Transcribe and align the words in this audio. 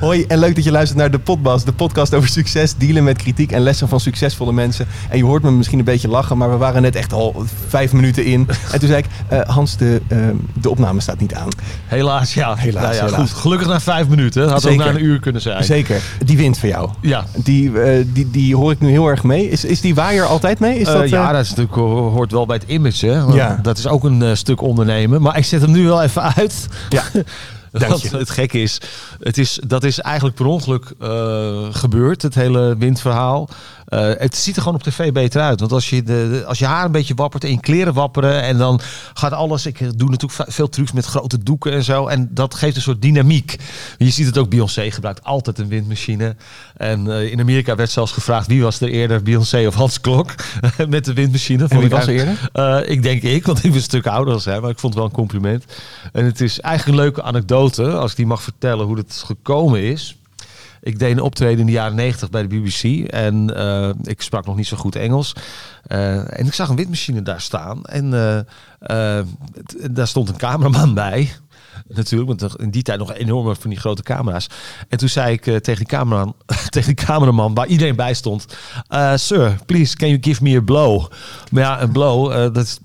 Hoi 0.00 0.24
en 0.28 0.38
leuk 0.38 0.54
dat 0.54 0.64
je 0.64 0.70
luistert 0.70 0.98
naar 0.98 1.10
de 1.10 1.18
Podbas, 1.18 1.64
de 1.64 1.72
podcast 1.72 2.14
over 2.14 2.28
succes, 2.28 2.74
dealen 2.76 3.04
met 3.04 3.16
kritiek 3.16 3.52
en 3.52 3.60
lessen 3.60 3.88
van 3.88 4.00
succesvolle 4.00 4.52
mensen. 4.52 4.86
En 5.10 5.16
je 5.18 5.24
hoort 5.24 5.42
me 5.42 5.50
misschien 5.50 5.78
een 5.78 5.84
beetje 5.84 6.08
lachen, 6.08 6.38
maar 6.38 6.50
we 6.50 6.56
waren 6.56 6.82
net 6.82 6.96
echt 6.96 7.12
al 7.12 7.44
vijf 7.68 7.92
minuten 7.92 8.24
in. 8.24 8.48
En 8.72 8.78
toen 8.78 8.88
zei 8.88 8.98
ik, 9.02 9.06
eh, 9.28 9.40
Hans, 9.40 9.76
de, 9.76 10.00
eh, 10.08 10.18
de 10.60 10.70
opname 10.70 11.00
staat 11.00 11.20
niet 11.20 11.34
aan. 11.34 11.48
Helaas, 11.86 12.34
ja. 12.34 12.54
Helaas, 12.56 12.82
Nou 12.82 12.94
ja, 12.94 13.04
helaas. 13.04 13.30
Goed, 13.30 13.38
gelukkig 13.40 13.68
na 13.68 13.80
vijf 13.80 14.08
minuten. 14.08 14.48
Had 14.48 14.62
Zeker. 14.62 14.78
ook 14.86 14.92
na 14.92 14.98
een 14.98 15.04
uur 15.04 15.20
kunnen 15.20 15.42
zijn. 15.42 15.64
Zeker, 15.64 16.02
die 16.24 16.36
wint 16.36 16.58
voor 16.58 16.68
jou. 16.68 16.90
Ja. 17.00 17.24
Die, 17.36 17.80
eh, 17.80 18.04
die, 18.12 18.30
die 18.30 18.56
hoor 18.56 18.72
ik 18.72 18.80
nu 18.80 18.90
heel 18.90 19.06
erg 19.08 19.22
mee. 19.22 19.50
Is, 19.50 19.64
is 19.64 19.80
die 19.80 19.94
waaier 19.94 20.24
altijd 20.24 20.58
mee? 20.58 20.78
Is 20.78 20.86
dat, 20.86 21.08
ja, 21.08 21.32
dat 21.32 21.42
is 21.42 21.48
natuurlijk, 21.48 21.76
ho- 21.76 22.10
hoort 22.10 22.32
wel 22.32 22.46
bij 22.46 22.56
het 22.56 22.68
image. 22.70 23.06
Hè? 23.06 23.34
Ja. 23.34 23.58
Dat 23.62 23.78
is 23.78 23.86
ook 23.86 24.04
een 24.04 24.36
stuk 24.36 24.60
ondernemen. 24.62 25.22
Maar 25.22 25.36
ik 25.36 25.44
zet 25.44 25.60
hem 25.60 25.70
nu 25.70 25.84
wel 25.84 26.02
even 26.02 26.34
uit. 26.34 26.68
Ja. 26.88 27.02
Want 27.70 28.10
het 28.10 28.30
gekke 28.30 28.60
is, 28.60 28.80
het 29.20 29.38
is, 29.38 29.60
dat 29.66 29.84
is 29.84 30.00
eigenlijk 30.00 30.36
per 30.36 30.46
ongeluk 30.46 30.92
eh, 31.00 31.66
gebeurd, 31.70 32.22
het 32.22 32.34
hele 32.34 32.76
windverhaal. 32.78 33.48
Eh, 33.88 34.10
het 34.18 34.36
ziet 34.36 34.56
er 34.56 34.62
gewoon 34.62 34.76
op 34.76 34.82
tv 34.82 35.12
beter 35.12 35.40
uit. 35.40 35.60
Want 35.60 35.72
als 35.72 35.90
je, 35.90 36.02
de, 36.02 36.44
als 36.46 36.58
je 36.58 36.66
haar 36.66 36.84
een 36.84 36.92
beetje 36.92 37.14
wappert 37.14 37.44
en 37.44 37.50
je 37.50 37.60
kleren 37.60 37.94
wapperen... 37.94 38.42
en 38.42 38.58
dan 38.58 38.80
gaat 39.14 39.32
alles... 39.32 39.66
Ik 39.66 39.78
doe 39.98 40.10
natuurlijk 40.10 40.50
veel 40.50 40.68
trucs 40.68 40.92
met 40.92 41.04
grote 41.04 41.42
doeken 41.42 41.72
en 41.72 41.82
zo. 41.84 42.06
En 42.06 42.28
dat 42.30 42.54
geeft 42.54 42.76
een 42.76 42.82
soort 42.82 43.02
dynamiek. 43.02 43.56
Je 43.98 44.10
ziet 44.10 44.26
het 44.26 44.38
ook, 44.38 44.48
Beyoncé 44.50 44.90
gebruikt 44.90 45.24
altijd 45.24 45.58
een 45.58 45.68
windmachine. 45.68 46.36
En 46.76 47.12
eh, 47.12 47.32
in 47.32 47.40
Amerika 47.40 47.74
werd 47.74 47.90
zelfs 47.90 48.12
gevraagd... 48.12 48.46
wie 48.46 48.62
was 48.62 48.80
er 48.80 48.88
eerder, 48.88 49.22
Beyoncé 49.22 49.66
of 49.66 49.74
Hans 49.74 50.00
Klok? 50.00 50.34
met 50.88 51.04
de 51.04 51.12
windmachine. 51.12 51.62
En 51.62 51.68
Vond 51.68 51.80
wie 51.80 51.90
was 51.90 52.06
er 52.06 52.08
eigenlijk- 52.08 52.48
eh, 52.52 52.90
ik 52.90 53.02
denk 53.02 53.22
ik, 53.22 53.46
want 53.46 53.58
ik 53.58 53.64
ben 53.64 53.74
een 53.74 53.82
stuk 53.82 54.06
ouder 54.06 54.32
dan 54.32 54.42
zij, 54.42 54.60
maar 54.60 54.70
ik 54.70 54.78
vond 54.78 54.94
het 54.94 55.02
wel 55.02 55.10
een 55.10 55.16
compliment. 55.16 55.64
En 56.12 56.24
het 56.24 56.40
is 56.40 56.60
eigenlijk 56.60 56.98
een 56.98 57.04
leuke 57.04 57.22
anekdote, 57.22 57.90
als 57.90 58.10
ik 58.10 58.16
die 58.16 58.26
mag 58.26 58.42
vertellen 58.42 58.86
hoe 58.86 58.96
het 58.96 59.22
gekomen 59.26 59.82
is. 59.82 60.17
Ik 60.88 60.98
deed 60.98 61.12
een 61.12 61.22
optreden 61.22 61.58
in 61.58 61.66
de 61.66 61.72
jaren 61.72 61.94
90 61.94 62.30
bij 62.30 62.46
de 62.46 62.48
BBC 62.48 63.08
en 63.10 63.56
eh, 63.56 63.90
ik 64.02 64.22
sprak 64.22 64.46
nog 64.46 64.56
niet 64.56 64.66
zo 64.66 64.76
goed 64.76 64.96
Engels. 64.96 65.32
Eh, 65.82 66.38
en 66.38 66.46
ik 66.46 66.54
zag 66.54 66.68
een 66.68 66.76
windmachine 66.76 67.22
daar 67.22 67.40
staan 67.40 67.84
en 67.84 68.04
eh, 68.78 69.20
daar 69.90 70.06
stond 70.06 70.28
een 70.28 70.36
cameraman 70.36 70.94
bij. 70.94 71.32
Natuurlijk, 71.88 72.40
want 72.40 72.60
in 72.60 72.70
die 72.70 72.82
tijd 72.82 72.98
nog 72.98 73.14
enorme 73.14 73.54
van 73.54 73.70
die 73.70 73.78
grote 73.78 74.02
camera's. 74.02 74.46
En 74.88 74.98
toen 74.98 75.08
zei 75.08 75.32
ik 75.32 75.42
tegen, 75.42 75.76
die 75.76 75.86
cameraman, 75.86 76.34
tegen 76.68 76.94
die 76.94 77.04
cameraman, 77.06 77.54
waar 77.54 77.66
iedereen 77.66 77.96
bij 77.96 78.14
stond... 78.14 78.46
Sir, 79.14 79.58
please, 79.66 79.96
can 79.96 80.08
you 80.08 80.18
give 80.20 80.42
me 80.42 80.56
a 80.56 80.60
blow? 80.60 81.10
Maar 81.50 81.62
ja, 81.62 81.82
een 81.82 81.92
blow, 81.92 82.30
eh, 82.32 82.52
dat 82.52 82.80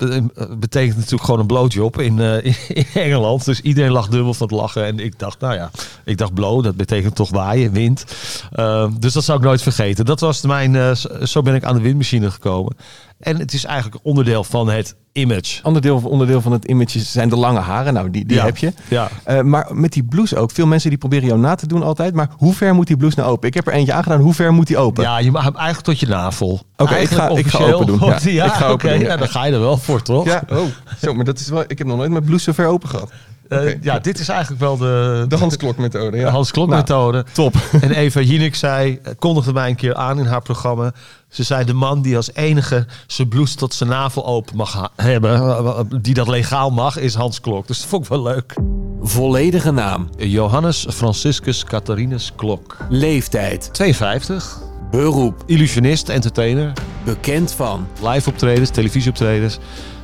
betekent 0.60 0.96
natuurlijk 0.96 1.24
gewoon 1.24 1.40
een 1.40 1.46
blowjob 1.46 2.00
in, 2.00 2.20
eh, 2.20 2.46
in, 2.80 2.86
Engeland. 2.94 3.46
Dus 3.46 3.62
iedereen 3.62 3.92
lag 3.92 4.08
dubbel 4.08 4.34
van 4.34 4.48
het 4.48 4.56
lachen. 4.56 4.86
En 4.86 5.00
ik 5.00 5.20
dacht, 5.20 5.40
nou 5.40 5.54
ja, 5.54 5.72
ik 6.06 6.18
dacht 6.18 6.34
blow, 6.34 6.64
dat 6.64 6.76
betekent 6.76 7.16
toch 7.16 7.30
waaien, 7.30 7.72
wind. 7.72 8.06
Eh, 8.52 8.88
dus 9.00 9.14
dat 9.14 9.24
zou 9.24 9.38
ik 9.38 9.44
nooit 9.44 9.62
vergeten. 9.62 10.06
Dat 10.06 10.20
was 10.20 10.42
mijn, 10.42 10.76
eh, 10.76 10.92
zo- 11.24 11.42
ben 11.42 11.56
ik 11.56 11.64
aan 11.64 11.76
de 11.76 11.82
windmachine 11.82 12.32
gekomen. 12.32 12.76
En 13.20 13.40
het 13.40 13.54
is 13.54 13.66
eigenlijk 13.66 14.06
onderdeel 14.06 14.44
van 14.44 14.70
het 14.70 14.96
image. 15.12 15.60
Onderdeel, 15.64 16.02
onderdeel 16.06 16.42
van 16.42 16.52
het 16.52 16.66
image 16.66 17.00
zijn 17.00 17.30
de 17.30 17.36
lange 17.36 17.60
haren. 17.60 17.94
Nou, 17.94 18.10
die, 18.12 18.26
die 18.26 18.38
Ja. 18.38 18.46
heb 18.46 18.58
je. 18.58 18.74
Ja. 18.88 19.10
Maar 19.44 19.68
met 19.72 19.92
die 19.94 20.04
blouse 20.04 20.38
ook. 20.38 20.52
Veel 20.52 20.66
mensen 20.68 20.90
die 20.90 21.00
proberen 21.00 21.28
jou 21.28 21.40
na 21.40 21.56
te 21.56 21.68
doen 21.68 21.84
altijd. 21.84 22.14
Maar 22.14 22.30
hoe 22.38 22.54
ver 22.54 22.76
moet 22.76 22.88
die 22.88 22.98
blouse 22.98 23.20
nou 23.20 23.32
open? 23.32 23.48
Ik 23.48 23.54
heb 23.54 23.68
er 23.68 23.74
eentje 23.74 23.94
aangedaan. 23.94 24.20
Hoe 24.20 24.34
ver 24.34 24.54
moet 24.54 24.68
die 24.68 24.78
open? 24.78 25.04
Ja, 25.04 25.18
je 25.20 25.32
mag 25.32 25.44
hem 25.44 25.56
eigenlijk 25.56 25.86
tot 25.86 26.00
je 26.00 26.08
navel. 26.08 26.62
Oké, 26.78 26.96
ik 26.96 27.08
ga- 27.10 27.30
ik 27.30 27.48
ga 27.48 27.64
open 27.72 27.86
doen. 27.86 28.00
Ja, 28.00 28.18
Ja, 28.24 28.46
ik 28.46 28.53
ga 28.54 28.68
open 28.68 28.90
oké, 28.90 28.98
doen, 28.98 29.08
ja. 29.08 29.18
dan 29.18 29.28
ga 29.28 29.46
je 29.46 29.54
er 29.54 29.60
wel 29.60 29.78
voor, 29.78 30.02
toch? 30.02 30.26
Ja, 30.26 30.44
oh. 30.50 30.66
Zo, 31.02 31.14
maar 31.14 31.26
dat 31.26 31.40
is 31.40 31.50
wel... 31.50 31.64
Ik 31.68 31.78
heb 31.78 31.88
nog 31.88 31.98
nooit 31.98 32.12
mijn 32.12 32.24
blouse 32.24 32.44
zo 32.44 32.52
ver 32.52 32.68
open 32.68 32.90
gehad. 32.90 33.12
Eh, 33.50 33.82
ja, 33.82 34.00
dit 34.00 34.20
is 34.20 34.28
eigenlijk 34.30 34.62
wel 34.62 34.78
de, 34.78 35.26
De 35.28 35.38
Hans 35.38 35.58
Klok 35.58 35.78
methode, 35.78 36.18
ja. 36.18 36.26
de 36.26 36.30
Hans 36.32 36.52
Klok 36.52 36.68
Nou, 36.68 36.80
methode. 36.80 37.26
top. 37.32 37.56
En 37.82 37.92
Eva 37.92 38.20
Jinek 38.22 38.56
zei, 38.56 39.00
eh, 39.04 39.12
kondigde 39.20 39.54
mij 39.54 39.70
een 39.70 39.76
keer 39.76 39.96
aan 39.96 40.20
in 40.20 40.26
haar 40.26 40.42
programma. 40.42 40.92
Ze 41.30 41.44
zei, 41.44 41.66
de 41.66 41.74
man 41.74 42.02
die 42.02 42.16
als 42.16 42.34
enige 42.34 42.86
zijn 43.08 43.28
blouse 43.28 43.56
tot 43.56 43.74
zijn 43.74 43.90
navel 43.90 44.26
open 44.26 44.56
mag 44.56 44.92
hebben, 44.96 45.34
eh, 45.42 45.80
die 46.02 46.14
dat 46.14 46.28
legaal 46.28 46.70
mag, 46.70 46.98
is 46.98 47.16
Hans 47.16 47.42
Klok. 47.42 47.68
Dus 47.68 47.78
dat 47.80 47.88
vond 47.88 48.04
ik 48.04 48.10
wel 48.10 48.22
leuk. 48.24 48.54
Volledige 49.02 49.72
naam, 49.72 50.10
Johannes 50.18 50.86
Franciscus 50.90 51.64
Catharinus 51.64 52.32
Klok. 52.36 52.78
leeftijd, 52.90 53.70
52, 53.74 54.58
beroep, 54.92 55.44
illusionist, 55.46 56.10
entertainer. 56.10 56.74
Bekend 57.04 57.52
van, 57.52 57.88
live 58.02 58.30
optredens, 58.30 58.70
televisieoptredens. 58.70 59.60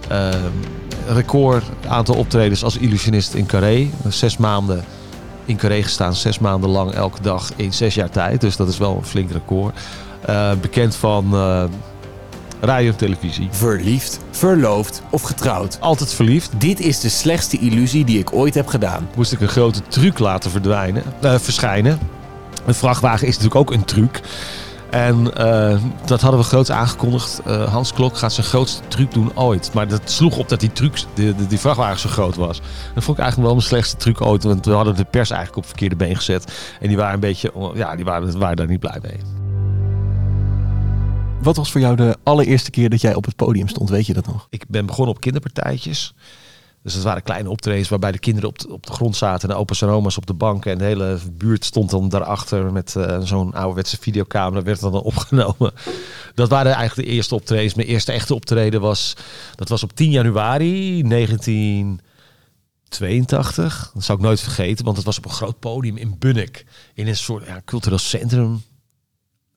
Ehm 0.07 0.51
record 1.13 1.63
aantal 1.87 2.15
optredens 2.15 2.63
als 2.63 2.77
illusionist 2.77 3.33
in 3.33 3.45
Carré. 3.45 3.89
Zes 4.09 4.37
maanden 4.37 4.83
in 5.45 5.57
Carré 5.57 5.83
gestaan, 5.83 6.15
zes 6.15 6.39
maanden 6.39 6.69
lang 6.69 6.91
elke 6.91 7.21
dag 7.21 7.51
in 7.55 7.73
zes 7.73 7.93
jaar 7.93 8.09
tijd. 8.09 8.41
Dus 8.41 8.55
dat 8.55 8.67
is 8.67 8.77
wel 8.77 8.95
een 8.95 9.05
flink 9.05 9.31
record. 9.31 9.79
Eh, 10.25 10.51
bekend 10.61 10.95
van 10.95 11.33
eh, 11.33 11.63
radio 12.61 12.89
en 12.89 12.95
televisie. 12.95 13.47
verliefd, 13.51 14.19
verloofd 14.31 15.01
of 15.09 15.21
getrouwd. 15.21 15.77
Altijd 15.79 16.13
verliefd. 16.13 16.51
Dit 16.57 16.79
is 16.79 16.99
de 16.99 17.09
slechtste 17.09 17.59
illusie 17.59 18.05
die 18.05 18.19
ik 18.19 18.33
ooit 18.33 18.53
heb 18.53 18.67
gedaan. 18.67 19.09
Moest 19.15 19.31
ik 19.31 19.41
een 19.41 19.47
grote 19.47 19.81
truc 19.87 20.19
laten 20.19 20.51
verdwijnen, 20.51 21.03
eh, 21.21 21.35
verschijnen. 21.39 21.99
Een 22.65 22.73
vrachtwagen 22.73 23.27
is 23.27 23.37
natuurlijk 23.37 23.61
ook 23.61 23.71
een 23.71 23.85
truc. 23.85 24.21
En 24.89 25.35
eh, 25.35 25.81
dat 26.05 26.21
hadden 26.21 26.39
we 26.39 26.45
groots 26.45 26.71
aangekondigd. 26.71 27.41
Eh, 27.45 27.71
Hans 27.71 27.93
Klok 27.93 28.17
gaat 28.17 28.33
zijn 28.33 28.45
grootste 28.45 28.81
truc 28.87 29.11
doen 29.11 29.37
ooit. 29.37 29.73
Maar 29.73 29.87
dat 29.87 30.11
sloeg 30.11 30.37
op 30.37 30.49
dat 30.49 30.59
die, 30.59 30.71
truc, 30.71 31.03
die, 31.13 31.35
die, 31.35 31.47
die 31.47 31.59
vrachtwagen 31.59 31.99
zo 31.99 32.09
groot 32.09 32.35
was. 32.35 32.61
Dat 32.93 33.03
vond 33.03 33.17
ik 33.17 33.23
eigenlijk 33.23 33.37
wel 33.37 33.53
mijn 33.53 33.67
slechtste 33.67 33.97
truc 33.97 34.21
ooit. 34.21 34.43
Want 34.43 34.65
we 34.65 34.71
hadden 34.71 34.95
de 34.95 35.03
pers 35.03 35.29
eigenlijk 35.29 35.61
op 35.61 35.65
verkeerde 35.65 35.95
been 35.95 36.15
gezet. 36.15 36.75
En 36.81 36.87
die 36.87 36.97
waren 36.97 37.13
een 37.13 37.19
beetje, 37.19 37.71
ja, 37.73 37.95
die 37.95 38.05
waren, 38.05 38.39
waren 38.39 38.55
daar 38.55 38.67
niet 38.67 38.79
blij 38.79 38.99
mee. 39.01 39.19
Wat 41.41 41.55
was 41.55 41.71
voor 41.71 41.81
jou 41.81 41.95
de 41.95 42.17
allereerste 42.23 42.71
keer 42.71 42.89
dat 42.89 43.01
jij 43.01 43.15
op 43.15 43.25
het 43.25 43.35
podium 43.35 43.67
stond? 43.67 43.89
Weet 43.89 44.05
je 44.05 44.13
dat 44.13 44.27
nog? 44.27 44.47
Ik 44.49 44.63
ben 44.67 44.85
begonnen 44.85 45.15
op 45.15 45.21
kinderpartijtjes. 45.21 46.13
Dus 46.89 46.97
dat 46.97 47.07
waren 47.07 47.23
kleine 47.23 47.49
optredens 47.49 47.89
waarbij 47.89 48.11
de 48.11 48.19
kinderen 48.19 48.49
op 48.49 48.59
de, 48.59 48.69
op 48.69 48.85
de 48.85 48.93
grond 48.93 49.15
zaten 49.15 49.49
en 49.49 49.55
de 49.55 49.61
opa's 49.61 49.81
en 49.81 49.87
oma's 49.87 50.17
op 50.17 50.25
de 50.25 50.33
bank. 50.33 50.65
En 50.65 50.77
de 50.77 50.83
hele 50.83 51.17
buurt 51.31 51.65
stond 51.65 51.89
dan 51.89 52.09
daarachter 52.09 52.71
met 52.71 52.95
eh, 52.95 53.21
zo'n 53.21 53.53
ouderwetse 53.53 53.97
videocamera, 53.99 54.63
werd 54.63 54.79
dan 54.79 54.93
opgenomen. 54.93 55.73
Dat 56.35 56.49
waren 56.49 56.73
eigenlijk 56.73 57.07
de 57.07 57.13
eerste 57.13 57.35
optredens. 57.35 57.73
Mijn 57.73 57.87
eerste 57.87 58.11
echte 58.11 58.33
optreden 58.33 58.81
was, 58.81 59.15
dat 59.55 59.69
was 59.69 59.83
op 59.83 59.95
10 59.95 60.11
januari 60.11 61.03
1982. 61.07 63.91
Dat 63.93 64.03
zou 64.03 64.17
ik 64.17 64.23
nooit 64.23 64.39
vergeten, 64.39 64.85
want 64.85 64.97
het 64.97 65.05
was 65.05 65.17
op 65.17 65.25
een 65.25 65.31
groot 65.31 65.59
podium 65.59 65.97
in 65.97 66.15
Bunnik. 66.19 66.65
In 66.93 67.07
een 67.07 67.17
soort 67.17 67.45
ja, 67.45 67.61
cultureel 67.65 67.97
centrum. 67.97 68.63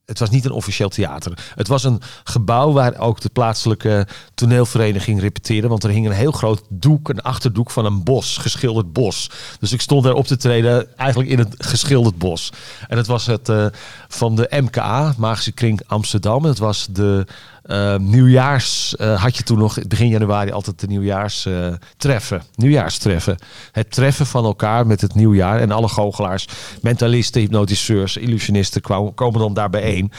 Het 0.04 0.18
was 0.18 0.30
niet 0.30 0.44
een 0.44 0.50
officieel 0.50 0.88
theater. 0.88 1.52
Het 1.54 1.68
was 1.68 1.84
een 1.84 2.00
gebouw 2.24 2.72
waar 2.72 2.98
ook 2.98 3.20
de 3.20 3.28
plaatselijke 3.28 4.06
toneelvereniging 4.34 5.20
repeteerde. 5.20 5.68
Want 5.68 5.84
er 5.84 5.90
hing 5.90 6.06
een 6.06 6.12
heel 6.12 6.32
groot 6.32 6.62
doek, 6.68 7.08
een 7.08 7.20
achterdoek 7.20 7.70
van 7.70 7.84
een 7.84 8.04
bos, 8.04 8.36
geschilderd 8.36 8.92
bos. 8.92 9.30
Dus 9.58 9.72
ik 9.72 9.80
stond 9.80 10.04
daar 10.04 10.14
op 10.14 10.26
te 10.26 10.36
treden 10.36 10.96
eigenlijk 10.96 11.30
in 11.30 11.38
het 11.38 11.54
geschilderd 11.58 12.18
bos. 12.18 12.52
En 12.88 12.96
het 12.96 13.06
was 13.06 13.26
het 13.26 13.48
eh, 13.48 13.66
van 14.08 14.36
de 14.36 14.46
MKA, 14.50 15.14
Magische 15.16 15.52
Kring 15.52 15.80
Amsterdam. 15.86 16.44
Het 16.44 16.58
was 16.58 16.86
de 16.90 17.26
eh, 17.62 17.96
nieuwjaars, 17.96 18.96
eh, 18.96 19.22
had 19.22 19.36
je 19.36 19.42
toen 19.42 19.58
nog 19.58 19.78
begin 19.88 20.08
januari 20.08 20.50
altijd 20.50 20.80
de 20.80 20.86
nieuwjaars 20.86 21.46
eh, 21.46 21.66
treffen. 21.96 22.42
Nieuwjaarstreffen. 22.54 23.36
Het 23.72 23.90
treffen 23.90 24.26
van 24.26 24.44
elkaar 24.44 24.86
met 24.86 25.00
het 25.00 25.14
nieuwjaar. 25.14 25.60
En 25.60 25.70
alle 25.70 25.88
goochelaars, 25.88 26.46
mentalisten, 26.80 27.40
hypnotiseurs, 27.40 28.16
illusionisten 28.16 28.80
kwamen, 28.80 29.14
komen 29.14 29.40
dan 29.40 29.54
daar 29.54 29.70
bijeen. 29.70 30.12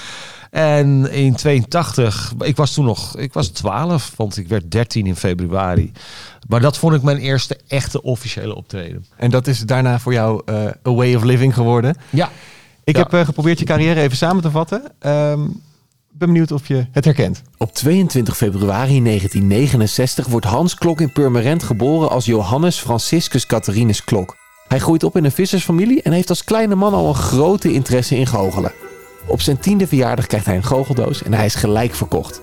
En 0.51 1.11
in 1.11 1.35
82, 1.35 2.33
ik 2.39 2.55
was 2.55 2.73
toen 2.73 2.85
nog, 2.85 3.17
ik 3.17 3.33
was 3.33 3.47
12, 3.47 4.13
want 4.15 4.37
ik 4.37 4.47
werd 4.47 4.71
13 4.71 5.05
in 5.05 5.15
februari. 5.15 5.91
Maar 6.47 6.59
dat 6.59 6.77
vond 6.77 6.93
ik 6.95 7.01
mijn 7.01 7.17
eerste 7.17 7.57
echte 7.67 8.01
officiële 8.01 8.55
optreden. 8.55 9.05
En 9.17 9.29
dat 9.29 9.47
is 9.47 9.59
daarna 9.59 9.99
voor 9.99 10.13
jou 10.13 10.41
eh, 10.45 10.55
a 10.87 10.93
way 10.93 11.15
of 11.15 11.23
living 11.23 11.53
geworden. 11.53 11.95
Ja. 12.09 12.29
Ik 12.83 12.95
Ja. 12.95 13.01
heb 13.03 13.13
eh, 13.13 13.25
geprobeerd 13.25 13.59
je 13.59 13.65
carrière 13.65 14.01
even 14.01 14.17
samen 14.17 14.41
te 14.41 14.51
vatten. 14.51 14.83
Ehm, 14.99 15.41
ben 16.17 16.27
benieuwd 16.27 16.51
of 16.51 16.67
je 16.67 16.85
het 16.91 17.05
herkent. 17.05 17.41
Op 17.57 17.73
22 17.73 18.37
februari 18.37 19.03
1969 19.03 20.27
wordt 20.27 20.45
Hans 20.45 20.75
Klok 20.75 21.01
in 21.01 21.11
Purmerend 21.11 21.63
geboren 21.63 22.09
als 22.09 22.25
Johannes 22.25 22.79
Franciscus 22.79 23.45
Catharinus 23.45 24.03
Klok. 24.03 24.35
Hij 24.67 24.79
groeit 24.79 25.03
op 25.03 25.17
in 25.17 25.25
een 25.25 25.31
vissersfamilie 25.31 26.01
en 26.01 26.11
heeft 26.11 26.29
als 26.29 26.43
kleine 26.43 26.75
man 26.75 26.93
al 26.93 27.07
een 27.07 27.15
grote 27.15 27.73
interesse 27.73 28.15
in 28.15 28.27
goochelen. 28.27 28.71
Op 29.27 29.41
zijn 29.41 29.59
tiende 29.59 29.87
verjaardag 29.87 30.27
krijgt 30.27 30.45
hij 30.45 30.55
een 30.55 30.63
goocheldoos 30.63 31.23
en 31.23 31.33
hij 31.33 31.45
is 31.45 31.55
gelijk 31.55 31.93
verkocht. 31.93 32.41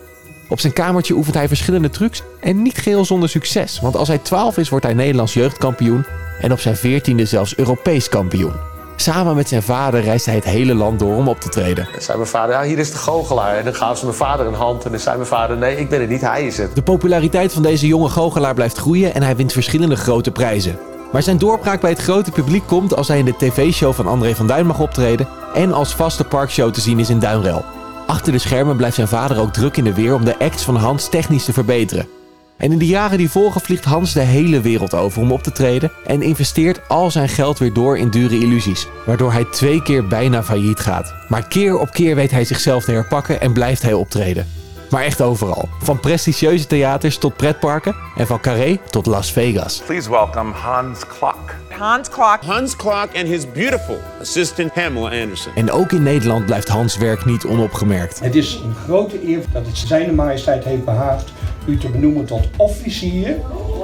Op 0.48 0.60
zijn 0.60 0.72
kamertje 0.72 1.14
oefent 1.14 1.34
hij 1.34 1.48
verschillende 1.48 1.90
trucs 1.90 2.22
en 2.40 2.62
niet 2.62 2.78
geheel 2.78 3.04
zonder 3.04 3.28
succes. 3.28 3.80
Want 3.80 3.96
als 3.96 4.08
hij 4.08 4.18
12 4.18 4.58
is, 4.58 4.68
wordt 4.68 4.84
hij 4.84 4.94
Nederlands 4.94 5.34
jeugdkampioen 5.34 6.04
en 6.40 6.52
op 6.52 6.60
zijn 6.60 6.76
14e 6.76 7.22
zelfs 7.22 7.56
Europees 7.56 8.08
kampioen. 8.08 8.69
Samen 9.00 9.36
met 9.36 9.48
zijn 9.48 9.62
vader 9.62 10.00
reist 10.00 10.26
hij 10.26 10.34
het 10.34 10.44
hele 10.44 10.74
land 10.74 10.98
door 10.98 11.16
om 11.16 11.28
op 11.28 11.40
te 11.40 11.48
treden. 11.48 11.88
Dan 11.92 12.02
zei 12.02 12.18
mijn 12.18 12.30
vader, 12.30 12.54
ja, 12.54 12.62
hier 12.62 12.78
is 12.78 12.90
de 12.90 12.98
goochelaar. 12.98 13.56
En 13.56 13.64
dan 13.64 13.74
gaven 13.74 13.96
ze 13.96 14.04
mijn 14.04 14.16
vader 14.16 14.46
een 14.46 14.54
hand. 14.54 14.84
En 14.84 14.90
dan 14.90 15.00
zei 15.00 15.16
mijn 15.16 15.28
vader, 15.28 15.56
nee, 15.56 15.76
ik 15.76 15.88
ben 15.88 16.00
het 16.00 16.08
niet, 16.08 16.20
hij 16.20 16.46
is 16.46 16.58
het. 16.58 16.74
De 16.74 16.82
populariteit 16.82 17.52
van 17.52 17.62
deze 17.62 17.86
jonge 17.86 18.08
goochelaar 18.08 18.54
blijft 18.54 18.78
groeien 18.78 19.14
en 19.14 19.22
hij 19.22 19.36
wint 19.36 19.52
verschillende 19.52 19.96
grote 19.96 20.30
prijzen. 20.30 20.78
Maar 21.12 21.22
zijn 21.22 21.38
doorbraak 21.38 21.80
bij 21.80 21.90
het 21.90 22.02
grote 22.02 22.30
publiek 22.30 22.66
komt 22.66 22.96
als 22.96 23.08
hij 23.08 23.18
in 23.18 23.24
de 23.24 23.36
tv-show 23.36 23.92
van 23.92 24.06
André 24.06 24.34
van 24.34 24.46
Duin 24.46 24.66
mag 24.66 24.80
optreden 24.80 25.28
en 25.54 25.72
als 25.72 25.94
vaste 25.94 26.24
parkshow 26.24 26.72
te 26.72 26.80
zien 26.80 26.98
is 26.98 27.10
in 27.10 27.18
Duinrel. 27.18 27.64
Achter 28.06 28.32
de 28.32 28.38
schermen 28.38 28.76
blijft 28.76 28.96
zijn 28.96 29.08
vader 29.08 29.40
ook 29.40 29.52
druk 29.52 29.76
in 29.76 29.84
de 29.84 29.94
weer 29.94 30.14
om 30.14 30.24
de 30.24 30.38
acts 30.38 30.62
van 30.62 30.76
Hans 30.76 31.08
technisch 31.08 31.44
te 31.44 31.52
verbeteren. 31.52 32.19
En 32.60 32.72
in 32.72 32.78
de 32.78 32.86
jaren 32.86 33.18
die 33.18 33.30
volgen 33.30 33.60
vliegt 33.60 33.84
Hans 33.84 34.12
de 34.12 34.20
hele 34.20 34.60
wereld 34.60 34.94
over 34.94 35.22
om 35.22 35.32
op 35.32 35.42
te 35.42 35.52
treden 35.52 35.92
en 36.06 36.22
investeert 36.22 36.88
al 36.88 37.10
zijn 37.10 37.28
geld 37.28 37.58
weer 37.58 37.72
door 37.72 37.98
in 37.98 38.10
dure 38.10 38.38
illusies, 38.38 38.86
waardoor 39.06 39.32
hij 39.32 39.44
twee 39.44 39.82
keer 39.82 40.06
bijna 40.06 40.42
failliet 40.42 40.80
gaat. 40.80 41.14
Maar 41.28 41.48
keer 41.48 41.78
op 41.78 41.90
keer 41.90 42.14
weet 42.14 42.30
hij 42.30 42.44
zichzelf 42.44 42.84
te 42.84 42.92
herpakken 42.92 43.40
en 43.40 43.52
blijft 43.52 43.82
hij 43.82 43.92
optreden. 43.92 44.59
Maar 44.90 45.02
echt 45.02 45.20
overal. 45.20 45.68
Van 45.82 46.00
prestigieuze 46.00 46.66
theaters 46.66 47.18
tot 47.18 47.36
pretparken 47.36 47.96
en 48.16 48.26
van 48.26 48.40
Carré 48.40 48.78
tot 48.90 49.06
Las 49.06 49.32
Vegas. 49.32 49.82
Please 49.86 50.10
welcome 50.10 50.52
Hans 50.52 51.06
Klok. 51.06 51.54
Hans 51.78 52.08
Clark. 52.08 52.42
Hans 52.44 52.76
Clark 52.76 53.16
and 53.16 53.26
his 53.26 53.50
beautiful 53.52 53.98
assistant 54.20 54.72
Pamela 54.72 55.20
Anderson. 55.22 55.52
En 55.54 55.70
ook 55.70 55.92
in 55.92 56.02
Nederland 56.02 56.46
blijft 56.46 56.68
Hans 56.68 56.96
werk 56.96 57.24
niet 57.24 57.44
onopgemerkt. 57.44 58.20
Het 58.20 58.34
is 58.34 58.60
een 58.64 58.74
grote 58.84 59.28
eer 59.28 59.42
dat 59.52 59.66
het 59.66 59.78
zijn 59.78 60.14
majesteit 60.14 60.64
heeft 60.64 60.84
behaagd 60.84 61.32
u 61.66 61.78
te 61.78 61.88
benoemen 61.88 62.24
tot 62.24 62.48
officier 62.56 63.28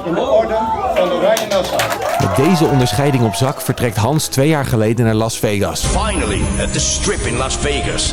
in 0.05 0.15
de 0.15 0.21
orde 0.21 0.59
van 0.95 1.11
Oranje 1.11 1.47
Nassau. 1.47 1.83
Met 2.21 2.37
deze 2.37 2.65
onderscheiding 2.65 3.25
op 3.25 3.35
zak 3.35 3.61
vertrekt 3.61 3.97
Hans 3.97 4.27
twee 4.27 4.49
jaar 4.49 4.65
geleden 4.65 5.05
naar 5.05 5.15
Las 5.15 5.39
Vegas. 5.39 5.85
Finally, 5.85 6.41
at 6.61 6.73
the 6.73 6.81
strip 6.81 7.21
in 7.21 7.37
Las 7.37 7.57
Vegas, 7.57 8.13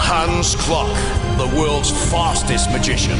Hans 0.00 0.56
Klok, 0.56 0.94
the 1.36 1.54
world's 1.54 1.90
fastest 1.90 2.70
magician. 2.70 3.18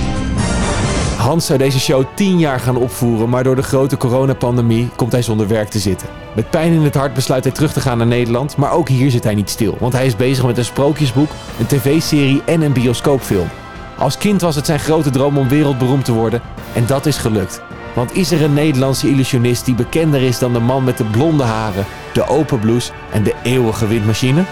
Hans 1.16 1.46
zou 1.46 1.58
deze 1.58 1.80
show 1.80 2.04
10 2.14 2.38
jaar 2.38 2.60
gaan 2.60 2.76
opvoeren, 2.76 3.28
maar 3.28 3.44
door 3.44 3.56
de 3.56 3.62
grote 3.62 3.96
coronapandemie 3.96 4.90
komt 4.96 5.12
hij 5.12 5.22
zonder 5.22 5.48
werk 5.48 5.68
te 5.68 5.78
zitten. 5.78 6.08
Met 6.34 6.50
pijn 6.50 6.72
in 6.72 6.82
het 6.82 6.94
hart 6.94 7.14
besluit 7.14 7.44
hij 7.44 7.52
terug 7.52 7.72
te 7.72 7.80
gaan 7.80 7.98
naar 7.98 8.06
Nederland, 8.06 8.56
maar 8.56 8.72
ook 8.72 8.88
hier 8.88 9.10
zit 9.10 9.24
hij 9.24 9.34
niet 9.34 9.50
stil, 9.50 9.76
want 9.80 9.92
hij 9.92 10.06
is 10.06 10.16
bezig 10.16 10.46
met 10.46 10.58
een 10.58 10.64
sprookjesboek, 10.64 11.30
een 11.58 11.66
tv-serie 11.66 12.42
en 12.44 12.62
een 12.62 12.72
bioscoopfilm. 12.72 13.48
Als 13.98 14.18
kind 14.18 14.40
was 14.40 14.56
het 14.56 14.66
zijn 14.66 14.80
grote 14.80 15.10
droom 15.10 15.38
om 15.38 15.48
wereldberoemd 15.48 16.04
te 16.04 16.12
worden 16.12 16.42
en 16.74 16.86
dat 16.86 17.06
is 17.06 17.16
gelukt. 17.16 17.62
Want 17.94 18.14
is 18.14 18.30
er 18.30 18.42
een 18.42 18.54
Nederlandse 18.54 19.08
illusionist 19.08 19.64
die 19.64 19.74
bekender 19.74 20.22
is 20.22 20.38
dan 20.38 20.52
de 20.52 20.60
man 20.60 20.84
met 20.84 20.96
de 20.96 21.04
blonde 21.04 21.44
haren, 21.44 21.86
de 22.12 22.28
open 22.28 22.58
blouse 22.58 22.92
en 23.12 23.22
de 23.22 23.34
eeuwige 23.42 23.86
windmachine? 23.86 24.44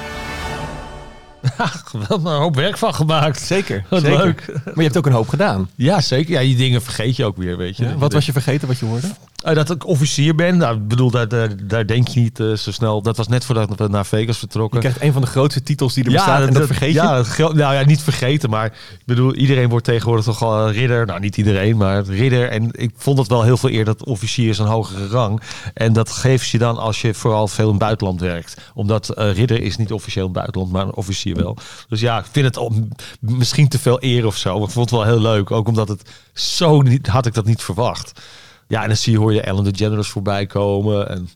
Wel 2.08 2.19
een 2.19 2.40
hoop 2.40 2.55
werk 2.55 2.79
van 2.79 2.94
gemaakt. 2.94 3.40
Zeker. 3.40 3.85
Wat 3.88 4.00
zeker. 4.00 4.25
leuk. 4.25 4.44
Maar 4.64 4.75
je 4.75 4.82
hebt 4.82 4.96
ook 4.96 5.06
een 5.06 5.12
hoop 5.12 5.29
gedaan. 5.29 5.70
Ja, 5.75 6.00
zeker. 6.00 6.32
Ja, 6.32 6.40
die 6.40 6.56
dingen 6.56 6.82
vergeet 6.82 7.17
je 7.17 7.25
ook 7.25 7.37
weer, 7.37 7.56
weet 7.56 7.76
je. 7.76 7.99
Wat 7.99 8.12
was 8.12 8.26
je 8.26 8.32
vergeten 8.32 8.69
wat 8.69 8.79
je 8.79 8.87
hoorde? 8.87 9.08
Eh, 9.44 9.55
dat 9.55 9.70
ik 9.70 9.87
officier 9.87 10.35
ben. 10.35 10.56
Nou, 10.56 10.76
ik 10.76 10.88
bedoel, 10.88 11.11
daar, 11.11 11.29
daar, 11.29 11.67
daar 11.67 11.87
denk 11.87 12.08
je 12.08 12.20
niet 12.20 12.40
eh, 12.40 12.52
zo 12.52 12.73
snel. 12.73 13.02
Dat 13.02 13.17
was 13.17 13.29
net 13.29 13.44
voordat 13.44 13.76
we 13.76 13.88
naar 13.88 14.06
Vegas 14.06 14.35
Je 14.35 14.40
vertrokken. 14.40 14.81
krijgt 14.81 15.02
een 15.02 15.12
van 15.12 15.23
de 15.23 15.29
grootste 15.29 15.62
titels 15.62 15.94
die 15.94 16.05
er 16.05 16.11
bestaat 16.12 16.46
en 16.46 16.52
dat 16.52 16.67
vergeet 16.67 16.93
je. 16.93 16.94
Ja, 16.94 17.23
nou 17.37 17.75
ja, 17.75 17.85
niet 17.85 18.02
vergeten, 18.02 18.50
maar 18.50 18.67
ik 18.67 19.02
bedoel, 19.05 19.35
iedereen 19.35 19.69
wordt 19.69 19.85
tegenwoordig 19.85 20.25
toch 20.25 20.43
al 20.43 20.70
ridder. 20.70 21.06
Nou, 21.06 21.20
niet 21.20 21.37
iedereen, 21.37 21.76
maar 21.76 22.05
ridder. 22.05 22.49
En 22.50 22.69
ik 22.73 22.90
vond 22.96 23.19
het 23.19 23.29
wel 23.29 23.43
heel 23.43 23.56
veel 23.56 23.70
eer 23.70 23.85
dat 23.85 24.05
officier 24.05 24.49
is 24.49 24.58
een 24.58 24.67
hogere 24.67 25.06
rang. 25.06 25.40
En 25.75 25.93
dat 25.93 26.11
geeft 26.11 26.49
je 26.49 26.58
dan 26.58 26.79
als 26.79 27.00
je 27.00 27.14
vooral 27.14 27.49
veel 27.49 27.64
in 27.64 27.70
het 27.70 27.79
buitenland 27.79 28.20
werkt. 28.20 28.56
Omdat 28.75 29.08
eh, 29.08 29.32
ridder 29.35 29.62
is 29.62 29.76
niet 29.76 29.93
officieel 29.93 30.26
in 30.26 30.31
het 30.31 30.38
buitenland, 30.38 30.73
maar 30.73 30.82
een 30.85 30.94
officier 30.94 31.35
wel. 31.37 31.56
Dus 31.88 32.00
ja, 32.00 32.19
ik 32.19 32.26
vind 32.31 32.46
het 32.46 32.56
al- 32.56 32.88
misschien 33.20 33.69
te 33.69 33.79
veel 33.79 33.96
eer 34.00 34.26
of 34.26 34.37
zo. 34.37 34.55
Maar 34.58 34.67
ik 34.67 34.73
vond 34.75 34.90
het 34.90 34.99
wel 34.99 35.08
heel 35.08 35.20
leuk. 35.20 35.50
Ook 35.50 35.69
omdat 35.69 35.88
het 35.88 36.02
zo 36.35 36.81
niet, 36.82 37.06
had 37.06 37.26
ik 37.26 37.35
dat 37.35 37.44
niet 37.44 37.62
verwacht. 37.62 38.20
Ja, 38.69 38.82
en 38.82 38.88
dan 38.88 38.97
zie 38.97 39.12
je, 39.12 39.19
hoor 39.19 39.32
je 39.32 39.41
Ellen 39.41 39.65
DeGeneres 39.65 40.09
voorbij 40.09 40.47
komen. 40.47 41.09
En 41.09 41.29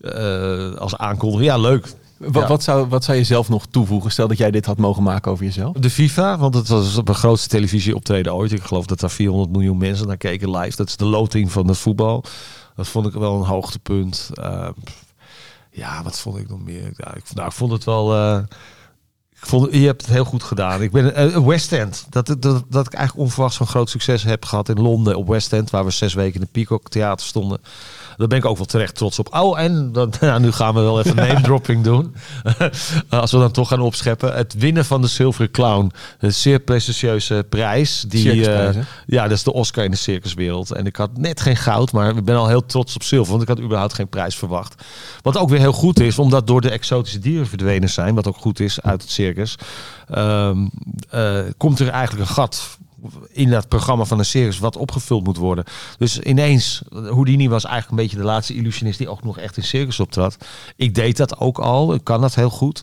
eh, 0.00 0.74
als 0.80 0.96
aankondiging. 0.96 1.50
Ja, 1.50 1.56
leuk. 1.58 1.86
Ja. 2.32 2.46
Wat, 2.46 2.62
zou, 2.62 2.88
wat 2.88 3.04
zou 3.04 3.18
je 3.18 3.24
zelf 3.24 3.48
nog 3.48 3.66
toevoegen? 3.70 4.10
Stel 4.10 4.28
dat 4.28 4.38
jij 4.38 4.50
dit 4.50 4.66
had 4.66 4.78
mogen 4.78 5.02
maken 5.02 5.30
over 5.30 5.44
jezelf. 5.44 5.76
De 5.76 5.90
FIFA, 5.90 6.38
want 6.38 6.54
het 6.54 6.68
was 6.68 6.96
op 6.96 7.08
een 7.08 7.14
grootste 7.14 7.48
televisie 7.48 7.94
optreden 7.94 8.34
ooit. 8.34 8.52
Ik 8.52 8.62
geloof 8.62 8.86
dat 8.86 9.00
daar 9.00 9.10
400 9.10 9.50
miljoen 9.52 9.78
mensen 9.78 10.06
naar 10.06 10.16
keken 10.16 10.50
live. 10.56 10.76
Dat 10.76 10.88
is 10.88 10.96
de 10.96 11.04
loting 11.04 11.52
van 11.52 11.68
het 11.68 11.78
voetbal. 11.78 12.24
Dat 12.76 12.88
vond 12.88 13.06
ik 13.06 13.12
wel 13.12 13.34
een 13.34 13.46
hoogtepunt. 13.46 14.30
Eh, 14.34 14.68
ja, 15.70 16.02
wat 16.02 16.18
vond 16.18 16.38
ik 16.38 16.48
nog 16.48 16.62
meer? 16.64 16.92
Ja, 16.96 17.14
ik, 17.14 17.24
nou, 17.34 17.46
ik 17.48 17.54
vond 17.54 17.72
het 17.72 17.84
wel... 17.84 18.14
eh, 18.14 18.38
ik 19.42 19.48
vond, 19.48 19.72
je 19.72 19.86
hebt 19.86 20.00
het 20.00 20.10
heel 20.10 20.24
goed 20.24 20.42
gedaan. 20.42 20.82
Ik 20.82 20.90
ben 20.90 21.14
eh, 21.14 21.46
West 21.46 21.72
End. 21.72 22.06
Dat, 22.10 22.26
dat, 22.26 22.64
dat 22.68 22.86
ik 22.86 22.92
eigenlijk 22.92 23.26
onverwacht 23.26 23.54
zo'n 23.54 23.66
groot 23.66 23.90
succes 23.90 24.22
heb 24.22 24.44
gehad 24.44 24.68
in 24.68 24.80
Londen 24.80 25.16
op 25.16 25.28
West 25.28 25.52
End, 25.52 25.70
waar 25.70 25.84
we 25.84 25.90
zes 25.90 26.14
weken 26.14 26.34
in 26.34 26.40
de 26.40 26.52
Peacock 26.52 26.88
Theater 26.88 27.26
stonden. 27.26 27.60
Daar 28.16 28.28
ben 28.28 28.38
ik 28.38 28.44
ook 28.44 28.56
wel 28.56 28.66
terecht 28.66 28.94
trots 28.94 29.18
op. 29.18 29.34
Oh, 29.34 29.60
en 29.60 29.92
dan, 29.92 30.12
ja, 30.20 30.38
nu 30.44 30.52
gaan 30.52 30.74
we 30.74 30.80
wel 30.80 31.00
even 31.00 31.16
name 31.26 31.40
dropping 31.40 31.84
doen. 31.84 32.14
Als 33.08 33.32
we 33.32 33.38
dan 33.38 33.50
toch 33.50 33.68
gaan 33.68 33.80
opscheppen. 33.80 34.34
Het 34.34 34.54
winnen 34.54 34.84
van 34.84 35.00
de 35.00 35.06
Zilveren 35.06 35.50
Clown. 35.50 35.92
Een 36.18 36.34
zeer 36.34 36.60
prestigieuze 36.60 37.46
prijs. 37.48 38.04
Die, 38.08 38.50
eh, 38.50 38.82
ja, 39.06 39.22
dat 39.22 39.32
is 39.32 39.42
de 39.42 39.52
Oscar 39.52 39.84
in 39.84 39.90
de 39.90 39.96
circuswereld. 39.96 40.70
En 40.70 40.86
ik 40.86 40.96
had 40.96 41.16
net 41.16 41.40
geen 41.40 41.56
goud, 41.56 41.92
maar 41.92 42.16
ik 42.16 42.24
ben 42.24 42.36
al 42.36 42.48
heel 42.48 42.66
trots 42.66 42.94
op 42.94 43.02
zilver. 43.02 43.30
Want 43.30 43.42
ik 43.42 43.48
had 43.48 43.60
überhaupt 43.60 43.94
geen 43.94 44.08
prijs 44.08 44.36
verwacht. 44.36 44.82
Wat 45.22 45.36
ook 45.36 45.48
weer 45.48 45.58
heel 45.58 45.72
goed 45.72 46.00
is, 46.00 46.18
omdat 46.18 46.46
door 46.46 46.60
de 46.60 46.70
exotische 46.70 47.18
dieren 47.18 47.46
verdwenen 47.46 47.88
zijn. 47.88 48.14
Wat 48.14 48.26
ook 48.26 48.36
goed 48.36 48.60
is 48.60 48.80
uit 48.80 49.02
het 49.02 49.10
circus. 49.10 49.56
ehm, 50.08 50.66
eh, 51.10 51.38
komt 51.56 51.78
er 51.78 51.88
eigenlijk 51.88 52.28
een 52.28 52.34
gat 52.34 52.78
in 53.32 53.50
dat 53.50 53.68
programma 53.68 54.04
van 54.04 54.18
een 54.18 54.24
circus 54.24 54.58
wat 54.58 54.76
opgevuld 54.76 55.24
moet 55.24 55.36
worden. 55.36 55.64
Dus 55.98 56.18
ineens, 56.18 56.82
Houdini 56.90 57.48
was 57.48 57.64
eigenlijk 57.64 57.90
een 57.90 58.06
beetje 58.08 58.22
de 58.22 58.32
laatste 58.32 58.54
illusionist 58.54 58.98
die 58.98 59.08
ook 59.08 59.24
nog 59.24 59.38
echt 59.38 59.56
in 59.56 59.62
circus 59.62 60.00
optrad. 60.00 60.36
Ik 60.76 60.94
deed 60.94 61.16
dat 61.16 61.38
ook 61.38 61.58
al, 61.58 61.94
ik 61.94 62.04
kan 62.04 62.20
dat 62.20 62.34
heel 62.34 62.50
goed. 62.50 62.82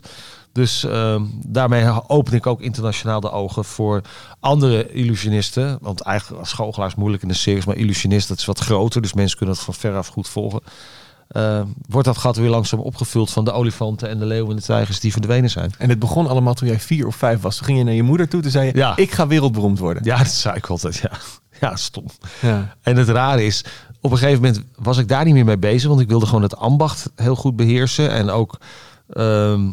Dus 0.52 0.84
ehm, 0.84 1.24
daarmee 1.46 2.08
open 2.08 2.32
ik 2.32 2.46
ook 2.46 2.60
internationaal 2.60 3.20
de 3.20 3.30
ogen 3.30 3.64
voor 3.64 4.00
andere 4.40 4.92
illusionisten. 4.92 5.78
Want 5.80 6.00
eigenlijk 6.00 6.40
als 6.40 6.86
is 6.86 6.94
moeilijk 6.94 7.22
in 7.22 7.28
de 7.28 7.34
circus, 7.34 7.64
maar 7.64 7.76
illusionist 7.76 8.28
dat 8.28 8.38
is 8.38 8.44
wat 8.44 8.58
groter. 8.58 9.02
Dus 9.02 9.12
mensen 9.12 9.36
kunnen 9.38 9.54
het 9.54 9.64
van 9.64 9.74
veraf 9.74 10.06
goed 10.06 10.28
volgen. 10.28 10.60
Ehm, 11.30 11.66
wordt 11.88 12.06
dat 12.06 12.18
gat 12.18 12.36
weer 12.36 12.48
langzaam 12.48 12.80
opgevuld 12.80 13.30
van 13.30 13.44
de 13.44 13.52
olifanten 13.52 14.08
en 14.08 14.18
de 14.18 14.24
leeuwen 14.26 14.50
en 14.50 14.56
de 14.56 14.62
tijgers 14.62 15.00
die 15.00 15.12
verdwenen 15.12 15.50
zijn. 15.50 15.72
En 15.78 15.88
het 15.88 15.98
begon 15.98 16.26
allemaal 16.26 16.54
toen 16.54 16.68
jij 16.68 16.80
vier 16.80 17.06
of 17.06 17.16
vijf 17.16 17.40
was. 17.40 17.56
Toen 17.56 17.64
ging 17.66 17.78
je 17.78 17.84
naar 17.84 17.94
je 17.94 18.02
moeder 18.02 18.28
toe. 18.28 18.40
Toen 18.42 18.50
zei 18.50 18.66
je, 18.66 18.76
Ja. 18.76 18.96
ik 18.96 19.12
ga 19.12 19.26
wereldberoemd 19.26 19.78
worden. 19.78 20.04
Ja, 20.04 20.18
dat 20.18 20.26
zei 20.26 20.56
ik 20.56 20.66
altijd. 20.66 20.96
Ja, 20.96 21.10
ja 21.60 21.76
stom. 21.76 22.04
Ja. 22.40 22.76
En 22.82 22.96
het 22.96 23.08
rare 23.08 23.44
is, 23.44 23.64
op 24.00 24.10
een 24.10 24.18
gegeven 24.18 24.42
moment 24.42 24.64
was 24.76 24.98
ik 24.98 25.08
daar 25.08 25.24
niet 25.24 25.34
meer 25.34 25.44
mee 25.44 25.58
bezig, 25.58 25.88
want 25.88 26.00
ik 26.00 26.08
wilde 26.08 26.26
gewoon 26.26 26.42
het 26.42 26.56
ambacht 26.56 27.10
heel 27.16 27.36
goed 27.36 27.56
beheersen. 27.56 28.10
En 28.10 28.30
ook, 28.30 28.58
ehm, 29.10 29.72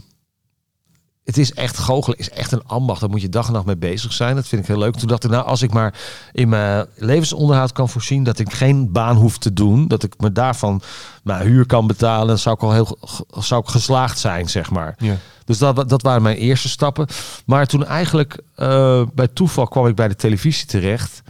het 1.28 1.38
is 1.38 1.54
echt, 1.54 1.78
goochelen 1.78 2.18
is 2.18 2.30
echt 2.30 2.52
een 2.52 2.66
ambacht. 2.66 3.00
Daar 3.00 3.10
moet 3.10 3.22
je 3.22 3.30
dag 3.30 3.48
en 3.48 3.54
nacht 3.54 3.66
mee 3.66 3.78
bezig 3.78 4.14
zijn. 4.14 4.36
Dat 4.36 4.48
vind 4.48 4.62
ik 4.62 4.68
heel 4.68 4.78
leuk. 4.78 4.96
Toen 4.96 5.08
dacht 5.08 5.24
ik, 5.24 5.30
nou, 5.30 5.46
als 5.46 5.62
ik 5.62 5.74
maar 5.74 5.94
in 6.32 6.50
mijn 6.50 6.86
levensonderhoud 6.96 7.72
kan 7.72 7.90
voorzien, 7.90 8.24
dat 8.24 8.40
ik 8.40 8.54
geen 8.54 8.92
baan 8.92 9.16
hoef 9.16 9.38
te 9.38 9.54
doen, 9.54 9.88
dat 9.88 10.04
ik 10.04 10.14
me 10.18 10.32
daarvan 10.32 10.82
mijn 11.24 11.48
huur 11.48 11.66
kan 11.66 11.88
betalen, 11.88 12.28
dan 12.28 12.38
zou 12.38 12.56
ik 12.56 12.62
al 12.62 12.74
heel 12.74 12.98
zou 13.30 13.62
ik 13.62 13.68
geslaagd 13.68 14.20
zijn, 14.20 14.50
zeg 14.50 14.72
maar. 14.72 14.96
Ja. 14.98 15.18
Dus 15.46 15.58
dat, 15.58 15.90
dat 15.90 16.02
waren 16.02 16.22
mijn 16.22 16.38
eerste 16.38 16.70
stappen. 16.70 17.08
Maar 17.46 17.66
toen 17.66 17.86
eigenlijk 17.86 18.42
eh, 18.56 19.02
bij 19.14 19.28
toeval 19.28 19.68
kwam 19.68 19.88
ik 19.88 19.96
bij 19.96 20.08
de 20.08 20.16
televisie 20.16 20.68
terecht. 20.68 21.22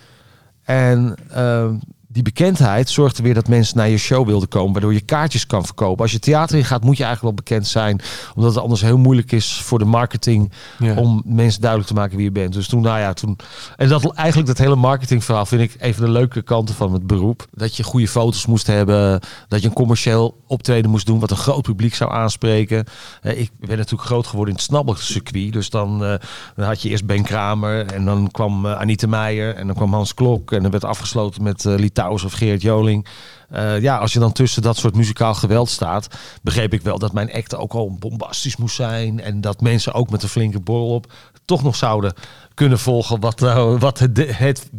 En 0.64 1.16
eh, 1.30 1.70
die 2.18 2.34
bekendheid 2.34 2.90
zorgde 2.90 3.24
weer 3.24 3.34
dat 3.34 3.48
mensen 3.48 3.78
naar 3.78 3.90
je 3.90 3.98
show 3.98 4.26
wilden 4.26 4.48
komen, 4.48 4.72
waardoor 4.72 4.94
je 4.94 5.02
kaartjes 5.02 5.48
kan 5.48 5.66
verkopen. 5.66 6.02
Als 6.04 6.12
je 6.12 6.20
theater 6.20 6.58
in 6.58 6.66
gaat, 6.66 6.84
moet 6.84 6.98
je 6.98 7.04
eigenlijk 7.04 7.36
wel 7.36 7.46
bekend 7.46 7.68
zijn, 7.68 8.02
omdat 8.36 8.54
het 8.54 8.64
anders 8.64 8.82
heel 8.82 8.98
moeilijk 8.98 9.32
is 9.32 9.62
voor 9.62 9.80
de 9.80 9.86
marketing 9.86 10.52
Ja. 10.80 10.96
om 10.96 11.22
mensen 11.26 11.62
duidelijk 11.62 11.90
te 11.90 11.96
maken 11.96 12.16
wie 12.16 12.26
je 12.26 12.32
bent. 12.32 12.54
Dus 12.54 12.68
toen, 12.68 12.82
nou 12.82 13.00
ja, 13.00 13.14
toen. 13.14 13.38
En 13.76 13.88
dat 13.90 14.14
eigenlijk 14.14 14.48
dat 14.48 14.58
hele 14.58 14.76
marketingverhaal 14.76 15.46
vind 15.46 15.62
ik 15.62 15.76
een 15.80 15.94
van 15.94 16.06
de 16.06 16.12
leuke 16.12 16.42
kanten 16.42 16.76
van 16.76 16.94
het 16.94 17.08
beroep. 17.08 17.46
Dat 17.52 17.76
je 17.76 17.84
goede 17.84 18.08
foto's 18.08 18.46
moest 18.46 18.68
hebben, 18.68 19.20
dat 19.48 19.62
je 19.62 19.68
een 19.68 19.74
commercieel 19.74 20.44
optreden 20.48 20.92
moest 20.92 21.06
doen, 21.06 21.20
wat 21.20 21.32
een 21.32 21.38
groot 21.38 21.62
publiek 21.62 21.96
zou 21.96 22.12
aanspreken. 22.12 22.86
Eh, 23.22 23.40
ik 23.40 23.52
ben 23.60 23.78
natuurlijk 23.78 24.10
groot 24.10 24.28
geworden 24.28 24.54
in 24.54 24.60
het 24.60 24.70
snabbelcircuit, 24.70 25.54
dus 25.54 25.70
dan, 25.70 26.06
eh, 26.06 26.14
dan 26.56 26.66
had 26.66 26.82
je 26.82 26.90
eerst 26.90 27.06
Ben 27.06 27.24
Kramer 27.24 27.86
en 27.86 28.06
dan 28.06 28.30
kwam 28.32 28.66
eh, 28.66 28.80
Anita 28.80 29.08
Meijer 29.08 29.56
en 29.56 29.68
dan 29.68 29.76
kwam 29.76 29.94
Hans 29.94 30.14
Klok 30.14 30.52
en 30.52 30.62
dan 30.62 30.72
werd 30.72 30.86
afgesloten 30.86 31.44
met 31.44 31.64
uh, 31.64 31.78
Of 32.10 32.34
Geert 32.34 32.62
Joling. 32.62 33.08
Uh, 33.54 33.82
ja, 33.82 33.98
als 33.98 34.14
je 34.14 34.20
dan 34.20 34.32
tussen 34.32 34.62
dat 34.62 34.78
soort 34.78 34.96
muzikaal 34.96 35.34
geweld 35.34 35.70
staat, 35.70 36.08
begreep 36.42 36.74
ik 36.74 36.82
wel 36.82 37.00
dat 37.00 37.14
mijn 37.14 37.34
act 37.34 37.56
ook 37.56 37.74
al 37.74 37.96
bombastisch 38.00 38.58
moest 38.58 38.76
zijn. 38.76 39.20
En 39.20 39.42
dat 39.42 39.62
mensen 39.62 39.94
ook 39.94 40.10
met 40.10 40.24
een 40.24 40.30
flinke 40.30 40.60
borrel 40.60 40.94
op 40.94 41.14
toch 41.48 41.64
nog 41.64 41.76
zouden 41.76 42.14
kunnen 42.54 42.80
volgen 42.80 43.20
wat, 43.20 43.42
uh, 43.44 43.80
wat 43.80 44.00
het, 44.00 44.38
het 44.38 44.70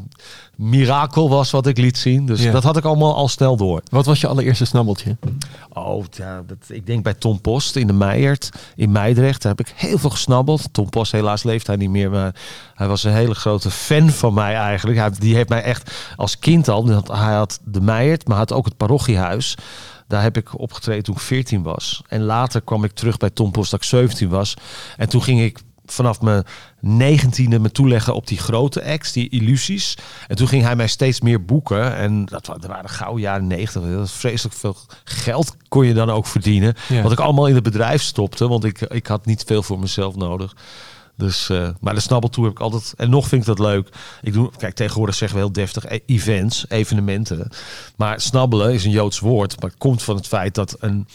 mirakel 0.57 1.29
was 1.29 1.51
wat 1.51 1.67
ik 1.67 1.79
liet 1.79 1.99
zien. 1.99 2.27
Dus 2.27 2.43
Ja. 2.43 2.53
dat 2.53 2.63
had 2.63 2.77
ik 2.77 2.85
allemaal 2.85 3.15
al 3.15 3.29
snel 3.29 3.57
door. 3.57 3.83
Wat 3.91 4.07
was 4.07 4.21
je 4.21 4.27
allereerste 4.27 4.65
snabbeltje? 4.65 5.17
Oh, 5.73 6.05
ja, 6.11 6.43
dat, 6.47 6.57
ik 6.69 6.87
denk 6.87 7.03
bij 7.03 7.15
Tom 7.15 7.41
Post 7.41 7.77
in 7.77 7.87
de 7.87 7.93
Meijert 7.93 8.51
in 8.77 8.93
Meidrecht. 8.93 9.43
Daar 9.43 9.55
heb 9.57 9.67
ik 9.67 9.73
heel 9.77 9.99
veel 9.99 10.11
gesnabbeld. 10.11 10.69
Tom 10.73 10.89
Post, 10.89 11.13
helaas 11.13 11.43
leeft 11.43 11.67
hij 11.67 11.77
niet 11.77 11.91
meer. 11.91 12.11
Maar 12.11 12.35
hij 12.75 12.89
was 12.89 13.05
een 13.05 13.13
hele 13.13 13.35
grote 13.35 13.71
fan 13.71 14.11
van 14.11 14.35
mij 14.35 14.55
eigenlijk. 14.55 14.99
Hij, 14.99 15.11
die 15.19 15.35
heeft 15.35 15.49
mij 15.49 15.63
echt 15.63 15.91
als 16.17 16.39
kind 16.39 16.69
al... 16.69 16.87
Hij 17.13 17.35
had 17.35 17.61
de 17.65 17.81
Meijert, 17.81 18.29
maar 18.29 18.37
had 18.37 18.53
ook 18.53 18.65
het 18.65 18.77
parochiehuis. 18.77 19.55
Daar 20.07 20.23
heb 20.23 20.37
ik 20.37 20.59
opgetreden 20.61 21.03
toen 21.05 21.15
ik 21.15 21.21
14 21.21 21.63
was. 21.63 22.03
En 22.09 22.23
later 22.23 22.61
kwam 22.61 22.85
ik 22.85 22.93
terug 22.93 23.17
bij 23.17 23.31
Tom 23.31 23.51
Post 23.51 23.71
dat 23.71 23.81
ik 23.83 23.87
17 23.89 24.29
was. 24.29 24.55
En 24.97 25.09
toen 25.09 25.23
ging 25.23 25.41
ik 25.41 25.59
vanaf 25.93 26.21
mijn 26.21 26.45
negentiende 26.81 27.59
me 27.59 27.71
toeleggen 27.73 28.15
op 28.15 28.27
die 28.27 28.39
grote 28.39 28.85
acts, 28.85 29.13
die 29.13 29.29
illusies. 29.29 29.97
En 30.29 30.37
toen 30.37 30.49
ging 30.49 30.63
hij 30.63 30.77
mij 30.77 30.87
steeds 30.89 31.21
meer 31.21 31.45
boeken. 31.45 31.97
En 31.97 32.25
dat, 32.25 32.47
wa- 32.47 32.55
dat 32.59 32.71
waren 32.71 32.91
gauw 32.91 33.19
jaren 33.19 33.47
negentig. 33.47 34.11
Vreselijk 34.11 34.57
veel 34.57 34.77
geld 35.05 35.57
kon 35.69 35.87
je 35.87 35.95
dan 35.95 36.11
ook 36.11 36.27
verdienen. 36.27 36.75
Ja. 36.89 37.03
Wat 37.03 37.13
ik 37.13 37.21
allemaal 37.21 37.47
in 37.47 37.55
het 37.55 37.63
bedrijf 37.65 38.03
stopte. 38.03 38.49
Want 38.49 38.65
ik, 38.65 38.81
ik 38.81 39.07
had 39.07 39.27
niet 39.27 39.43
veel 39.47 39.63
voor 39.63 39.79
mezelf 39.79 40.17
nodig. 40.17 40.57
Dus, 41.17 41.49
eh, 41.51 41.69
maar 41.81 41.95
de 41.95 42.01
snabbeltour 42.01 42.49
heb 42.49 42.57
ik 42.57 42.63
altijd... 42.63 42.95
En 42.97 43.11
nog 43.11 43.29
vind 43.29 43.41
ik 43.41 43.47
dat 43.47 43.59
leuk. 43.59 43.89
Ik 44.23 44.33
doe, 44.33 44.51
kijk, 44.57 44.75
tegenwoordig 44.75 45.15
zeggen 45.15 45.39
we 45.39 45.45
heel 45.45 45.53
deftig 45.53 45.85
e- 45.91 45.99
events, 46.07 46.65
evenementen. 46.69 47.49
Maar 47.97 48.21
snabbelen 48.21 48.73
is 48.73 48.85
een 48.85 48.91
Joods 48.91 49.19
woord. 49.19 49.61
Maar 49.61 49.71
het 49.71 49.79
komt 49.79 50.03
van 50.03 50.17
het 50.17 50.27
feit 50.27 50.55
dat 50.55 50.77
een, 50.81 51.09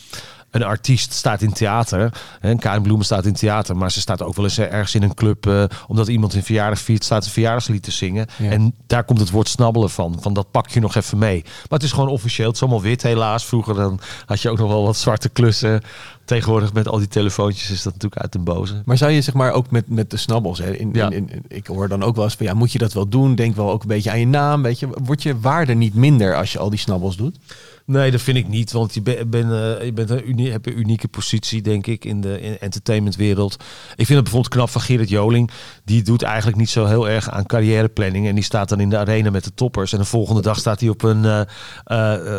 een 0.54 0.64
artiest 0.64 1.14
staat 1.14 1.42
in 1.42 1.54
theater. 1.54 2.14
Een 2.42 2.60
Karin 2.60 2.82
Bloemen 2.82 3.06
staat 3.06 3.26
in 3.26 3.34
theater. 3.34 3.78
Maar 3.78 3.92
ze 3.92 4.00
staat 4.00 4.22
ook 4.22 4.36
wel 4.36 4.46
eens 4.46 4.60
ergens 4.60 4.96
in 4.96 5.04
een 5.04 5.14
club... 5.14 5.48
eh, 5.48 5.64
omdat 5.88 6.08
iemand 6.08 6.34
een 6.34 6.44
verjaardag 6.44 6.80
viert, 6.80 7.04
staat 7.04 7.26
een 7.26 7.32
verjaardagslied 7.32 7.84
te 7.84 7.92
zingen. 7.92 8.28
Ja. 8.38 8.50
En 8.50 8.74
daar 8.88 9.04
komt 9.04 9.20
het 9.20 9.30
woord 9.30 9.48
snabbelen 9.48 9.90
van. 9.90 10.18
Van 10.22 10.34
dat 10.34 10.52
pak 10.52 10.70
je 10.70 10.80
nog 10.80 10.96
even 10.96 11.18
mee. 11.18 11.42
Maar 11.44 11.80
het 11.80 11.84
is 11.84 11.92
gewoon 11.92 12.10
officieel. 12.10 12.48
Het 12.48 12.56
is 12.56 12.62
allemaal 12.62 12.82
wit 12.82 13.02
helaas. 13.04 13.46
Vroeger 13.46 13.76
dan 13.76 14.00
had 14.26 14.42
je 14.42 14.50
ook 14.50 14.58
nog 14.58 14.68
wel 14.70 14.84
wat 14.84 14.98
zwarte 14.98 15.30
klussen. 15.30 15.82
Tegenwoordig 16.26 16.74
met 16.74 16.88
al 16.88 16.98
die 16.98 17.08
telefoontjes 17.08 17.70
is 17.70 17.84
dat 17.84 17.94
natuurlijk 17.94 18.22
uit 18.22 18.32
den 18.32 18.44
boze. 18.44 18.82
Maar 18.86 18.98
zou 18.98 19.12
je 19.12 19.22
zeg 19.22 19.34
maar 19.34 19.52
ook 19.52 19.72
met, 19.72 19.90
met 19.90 20.10
de 20.12 20.18
snabbels, 20.18 20.60
hè, 20.60 20.76
in, 20.76 20.90
Ja. 20.94 21.10
in, 21.10 21.30
in- 21.30 21.46
ik 21.48 21.68
hoor 21.68 21.88
dan 21.88 22.04
ook 22.04 22.16
wel 22.16 22.24
eens 22.24 22.36
van 22.36 22.46
ja, 22.46 22.54
moet 22.54 22.72
je 22.72 22.78
dat 22.78 22.94
wel 22.94 23.08
doen? 23.08 23.36
Denk 23.36 23.56
wel 23.56 23.72
ook 23.72 23.82
een 23.82 23.88
beetje 23.88 24.12
aan 24.12 24.20
je 24.20 24.28
naam, 24.28 24.62
weet 24.62 24.80
je. 24.80 24.88
Wordt 25.04 25.24
je 25.24 25.40
waarde 25.40 25.74
niet 25.74 25.94
minder 25.94 26.36
als 26.36 26.52
je 26.52 26.60
al 26.60 26.70
die 26.70 26.80
snabbels 26.80 27.18
doet? 27.18 27.38
Nee, 27.86 28.12
dat 28.12 28.22
vind 28.22 28.38
ik 28.38 28.48
niet. 28.48 28.72
Want 28.72 28.94
je, 28.94 29.02
ben, 29.02 29.30
ben, 29.30 29.78
eh, 29.78 29.86
je 29.86 29.94
bent 29.94 30.10
een 30.10 30.30
unie, 30.30 30.52
hebt 30.52 30.68
een 30.68 30.80
unieke 30.80 31.08
positie, 31.08 31.62
denk 31.62 31.88
ik, 31.88 32.06
in 32.06 32.22
de 32.22 32.42
in 32.42 32.60
entertainmentwereld. 32.60 33.54
Ik 33.96 34.06
vind 34.06 34.10
het 34.10 34.24
bijvoorbeeld 34.24 34.54
knap 34.54 34.70
van 34.70 34.82
Gerrit 34.82 35.10
Joling. 35.10 35.52
Die 35.86 36.04
doet 36.04 36.22
eigenlijk 36.22 36.58
niet 36.58 36.70
zo 36.70 36.86
heel 36.86 37.10
erg 37.10 37.30
aan 37.30 37.46
carrièreplanning. 37.46 38.28
En 38.28 38.36
die 38.36 38.44
staat 38.44 38.70
dan 38.70 38.80
in 38.80 38.90
de 38.90 38.98
arena 38.98 39.30
met 39.30 39.44
de 39.44 39.54
toppers. 39.54 39.94
En 39.94 40.00
de 40.00 40.06
volgende 40.06 40.42
dag 40.42 40.58
staat 40.58 40.80
hij 40.80 40.90
op 40.90 41.04
een, 41.04 41.26
eh, 41.26 41.44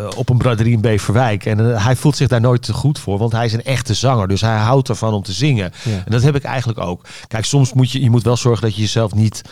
eh, 0.04 0.10
op 0.16 0.28
een 0.28 0.38
braderie 0.38 0.72
in 0.72 0.80
Beverwijk. 0.80 1.44
En 1.44 1.58
hij 1.58 1.96
voelt 1.96 2.16
zich 2.16 2.28
daar 2.28 2.40
nooit 2.40 2.62
te 2.62 2.72
goed 2.72 2.98
voor. 2.98 3.18
Want 3.18 3.32
hij 3.32 3.44
is 3.44 3.52
een 3.52 3.64
echte 3.64 3.94
zanger. 3.94 4.28
Dus 4.28 4.40
hij 4.40 4.56
houdt 4.56 4.88
ervan 4.88 5.12
om 5.12 5.22
te 5.22 5.32
zingen. 5.32 5.72
Ja. 5.84 5.92
En 5.92 6.10
dat 6.10 6.22
heb 6.22 6.34
ik 6.34 6.42
eigenlijk 6.42 6.78
ook. 6.78 7.06
Kijk, 7.26 7.44
soms 7.44 7.72
moet 7.72 7.90
je, 7.90 8.00
je 8.00 8.10
moet 8.10 8.22
wel 8.22 8.36
zorgen 8.36 8.62
dat 8.62 8.74
je 8.74 8.80
jezelf 8.80 9.14
niet... 9.14 9.42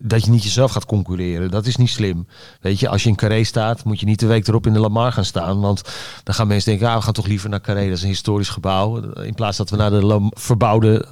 dat 0.00 0.24
je 0.24 0.30
niet 0.30 0.42
jezelf 0.42 0.70
gaat 0.70 0.84
concurreren. 0.86 1.50
Dat 1.50 1.66
is 1.66 1.76
niet 1.76 1.88
slim. 1.90 2.26
Weet 2.60 2.80
je, 2.80 2.88
als 2.88 3.02
je 3.02 3.08
in 3.08 3.16
Carré 3.16 3.44
staat, 3.44 3.84
moet 3.84 4.00
je 4.00 4.06
niet 4.06 4.20
de 4.20 4.26
week 4.26 4.48
erop 4.48 4.66
in 4.66 4.72
de 4.72 4.78
Lamar 4.78 5.12
gaan 5.12 5.24
staan. 5.24 5.60
Want 5.60 5.82
dan 6.22 6.34
gaan 6.34 6.46
mensen 6.46 6.70
denken, 6.70 6.88
ah, 6.88 6.96
we 6.96 7.02
gaan 7.02 7.12
toch 7.12 7.26
liever 7.26 7.48
naar 7.48 7.60
Carré. 7.60 7.84
Dat 7.88 7.96
is 7.96 8.02
een 8.02 8.08
historisch 8.08 8.48
gebouw. 8.48 9.12
In 9.12 9.34
plaats 9.34 9.56
dat 9.56 9.70
we 9.70 9.76
naar 9.76 9.90
de 9.90 10.04
Lam- 10.04 10.32
verbouwde, 10.34 11.06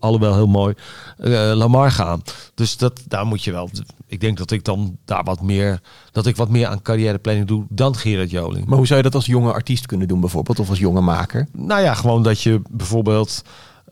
alhoewel 0.00 0.34
heel 0.34 0.46
mooi, 0.46 0.74
eh, 1.18 1.30
Lamar 1.54 1.90
gaan. 1.90 2.22
Dus 2.54 2.76
dat, 2.76 3.00
daar 3.08 3.26
moet 3.26 3.44
je 3.44 3.52
wel... 3.52 3.70
Ik 4.06 4.20
denk 4.20 4.38
dat 4.38 4.50
ik 4.50 4.64
dan 4.64 4.96
daar 5.04 5.24
wat 5.24 5.42
meer... 5.42 5.80
Dat 6.12 6.26
ik 6.26 6.36
wat 6.36 6.48
meer 6.48 6.66
aan 6.66 6.82
carrièreplanning 6.82 7.46
doe 7.46 7.64
dan 7.68 7.96
Gerard 7.96 8.30
Joling. 8.30 8.66
Maar 8.66 8.76
hoe 8.78 8.86
zou 8.86 8.98
je 8.98 9.04
dat 9.04 9.14
als 9.14 9.26
jonge 9.26 9.52
artiest 9.52 9.86
kunnen 9.86 10.08
doen 10.08 10.20
bijvoorbeeld? 10.20 10.58
Of 10.58 10.68
als 10.68 10.78
jonge 10.78 11.00
maker? 11.00 11.48
Nou 11.52 11.82
ja, 11.82 11.94
gewoon 11.94 12.22
dat 12.22 12.42
je 12.42 12.62
bijvoorbeeld. 12.70 13.42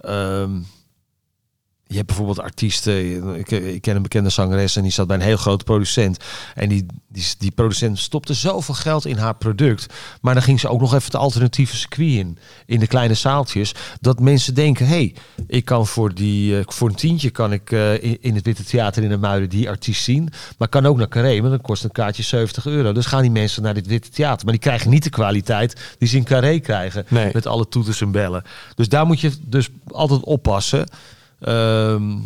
ehm, 0.01 0.51
je 1.89 1.97
hebt 1.97 2.07
bijvoorbeeld 2.07 2.41
artiesten. 2.41 3.35
Ik, 3.39 3.51
ik 3.51 3.81
ken 3.81 3.97
een 3.97 4.03
bekende 4.03 4.31
zangeres 4.31 4.77
en 4.77 4.83
die 4.83 4.93
zat 4.93 5.07
bij 5.07 5.17
een 5.17 5.23
heel 5.23 5.37
grote 5.37 5.65
producent. 5.65 6.25
En 6.55 6.69
die, 6.69 6.87
die, 7.09 7.25
die 7.39 7.51
producent 7.51 7.99
stopte 7.99 8.35
zoveel 8.35 8.75
geld 8.75 9.07
in 9.07 9.17
haar 9.17 9.35
product. 9.35 9.95
Maar 10.21 10.35
dan 10.35 10.43
ging 10.43 10.61
ze 10.61 10.69
ook 10.69 10.81
nog 10.81 10.95
even 10.95 11.05
het 11.05 11.15
alternatieve 11.15 11.77
circuit 11.77 12.11
in. 12.11 12.39
In 12.67 12.81
de 12.81 12.87
kleine 12.87 13.15
zaaltjes. 13.15 13.75
Dat 14.01 14.21
mensen 14.21 14.55
denken: 14.55 14.87
hé, 14.87 14.95
hey, 14.95 15.15
ik 15.47 15.65
kan 15.65 15.87
voor, 15.87 16.15
die, 16.15 16.59
eh, 16.59 16.65
voor 16.67 16.89
een 16.89 16.95
tientje 16.95 17.31
kan 17.31 17.53
ik 17.53 17.71
eh, 17.71 18.03
in, 18.03 18.19
in 18.21 18.35
het 18.35 18.45
Witte 18.45 18.65
Theater 18.65 19.03
in 19.03 19.09
de 19.09 19.17
Muiden 19.17 19.49
die 19.49 19.69
artiest 19.69 20.03
zien. 20.03 20.29
Maar 20.59 20.69
kan 20.69 20.87
ook 20.87 20.97
naar 20.97 21.09
Carré, 21.09 21.41
maar 21.41 21.51
dan 21.51 21.61
kost 21.61 21.85
een 21.85 21.93
kaartje 21.93 22.23
70 22.23 22.67
euro. 22.67 22.93
Dus 22.93 23.07
gaan 23.07 23.23
die 23.23 23.31
mensen 23.31 23.63
naar 23.63 23.75
dit 23.75 23.87
Witte 23.87 24.09
Theater. 24.09 24.45
Maar 24.45 24.55
die 24.55 24.63
krijgen 24.63 24.91
niet 24.91 25.05
de 25.05 25.11
kwaliteit 25.11 25.95
die 25.99 26.09
ze 26.09 26.17
in 26.17 26.25
Carré 26.25 26.59
krijgen. 26.59 27.05
Nee. 27.09 27.31
Met 27.33 27.47
alle 27.47 27.69
toeters 27.69 28.01
en 28.01 28.11
bellen. 28.11 28.43
Dus 28.75 28.89
daar 28.89 29.07
moet 29.07 29.21
je 29.21 29.33
dus 29.47 29.69
altijd 29.87 30.21
oppassen. 30.21 30.87
Ehm, 31.41 32.19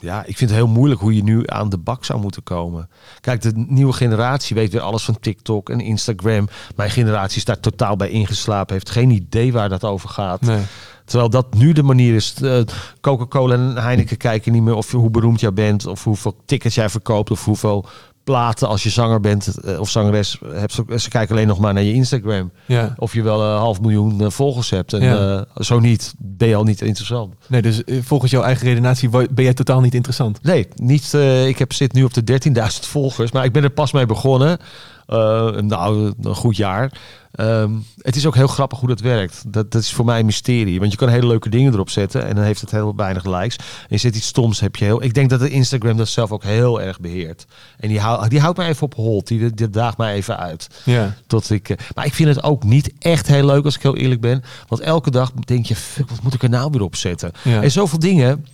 ja, 0.00 0.24
ik 0.24 0.36
vind 0.36 0.50
het 0.50 0.58
heel 0.58 0.68
moeilijk 0.68 1.00
hoe 1.00 1.14
je 1.14 1.22
nu 1.22 1.42
aan 1.46 1.68
de 1.68 1.78
bak 1.78 2.04
zou 2.04 2.20
moeten 2.20 2.42
komen. 2.42 2.88
Kijk, 3.20 3.42
de 3.42 3.52
nieuwe 3.54 3.92
generatie 3.92 4.56
weet 4.56 4.72
weer 4.72 4.80
alles 4.80 5.04
van 5.04 5.20
TikTok 5.20 5.70
en 5.70 5.80
Instagram. 5.80 6.48
Mijn 6.76 6.90
generatie 6.90 7.36
is 7.36 7.44
daar 7.44 7.60
totaal 7.60 7.96
bij 7.96 8.08
ingeslapen. 8.08 8.72
Heeft 8.72 8.90
geen 8.90 9.10
idee 9.10 9.52
waar 9.52 9.68
dat 9.68 9.84
over 9.84 10.08
gaat. 10.08 10.40
Nee. 10.40 10.62
Terwijl 11.04 11.30
dat 11.30 11.54
nu 11.54 11.72
de 11.72 11.82
manier 11.82 12.14
is. 12.14 12.34
Eh, 12.42 12.60
Coca-Cola 13.00 13.54
en 13.54 13.76
Heineken 13.76 14.16
kijken 14.16 14.52
niet 14.52 14.62
meer 14.62 14.74
of 14.74 14.90
je, 14.90 14.96
hoe 14.96 15.10
beroemd 15.10 15.40
jij 15.40 15.52
bent. 15.52 15.86
Of 15.86 16.04
hoeveel 16.04 16.36
tickets 16.44 16.74
jij 16.74 16.88
verkoopt. 16.88 17.30
Of 17.30 17.44
hoeveel 17.44 17.86
platen 18.24 18.68
als 18.68 18.82
je 18.82 18.90
zanger 18.90 19.20
bent 19.20 19.46
eh, 19.64 19.80
of 19.80 19.90
zangeres 19.90 20.38
hebt. 20.52 20.72
Ze- 20.72 20.98
Ze 20.98 21.08
kijken 21.08 21.34
alleen 21.34 21.46
nog 21.46 21.58
maar 21.58 21.72
naar 21.74 21.82
je 21.82 21.92
Instagram. 21.92 22.50
Ja. 22.66 22.94
Of 22.96 23.14
je 23.14 23.22
wel 23.22 23.42
een 23.42 23.58
half 23.58 23.80
miljoen 23.80 24.20
eh, 24.20 24.30
volgers 24.30 24.70
hebt. 24.70 24.92
En 24.92 25.02
Ja. 25.02 25.36
eh, 25.54 25.62
zo 25.64 25.78
niet, 25.80 26.14
ben 26.18 26.48
je 26.48 26.54
al 26.54 26.64
niet 26.64 26.80
interessant. 26.82 27.34
Nee, 27.48 27.62
dus 27.62 27.84
eh, 27.84 27.98
volgens 28.02 28.30
jouw 28.30 28.42
eigen 28.42 28.66
redenatie 28.66 29.08
ben 29.08 29.44
jij 29.44 29.54
totaal 29.54 29.80
niet 29.80 29.94
interessant. 29.94 30.42
Nee, 30.42 30.68
niet, 30.74 31.14
eh, 31.14 31.46
ik 31.48 31.58
heb, 31.58 31.72
zit 31.72 31.92
nu 31.92 32.04
op 32.04 32.14
de 32.14 32.24
13.000 32.24 32.86
volgers. 32.86 33.32
Maar 33.32 33.44
ik 33.44 33.52
ben 33.52 33.62
er 33.62 33.70
pas 33.70 33.92
mee 33.92 34.06
begonnen. 34.06 34.58
Nou, 35.06 36.12
een 36.22 36.34
goed 36.34 36.56
jaar. 36.56 36.92
Ehm, 37.34 37.70
het 37.98 38.16
is 38.16 38.26
ook 38.26 38.34
heel 38.34 38.46
grappig 38.46 38.78
hoe 38.78 38.88
dat 38.88 39.00
werkt. 39.00 39.44
Dat, 39.46 39.72
dat 39.72 39.82
is 39.82 39.92
voor 39.92 40.04
mij 40.04 40.18
een 40.18 40.26
mysterie. 40.26 40.78
Want 40.78 40.90
je 40.90 40.96
kan 40.96 41.08
hele 41.08 41.26
leuke 41.26 41.48
dingen 41.48 41.72
erop 41.72 41.90
zetten. 41.90 42.26
En 42.26 42.34
dan 42.34 42.44
heeft 42.44 42.60
het 42.60 42.70
heel 42.70 42.92
weinig 42.96 43.24
likes. 43.24 43.56
En 43.56 43.86
je 43.88 43.96
zet 43.96 44.16
iets 44.16 44.26
stoms, 44.26 44.60
heb 44.60 44.76
je 44.76 44.84
heel... 44.84 45.02
Ik 45.02 45.14
denk 45.14 45.30
dat 45.30 45.40
de 45.40 45.50
Instagram 45.50 45.96
dat 45.96 46.08
zelf 46.08 46.32
ook 46.32 46.42
heel 46.42 46.80
erg 46.80 47.00
beheert. 47.00 47.46
En 47.78 47.88
die, 47.88 48.00
hou, 48.00 48.28
die 48.28 48.40
houdt 48.40 48.58
mij 48.58 48.68
even 48.68 48.82
op 48.82 48.94
hold. 48.94 49.26
Die, 49.26 49.54
die 49.54 49.70
daagt 49.70 49.96
mij 49.96 50.14
even 50.14 50.38
uit. 50.38 50.68
Ja. 50.84 51.14
Tot 51.26 51.50
ik, 51.50 51.68
eh, 51.68 51.76
maar 51.94 52.06
ik 52.06 52.14
vind 52.14 52.28
het 52.28 52.42
ook 52.42 52.64
niet 52.64 52.92
echt 52.98 53.26
heel 53.26 53.46
leuk 53.46 53.64
als 53.64 53.76
ik 53.76 53.82
heel 53.82 53.96
eerlijk 53.96 54.20
ben. 54.20 54.42
Want 54.68 54.80
elke 54.80 55.10
dag 55.10 55.32
denk 55.32 55.66
je, 55.66 55.76
fuck, 55.76 56.10
wat 56.10 56.22
moet 56.22 56.34
ik 56.34 56.42
er 56.42 56.48
nou 56.48 56.70
weer 56.70 56.82
op 56.82 56.96
zetten? 56.96 57.32
Ja. 57.42 57.62
En 57.62 57.70
zoveel 57.70 57.98
dingen 57.98 58.46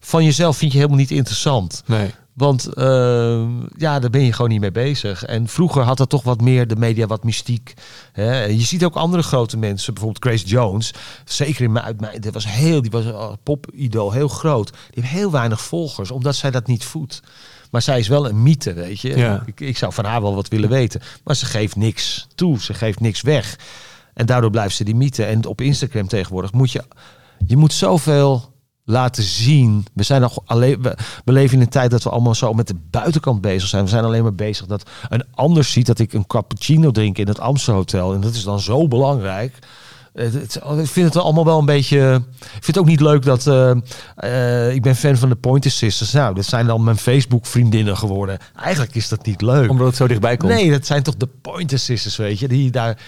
van 0.00 0.24
jezelf 0.24 0.56
vind 0.56 0.72
je 0.72 0.78
helemaal 0.78 0.98
niet 0.98 1.10
interessant. 1.10 1.82
Nee. 1.86 2.10
Want 2.34 2.66
eh, 2.66 3.44
ja, 3.76 3.98
daar 3.98 4.10
ben 4.10 4.24
je 4.24 4.32
gewoon 4.32 4.50
niet 4.50 4.60
mee 4.60 4.70
bezig. 4.70 5.24
En 5.24 5.48
vroeger 5.48 5.82
had 5.82 5.96
dat 5.96 6.08
toch 6.08 6.22
wat 6.22 6.40
meer 6.40 6.66
de 6.66 6.76
media 6.76 7.06
wat 7.06 7.24
mystiek. 7.24 7.74
Hè? 8.12 8.44
Je 8.44 8.60
ziet 8.60 8.84
ook 8.84 8.94
andere 8.94 9.22
grote 9.22 9.56
mensen, 9.56 9.94
bijvoorbeeld 9.94 10.24
Grace 10.24 10.46
Jones. 10.46 10.94
Zeker 11.24 11.64
in 11.64 11.72
mijn 11.72 11.84
uit 11.84 12.00
mijn, 12.00 12.20
dat 12.20 12.32
was 12.32 12.46
heel, 12.46 12.82
die 12.82 12.90
was 12.90 13.04
een 13.04 13.38
popidool, 13.42 14.12
heel 14.12 14.28
groot. 14.28 14.70
Die 14.70 15.02
heeft 15.02 15.14
heel 15.14 15.30
weinig 15.30 15.60
volgers, 15.60 16.10
omdat 16.10 16.36
zij 16.36 16.50
dat 16.50 16.66
niet 16.66 16.84
voedt. 16.84 17.22
Maar 17.70 17.82
zij 17.82 17.98
is 17.98 18.08
wel 18.08 18.28
een 18.28 18.42
mythe, 18.42 18.72
weet 18.72 19.00
je. 19.00 19.16
Ja. 19.16 19.42
Ik, 19.46 19.60
ik 19.60 19.78
zou 19.78 19.92
van 19.92 20.04
haar 20.04 20.22
wel 20.22 20.34
wat 20.34 20.48
willen 20.48 20.68
weten. 20.68 21.00
Maar 21.24 21.36
ze 21.36 21.46
geeft 21.46 21.76
niks 21.76 22.26
toe, 22.34 22.60
ze 22.60 22.74
geeft 22.74 23.00
niks 23.00 23.20
weg. 23.20 23.58
En 24.14 24.26
daardoor 24.26 24.50
blijft 24.50 24.76
ze 24.76 24.84
die 24.84 24.94
mythe. 24.94 25.24
En 25.24 25.46
op 25.46 25.60
Instagram 25.60 26.08
tegenwoordig 26.08 26.52
moet 26.52 26.72
je... 26.72 26.84
Je 27.46 27.56
moet 27.56 27.72
zoveel 27.72 28.53
laten 28.84 29.22
zien. 29.22 29.86
We 29.94 30.02
zijn 30.02 30.20
nog 30.20 30.38
alleen. 30.44 30.82
We, 30.82 30.96
we 31.24 31.32
leven 31.32 31.56
in 31.56 31.62
een 31.62 31.68
tijd 31.68 31.90
dat 31.90 32.02
we 32.02 32.10
allemaal 32.10 32.34
zo 32.34 32.52
met 32.52 32.66
de 32.68 32.76
buitenkant 32.90 33.40
bezig 33.40 33.68
zijn. 33.68 33.84
We 33.84 33.90
zijn 33.90 34.04
alleen 34.04 34.22
maar 34.22 34.34
bezig 34.34 34.66
dat 34.66 34.90
een 35.08 35.24
ander 35.34 35.64
ziet 35.64 35.86
dat 35.86 35.98
ik 35.98 36.12
een 36.12 36.26
cappuccino 36.26 36.90
drink 36.90 37.18
in 37.18 37.28
het 37.28 37.40
Amstel 37.40 37.74
Hotel. 37.74 38.14
En 38.14 38.20
dat 38.20 38.34
is 38.34 38.44
dan 38.44 38.60
zo 38.60 38.88
belangrijk. 38.88 39.58
Het- 40.14 40.60
Ik 40.78 40.86
vind 40.86 41.14
het 41.14 41.16
allemaal 41.22 41.44
wel 41.44 41.58
een 41.58 41.64
beetje. 41.66 42.22
Ik 42.38 42.50
vind 42.50 42.66
het 42.66 42.78
ook 42.78 42.86
niet 42.86 43.00
leuk 43.00 43.22
dat. 43.24 43.46
eh, 43.46 43.70
eh, 44.16 44.74
ik 44.74 44.82
ben 44.82 44.96
fan 44.96 45.16
van 45.16 45.28
de 45.28 45.34
Pointer 45.36 45.70
Sisters. 45.70 46.12
Nou, 46.12 46.34
dat 46.34 46.44
zijn 46.44 46.66
dan 46.66 46.84
mijn 46.84 46.96
Facebook-vriendinnen 46.96 47.96
geworden. 47.96 48.38
Eigenlijk 48.56 48.94
is 48.94 49.08
dat 49.08 49.26
niet 49.26 49.40
leuk. 49.42 49.70
Omdat 49.70 49.86
het 49.86 49.96
zo 49.96 50.06
dichtbij 50.06 50.36
komt. 50.36 50.52
Nee, 50.52 50.70
dat 50.70 50.86
zijn 50.86 51.02
toch 51.02 51.14
de 51.16 51.28
Pointer 51.42 51.78
Sisters, 51.78 52.16
weet 52.16 52.38
je. 52.38 52.48
Die 52.48 52.70
daar, 52.70 52.98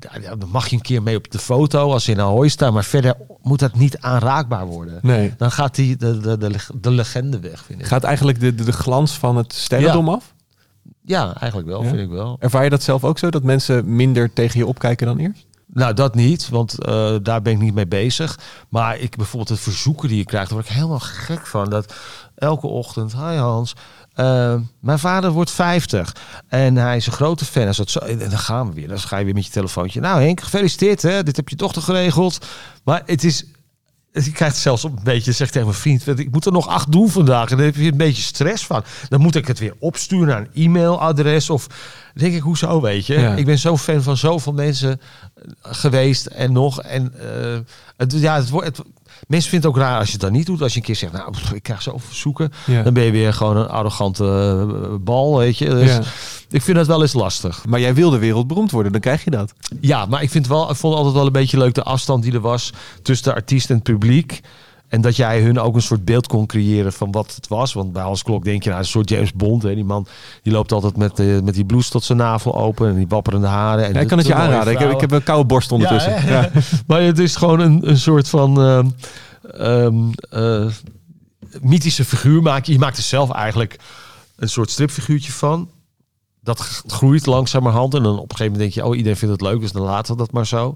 daar 0.00 0.48
mag 0.48 0.68
je 0.68 0.76
een 0.76 0.82
keer 0.82 1.02
mee 1.02 1.16
op 1.16 1.30
de 1.30 1.38
foto 1.38 1.92
als 1.92 2.06
je 2.06 2.12
in 2.12 2.20
Ahoy 2.20 2.48
staat. 2.48 2.72
Maar 2.72 2.84
verder 2.84 3.14
moet 3.42 3.58
dat 3.58 3.74
niet 3.74 3.98
aanraakbaar 3.98 4.66
worden. 4.66 4.98
Nee. 5.02 5.34
Dan 5.36 5.50
gaat 5.50 5.74
die, 5.74 5.96
de, 5.96 6.18
de, 6.20 6.36
de, 6.38 6.50
de 6.80 6.90
legende 6.90 7.40
weg, 7.40 7.64
vind 7.64 7.80
ik. 7.80 7.86
Gaat 7.86 8.04
eigenlijk 8.04 8.40
de, 8.40 8.54
de, 8.54 8.64
de 8.64 8.72
glans 8.72 9.12
van 9.18 9.36
het 9.36 9.52
sterrendom 9.52 10.06
Ja. 10.06 10.12
af? 10.12 10.34
Ja, 11.04 11.34
eigenlijk 11.36 11.68
wel, 11.70 11.82
Ja? 11.82 11.88
vind 11.88 12.00
ik 12.00 12.08
wel. 12.10 12.36
Ervaar 12.40 12.64
je 12.64 12.70
dat 12.70 12.82
zelf 12.82 13.04
ook 13.04 13.18
zo? 13.18 13.30
Dat 13.30 13.42
mensen 13.42 13.96
minder 13.96 14.32
tegen 14.32 14.58
je 14.58 14.66
opkijken 14.66 15.06
dan 15.06 15.18
eerst? 15.18 15.46
Nou, 15.72 15.94
dat 15.94 16.14
niet, 16.14 16.48
want 16.48 16.84
eh, 16.84 17.14
daar 17.22 17.42
ben 17.42 17.52
ik 17.52 17.58
niet 17.58 17.74
mee 17.74 17.86
bezig. 17.86 18.38
Maar 18.68 18.98
ik 18.98 19.16
bijvoorbeeld 19.16 19.48
het 19.48 19.60
verzoeken 19.60 20.08
die 20.08 20.16
je 20.16 20.24
krijgt, 20.24 20.48
daar 20.48 20.58
word 20.58 20.70
ik 20.70 20.76
helemaal 20.76 20.98
gek 21.00 21.46
van. 21.46 21.70
Dat 21.70 21.94
elke 22.34 22.66
ochtend, 22.66 23.12
hi 23.12 23.34
Hans, 23.36 23.74
eh, 24.20 24.54
mijn 24.80 24.98
vader 24.98 25.30
wordt 25.30 25.50
50 25.50 26.16
en 26.48 26.76
hij 26.76 26.96
is 26.96 27.06
een 27.06 27.12
grote 27.12 27.44
fan. 27.44 27.66
Als 27.66 27.76
dat 27.76 27.90
zo, 27.90 27.98
en 27.98 28.18
dan 28.18 28.38
gaan 28.38 28.68
we 28.68 28.74
weer. 28.74 28.88
Dan 28.88 28.98
ga 28.98 29.18
je 29.18 29.24
weer 29.24 29.34
met 29.34 29.46
je 29.46 29.52
telefoontje. 29.52 30.00
Nou 30.00 30.22
Henk, 30.22 30.40
gefeliciteerd, 30.40 31.02
hè? 31.02 31.22
dit 31.22 31.36
heb 31.36 31.48
je 31.48 31.56
dochter 31.56 31.82
geregeld. 31.82 32.46
Maar 32.84 33.02
het 33.06 33.24
is, 33.24 33.44
ik 34.12 34.32
krijg 34.32 34.52
het 34.52 34.60
zelfs 34.60 34.84
op 34.84 34.96
een 34.96 35.04
beetje, 35.04 35.32
zeg 35.32 35.50
tegen 35.50 35.66
mijn 35.66 35.80
vriend, 35.80 36.06
ik 36.18 36.32
moet 36.32 36.46
er 36.46 36.52
nog 36.52 36.68
acht 36.68 36.92
doen 36.92 37.10
vandaag. 37.10 37.50
En 37.50 37.56
daar 37.56 37.66
heb 37.66 37.76
je 37.76 37.90
een 37.90 37.96
beetje 37.96 38.22
stress 38.22 38.66
van. 38.66 38.84
Dan 39.08 39.20
moet 39.20 39.34
ik 39.34 39.46
het 39.46 39.58
weer 39.58 39.74
opsturen 39.78 40.26
naar 40.26 40.40
een 40.40 40.64
e-mailadres 40.64 41.50
of 41.50 41.66
denk 42.14 42.34
ik, 42.34 42.42
hoezo, 42.42 42.80
weet 42.80 43.06
je? 43.06 43.18
Ja. 43.18 43.34
Ik 43.34 43.44
ben 43.44 43.58
zo 43.58 43.76
fan 43.76 44.02
van 44.02 44.16
zoveel 44.16 44.52
mensen 44.52 45.00
eh, 45.34 45.44
geweest 45.62 46.26
en 46.26 46.52
nog. 46.52 46.82
En 46.82 47.12
eh, 47.18 47.58
het, 47.96 48.12
ja, 48.12 48.36
het 48.36 48.50
wordt... 48.50 48.80
Mensen 49.28 49.50
vinden 49.50 49.70
het 49.70 49.78
ook 49.78 49.84
raar 49.86 49.98
als 49.98 50.06
je 50.06 50.12
het 50.12 50.20
dan 50.20 50.32
niet 50.32 50.46
doet. 50.46 50.62
Als 50.62 50.72
je 50.72 50.78
een 50.78 50.84
keer 50.84 50.96
zegt, 50.96 51.12
nou, 51.12 51.30
pff, 51.30 51.52
ik 51.52 51.62
krijg 51.62 51.82
zoveel 51.82 52.00
verzoeken. 52.00 52.52
Ja. 52.66 52.82
Dan 52.82 52.92
ben 52.94 53.02
je 53.04 53.10
weer 53.10 53.32
gewoon 53.34 53.56
een 53.56 53.68
arrogante 53.68 54.24
eh, 54.24 54.94
bal, 55.00 55.38
weet 55.38 55.58
je. 55.58 55.68
Dus 55.68 55.90
Ja. 55.90 56.00
ik 56.50 56.62
vind 56.62 56.76
dat 56.76 56.86
wel 56.86 57.02
eens 57.02 57.12
lastig. 57.12 57.64
Maar 57.68 57.80
jij 57.80 57.94
wilde 57.94 58.18
wereldberoemd 58.18 58.70
worden, 58.70 58.92
dan 58.92 59.00
krijg 59.00 59.24
je 59.24 59.30
dat. 59.30 59.52
Ja, 59.80 60.06
maar 60.06 60.22
ik 60.22 60.30
vind 60.30 60.46
wel, 60.46 60.70
ik 60.70 60.76
vond 60.76 60.94
altijd 60.94 61.14
wel 61.14 61.26
een 61.26 61.32
beetje 61.32 61.58
leuk 61.58 61.74
de 61.74 61.82
afstand 61.82 62.22
die 62.22 62.32
er 62.32 62.40
was 62.40 62.72
tussen 63.02 63.26
de 63.28 63.34
artiest 63.34 63.68
en 63.68 63.74
het 63.74 63.84
publiek. 63.84 64.40
En 64.90 65.00
dat 65.00 65.16
jij 65.16 65.40
hun 65.40 65.60
ook 65.60 65.74
een 65.74 65.82
soort 65.82 66.04
beeld 66.04 66.26
kon 66.26 66.46
creëren 66.46 66.92
van 66.92 67.10
wat 67.10 67.34
het 67.34 67.48
was. 67.48 67.72
Want 67.72 67.92
bij 67.92 68.02
Hans 68.02 68.22
Klok 68.22 68.44
denk 68.44 68.62
je, 68.62 68.68
nou, 68.68 68.80
een 68.80 68.88
soort 68.88 69.08
James 69.08 69.32
Bond. 69.32 69.62
Hè? 69.62 69.74
Die 69.74 69.84
man 69.84 70.06
die 70.42 70.52
loopt 70.52 70.72
altijd 70.72 70.96
met, 70.96 71.18
eh, 71.18 71.40
met 71.40 71.54
die 71.54 71.64
blouse 71.64 71.90
tot 71.90 72.04
zijn 72.04 72.18
navel 72.18 72.54
open 72.56 72.88
en 72.88 72.94
die 72.94 73.08
wapperende 73.08 73.46
haren. 73.46 73.84
En 73.84 73.92
Ja, 73.92 74.00
ik 74.00 74.08
kan 74.08 74.18
het 74.18 74.26
je 74.26 74.34
aanraden. 74.34 74.72
Ik 74.72 74.78
heb, 74.78 74.90
ik 74.90 75.00
heb 75.00 75.10
een 75.10 75.22
koude 75.22 75.46
borst 75.46 75.72
ondertussen. 75.72 76.26
Ja, 76.26 76.50
maar 76.86 77.02
het 77.02 77.18
is 77.18 77.36
gewoon 77.36 77.60
een, 77.60 77.88
een 77.88 77.98
soort 77.98 78.28
van 78.28 78.62
ehm, 78.62 78.88
ehm, 79.56 79.94
eh, 80.30 80.66
mythische 81.60 82.04
figuur. 82.04 82.42
Maak 82.42 82.64
je. 82.64 82.72
je 82.72 82.78
maakt 82.78 82.96
er 82.96 83.02
zelf 83.02 83.30
eigenlijk 83.30 83.76
een 84.36 84.48
soort 84.48 84.70
stripfiguurtje 84.70 85.32
van. 85.32 85.68
Dat 86.42 86.82
groeit 86.86 87.26
langzamerhand. 87.26 87.94
En 87.94 88.02
dan 88.02 88.18
op 88.18 88.30
een 88.30 88.36
gegeven 88.36 88.52
moment 88.52 88.60
denk 88.60 88.84
je, 88.84 88.90
oh, 88.90 88.96
iedereen 88.96 89.18
vindt 89.18 89.34
het 89.34 89.50
leuk, 89.50 89.60
dus 89.60 89.72
dan 89.72 89.82
laten 89.82 90.12
we 90.12 90.18
dat 90.18 90.32
maar 90.32 90.46
zo. 90.46 90.74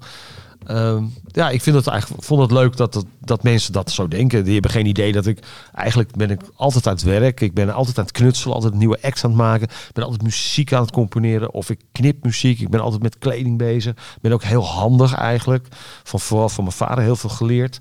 Ehm, 0.67 1.05
ja, 1.27 1.51
ik 1.51 1.63
vind 1.63 1.77
het 1.77 1.87
eigenlijk, 1.87 2.25
vond 2.25 2.41
het 2.41 2.51
leuk 2.51 2.77
dat, 2.77 2.95
het, 2.95 3.05
dat 3.21 3.43
mensen 3.43 3.73
dat 3.73 3.91
zo 3.91 4.09
denken. 4.09 4.45
Die 4.45 4.53
hebben 4.53 4.71
geen 4.71 4.87
idee 4.87 5.13
dat 5.13 5.27
ik... 5.27 5.39
Eigenlijk 5.75 6.17
ben 6.17 6.31
ik 6.31 6.41
altijd 6.57 6.87
aan 6.87 6.93
het 6.95 7.03
werk. 7.03 7.41
Ik 7.41 7.55
ben 7.55 7.75
altijd 7.75 7.99
aan 7.99 8.05
het 8.05 8.13
knutselen. 8.13 8.55
Altijd 8.55 8.75
nieuwe 8.75 8.99
acts 9.03 9.25
aan 9.25 9.31
het 9.31 9.39
maken. 9.39 9.69
Ik 9.69 9.93
ben 9.93 10.05
altijd 10.05 10.23
muziek 10.23 10.73
aan 10.73 10.83
het 10.83 10.91
componeren. 10.91 11.53
Of 11.53 11.71
ik 11.71 11.81
knip 11.93 12.25
muziek. 12.25 12.61
Ik 12.61 12.71
ben 12.71 12.81
altijd 12.81 13.03
met 13.03 13.19
kleding 13.19 13.59
bezig. 13.59 13.93
Ik 13.93 14.21
ben 14.21 14.33
ook 14.33 14.43
heel 14.43 14.65
handig 14.67 15.15
eigenlijk. 15.15 15.67
Van, 16.03 16.21
vooral 16.21 16.49
van 16.49 16.65
mijn 16.65 16.77
vader 16.77 17.05
heel 17.05 17.17
veel 17.17 17.31
geleerd. 17.31 17.79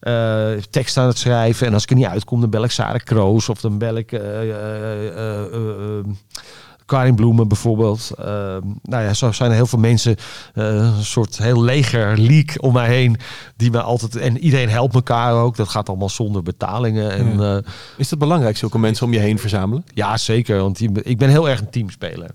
Eh 0.00 0.52
tekst 0.70 0.96
aan 0.96 1.06
het 1.06 1.18
schrijven. 1.18 1.66
En 1.66 1.72
als 1.74 1.82
ik 1.82 1.90
er 1.90 1.96
niet 1.96 2.06
uitkom, 2.06 2.40
dan 2.40 2.50
bel 2.50 2.64
ik 2.64 2.70
Sarah 2.70 3.00
Kroos. 3.04 3.48
Of 3.48 3.60
dan 3.60 3.78
bel 3.78 3.96
ik... 3.96 4.12
eh, 4.12 4.50
eh, 4.50 6.04
Karin 6.86 7.14
Bloemen 7.14 7.48
bijvoorbeeld. 7.48 8.10
Uh, 8.18 8.24
nou 8.82 9.02
ja, 9.04 9.14
zo 9.14 9.32
zijn 9.32 9.50
er 9.50 9.56
heel 9.56 9.66
veel 9.66 9.78
mensen, 9.78 10.16
uh, 10.54 10.64
een 10.66 11.04
soort 11.04 11.38
heel 11.38 11.62
leger 11.62 12.18
leak 12.18 12.54
om 12.60 12.72
mij 12.72 12.88
heen, 12.88 13.16
die 13.56 13.70
mij 13.70 13.80
altijd 13.80 14.16
en 14.16 14.38
iedereen 14.38 14.68
helpt 14.68 14.94
elkaar 14.94 15.32
ook. 15.34 15.56
Dat 15.56 15.68
gaat 15.68 15.88
allemaal 15.88 16.08
zonder 16.08 16.42
betalingen. 16.42 17.10
En, 17.12 17.38
Ja. 17.38 17.54
uh, 17.56 17.62
Is 17.96 18.08
dat 18.08 18.18
belangrijk, 18.18 18.56
zulke 18.56 18.78
mensen 18.78 19.06
om 19.06 19.12
je 19.12 19.18
heen 19.18 19.38
verzamelen? 19.38 19.84
ja, 19.94 20.16
zeker, 20.16 20.60
want 20.60 20.78
die- 20.78 21.02
ik 21.02 21.18
ben 21.18 21.28
heel 21.28 21.48
erg 21.48 21.60
een 21.60 21.70
teamspeler. 21.70 22.30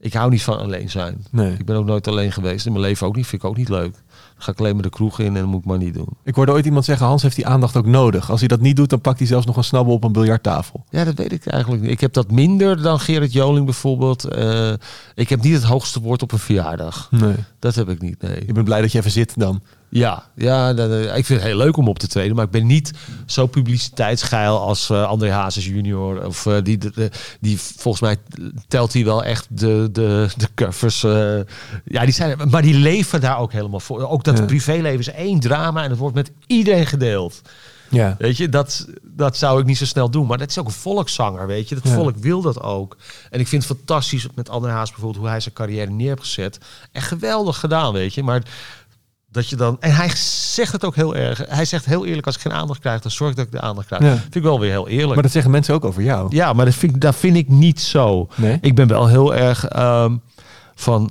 Ik 0.00 0.12
hou 0.12 0.30
niet 0.30 0.42
van 0.42 0.58
alleen 0.58 0.90
zijn. 0.90 1.24
Nee. 1.30 1.52
Ik 1.52 1.64
ben 1.64 1.76
ook 1.76 1.84
nooit 1.84 2.08
alleen 2.08 2.32
geweest. 2.32 2.66
In 2.66 2.72
mijn 2.72 2.84
leven 2.84 3.06
ook 3.06 3.16
niet. 3.16 3.26
Vind 3.26 3.42
ik 3.42 3.48
ook 3.48 3.56
niet 3.56 3.68
leuk. 3.68 3.92
Dan 3.92 4.46
ga 4.46 4.52
ik 4.52 4.58
alleen 4.58 4.74
maar 4.74 4.82
de 4.82 4.90
kroeg 4.90 5.18
in 5.18 5.26
en 5.26 5.34
dat 5.34 5.44
moet 5.44 5.60
ik 5.60 5.66
maar 5.66 5.78
niet 5.78 5.94
doen. 5.94 6.08
Ik 6.24 6.34
hoorde 6.34 6.52
ooit 6.52 6.64
iemand 6.64 6.84
zeggen, 6.84 7.06
Hans 7.06 7.22
heeft 7.22 7.36
die 7.36 7.46
aandacht 7.46 7.76
ook 7.76 7.86
nodig. 7.86 8.30
Als 8.30 8.40
hij 8.40 8.48
dat 8.48 8.60
niet 8.60 8.76
doet, 8.76 8.90
dan 8.90 9.00
pakt 9.00 9.18
hij 9.18 9.26
zelfs 9.26 9.46
nog 9.46 9.56
een 9.56 9.64
snabbel 9.64 9.94
op 9.94 10.04
een 10.04 10.12
biljarttafel. 10.12 10.84
Ja, 10.90 11.04
dat 11.04 11.14
weet 11.14 11.32
ik 11.32 11.46
eigenlijk 11.46 11.82
niet. 11.82 11.90
Ik 11.90 12.00
heb 12.00 12.12
dat 12.12 12.30
minder 12.30 12.82
dan 12.82 13.00
Gerrit 13.00 13.32
Joling 13.32 13.64
bijvoorbeeld. 13.64 14.24
Eh, 14.24 14.72
ik 15.14 15.28
heb 15.28 15.42
niet 15.42 15.54
het 15.54 15.62
hoogste 15.62 16.00
woord 16.00 16.22
op 16.22 16.32
een 16.32 16.38
verjaardag. 16.38 17.08
Nee. 17.10 17.34
Dat 17.58 17.74
heb 17.74 17.88
ik 17.88 18.00
niet, 18.00 18.22
nee. 18.22 18.46
Je 18.46 18.52
bent 18.52 18.64
blij 18.64 18.80
dat 18.80 18.92
je 18.92 18.98
even 18.98 19.10
zit 19.10 19.38
dan. 19.38 19.62
Ja, 19.90 20.24
ja 20.34 20.74
dat, 20.74 20.90
eh, 20.90 21.16
ik 21.16 21.24
vind 21.26 21.40
het 21.40 21.48
heel 21.48 21.56
leuk 21.56 21.76
om 21.76 21.88
op 21.88 21.98
te 21.98 22.06
treden. 22.08 22.36
Maar 22.36 22.44
ik 22.44 22.50
ben 22.50 22.66
niet 22.66 22.92
zo 23.26 23.46
publiciteitsgeil 23.46 24.60
als 24.60 24.90
eh, 24.90 25.04
André 25.06 25.30
Hazes 25.30 25.64
junior. 25.66 26.26
Of 26.26 26.46
eh, 26.46 26.56
die, 26.62 26.78
de- 26.78 27.10
die, 27.40 27.58
volgens 27.60 28.02
mij 28.02 28.16
telt 28.68 28.92
hij 28.92 29.04
wel 29.04 29.24
echt 29.24 29.46
de, 29.50 29.88
de, 29.92 30.28
de 30.36 30.48
covers. 30.54 31.00
ja, 31.84 32.04
die 32.04 32.12
zijn, 32.14 32.38
maar 32.50 32.62
die 32.62 32.74
leven 32.74 33.20
daar 33.20 33.38
ook 33.38 33.52
helemaal 33.52 33.80
voor. 33.80 34.08
Ook 34.08 34.24
dat 34.24 34.38
Ja. 34.38 34.44
privéleven 34.44 34.98
is 34.98 35.08
één 35.10 35.40
drama 35.40 35.82
en 35.82 35.90
het 35.90 35.98
wordt 35.98 36.14
met 36.14 36.30
iedereen 36.46 36.86
gedeeld. 36.86 37.40
Ja. 37.90 38.14
Weet 38.18 38.36
je, 38.36 38.48
dat, 38.48 38.86
dat 39.02 39.36
zou 39.36 39.60
ik 39.60 39.66
niet 39.66 39.78
zo 39.78 39.84
snel 39.84 40.10
doen. 40.10 40.26
Maar 40.26 40.38
dat 40.38 40.50
is 40.50 40.58
ook 40.58 40.66
een 40.66 40.72
volkszanger, 40.72 41.46
weet 41.46 41.68
je. 41.68 41.74
Dat 41.74 41.84
Ja. 41.84 41.94
volk 41.94 42.16
wil 42.16 42.40
dat 42.42 42.60
ook. 42.62 42.96
En 43.30 43.40
ik 43.40 43.48
vind 43.48 43.68
het 43.68 43.76
fantastisch 43.76 44.26
met 44.34 44.48
André 44.48 44.70
Haas 44.70 44.88
bijvoorbeeld... 44.90 45.20
hoe 45.20 45.28
hij 45.30 45.40
zijn 45.40 45.54
carrière 45.54 45.90
neer 45.90 46.08
heeft 46.08 46.20
gezet. 46.20 46.58
En 46.92 47.02
geweldig 47.02 47.58
gedaan, 47.58 47.92
weet 47.92 48.14
je. 48.14 48.22
Maar 48.22 48.42
dat 49.30 49.48
je 49.48 49.56
dan... 49.56 49.76
En 49.80 49.94
hij 49.94 50.10
zegt 50.54 50.72
het 50.72 50.84
ook 50.84 50.94
heel 50.94 51.16
erg. 51.16 51.42
Hij 51.48 51.64
zegt 51.64 51.84
heel 51.84 52.06
eerlijk, 52.06 52.26
als 52.26 52.34
ik 52.34 52.40
geen 52.40 52.52
aandacht 52.52 52.80
krijg... 52.80 53.00
dan 53.00 53.10
zorg 53.10 53.30
ik 53.30 53.36
dat 53.36 53.46
ik 53.46 53.52
de 53.52 53.60
aandacht 53.60 53.86
krijg. 53.86 54.02
Ja. 54.02 54.16
Vind 54.16 54.34
ik 54.34 54.42
wel 54.42 54.60
weer 54.60 54.70
heel 54.70 54.88
eerlijk. 54.88 55.14
Maar 55.14 55.22
dat 55.22 55.32
zeggen 55.32 55.50
mensen 55.50 55.74
ook 55.74 55.84
over 55.84 56.02
jou. 56.02 56.26
Ja, 56.36 56.52
maar 56.52 56.64
dat 56.64 56.74
vind, 56.74 56.94
ik- 56.94 57.00
dat 57.00 57.16
vind 57.16 57.36
ik 57.36 57.48
niet 57.48 57.80
zo. 57.80 58.28
Nee? 58.34 58.58
Ik 58.60 58.74
ben 58.74 58.88
wel 58.88 59.06
heel 59.06 59.34
erg 59.34 59.64
ehm, 59.64 60.16
van... 60.74 61.10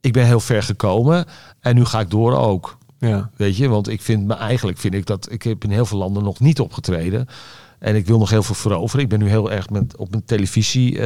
Ik 0.00 0.12
ben 0.12 0.24
heel 0.24 0.40
ver 0.40 0.62
gekomen 0.62 1.24
en 1.60 1.74
nu 1.74 1.84
ga 1.84 2.00
ik 2.00 2.10
door 2.10 2.36
ook. 2.36 2.76
Ja. 2.98 3.30
Weet 3.36 3.56
je, 3.56 3.68
want 3.68 3.88
ik 3.88 4.02
vind 4.02 4.26
me 4.26 4.34
eigenlijk 4.34 4.78
vind 4.78 4.94
ik 4.94 5.06
dat 5.06 5.28
ik 5.32 5.42
heb 5.42 5.64
in 5.64 5.70
heel 5.70 5.86
veel 5.86 5.98
landen 5.98 6.22
nog 6.22 6.40
niet 6.40 6.60
opgetreden. 6.60 7.26
En 7.78 7.94
ik 7.96 8.06
wil 8.06 8.18
nog 8.18 8.30
heel 8.30 8.42
veel 8.42 8.54
veroveren. 8.54 9.04
Ik 9.04 9.10
ben 9.10 9.18
nu 9.18 9.28
heel 9.28 9.50
erg 9.50 9.70
met, 9.70 9.96
op 9.96 10.10
mijn 10.10 10.24
televisie. 10.24 10.90
Ik 10.92 10.98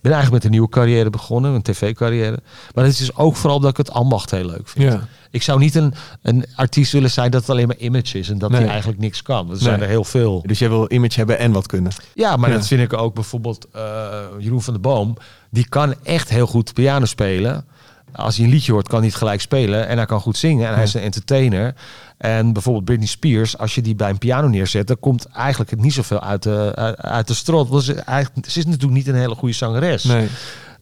ben 0.00 0.12
eigenlijk 0.12 0.32
met 0.32 0.44
een 0.44 0.50
nieuwe 0.50 0.68
carrière 0.68 1.10
begonnen, 1.10 1.54
een 1.54 1.62
tv-carrière. 1.62 2.38
Maar 2.74 2.84
het 2.84 3.00
is 3.00 3.16
ook 3.16 3.36
vooral 3.36 3.60
dat 3.60 3.70
ik 3.70 3.76
het 3.76 3.90
ambacht 3.90 4.30
heel 4.30 4.44
leuk 4.44 4.68
vind. 4.68 4.92
Ja. 4.92 5.08
Ik 5.30 5.42
zou 5.42 5.58
niet 5.58 5.74
een, 5.74 5.94
een 6.22 6.44
artiest 6.54 6.92
willen 6.92 7.10
zijn 7.10 7.30
dat 7.30 7.40
het 7.40 7.50
alleen 7.50 7.66
maar 7.66 7.76
image 7.76 8.18
is 8.18 8.28
en 8.30 8.38
dat 8.38 8.50
Nee. 8.50 8.60
hij 8.60 8.68
eigenlijk 8.70 9.00
niks 9.00 9.22
kan. 9.22 9.50
Er 9.50 9.56
zijn 9.56 9.80
er 9.82 9.88
heel 9.88 10.04
veel. 10.04 10.42
Dus 10.46 10.58
jij 10.58 10.68
wil 10.68 10.90
image 10.92 11.18
hebben 11.18 11.38
en 11.38 11.52
wat 11.52 11.66
kunnen. 11.66 11.92
Ja, 12.14 12.36
maar 12.36 12.50
Ja. 12.50 12.56
dat 12.56 12.66
vind 12.66 12.80
ik 12.82 12.92
ook 12.92 13.14
bijvoorbeeld 13.14 13.66
eh, 13.72 14.08
Jeroen 14.38 14.62
van 14.62 14.72
der 14.72 14.82
Boom. 14.82 15.16
Die 15.50 15.68
kan 15.68 15.94
echt 16.02 16.28
heel 16.28 16.46
goed 16.46 16.74
piano 16.74 17.04
spelen. 17.04 17.64
Als 18.12 18.36
hij 18.36 18.44
een 18.44 18.50
liedje 18.50 18.72
hoort, 18.72 18.88
kan 18.88 18.98
hij 18.98 19.08
het 19.08 19.16
gelijk 19.16 19.40
spelen. 19.40 19.86
En 19.88 19.96
hij 19.96 20.06
kan 20.06 20.20
goed 20.20 20.36
zingen. 20.36 20.68
En 20.68 20.74
hij 20.74 20.82
is 20.82 20.94
een 20.94 21.00
entertainer. 21.00 21.74
En 22.18 22.52
bijvoorbeeld 22.52 22.84
Britney 22.84 23.06
Spears, 23.08 23.58
als 23.58 23.74
je 23.74 23.80
die 23.82 23.94
bij 23.94 24.10
een 24.10 24.18
piano 24.18 24.48
neerzet, 24.48 24.86
dan 24.86 24.98
komt 25.00 25.24
eigenlijk 25.26 25.76
niet 25.76 25.92
zoveel 25.92 26.20
uit 26.20 26.42
de, 26.42 26.72
uit- 26.74 27.00
uit 27.00 27.26
de 27.26 27.34
strot. 27.34 27.68
Want 27.68 27.82
ze, 27.82 27.94
eigenlijk, 27.94 28.50
ze 28.50 28.58
is 28.58 28.64
natuurlijk 28.66 28.92
niet 28.92 29.06
een 29.06 29.14
hele 29.14 29.34
goede 29.34 29.54
zangeres. 29.54 30.04
Nee. 30.04 30.28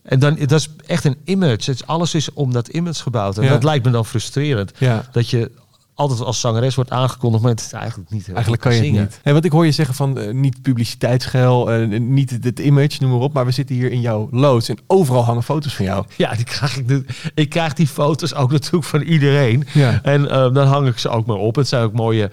En 0.08 0.18
dan, 0.18 0.34
dat 0.34 0.50
is 0.60 0.68
echt 0.86 1.04
een 1.04 1.16
image. 1.24 1.50
Het 1.52 1.68
is, 1.68 1.86
alles 1.86 2.14
is 2.14 2.32
om 2.32 2.52
dat 2.52 2.68
image 2.68 3.02
gebouwd. 3.02 3.38
En 3.38 3.44
Ja. 3.44 3.50
dat 3.50 3.64
lijkt 3.64 3.84
me 3.84 3.90
dan 3.90 4.04
frustrerend. 4.06 4.72
Ja. 4.78 5.04
Dat 5.12 5.30
je 5.30 5.50
altijd 5.94 6.20
als 6.20 6.40
zangeres 6.40 6.74
wordt 6.74 6.90
aangekondigd, 6.90 7.42
maar 7.42 7.52
het 7.52 7.60
is 7.60 7.72
eigenlijk 7.72 8.10
niet 8.10 8.28
Eigenlijk 8.32 8.62
kan 8.62 8.72
je 8.72 8.78
het 8.78 8.86
zingen. 8.86 9.02
niet. 9.02 9.20
Hey, 9.22 9.32
want 9.32 9.44
ik 9.44 9.52
hoor 9.52 9.64
je 9.64 9.72
zeggen 9.72 9.94
van 9.94 10.18
eh, 10.18 10.32
niet 10.32 10.62
publiciteitsgeil, 10.62 11.70
eh, 11.72 12.00
niet 12.00 12.38
het, 12.42 12.58
image, 12.58 12.96
noem 13.00 13.10
maar 13.10 13.20
op. 13.20 13.32
Maar 13.32 13.44
we 13.44 13.50
zitten 13.50 13.74
hier 13.74 13.90
in 13.92 14.00
jouw 14.00 14.28
loods 14.30 14.68
en 14.68 14.78
overal 14.86 15.24
hangen 15.24 15.42
foto's 15.42 15.74
van 15.74 15.84
jou. 15.84 16.04
Ja, 16.16 16.34
die 16.34 16.44
krijg 16.44 16.76
ik, 16.76 16.86
nu- 16.86 17.04
ik 17.34 17.48
krijg 17.48 17.72
die 17.74 17.86
foto's 17.86 18.34
ook 18.34 18.50
natuurlijk 18.50 18.84
van 18.84 19.00
iedereen. 19.02 19.66
Ja. 19.74 20.00
En 20.02 20.30
eh, 20.30 20.54
dan 20.54 20.66
hang 20.66 20.88
ik 20.88 20.98
ze 20.98 21.08
ook 21.08 21.26
maar 21.26 21.36
op. 21.36 21.54
Het 21.56 21.68
zijn 21.68 21.82
ook 21.82 21.92
mooie 21.92 22.30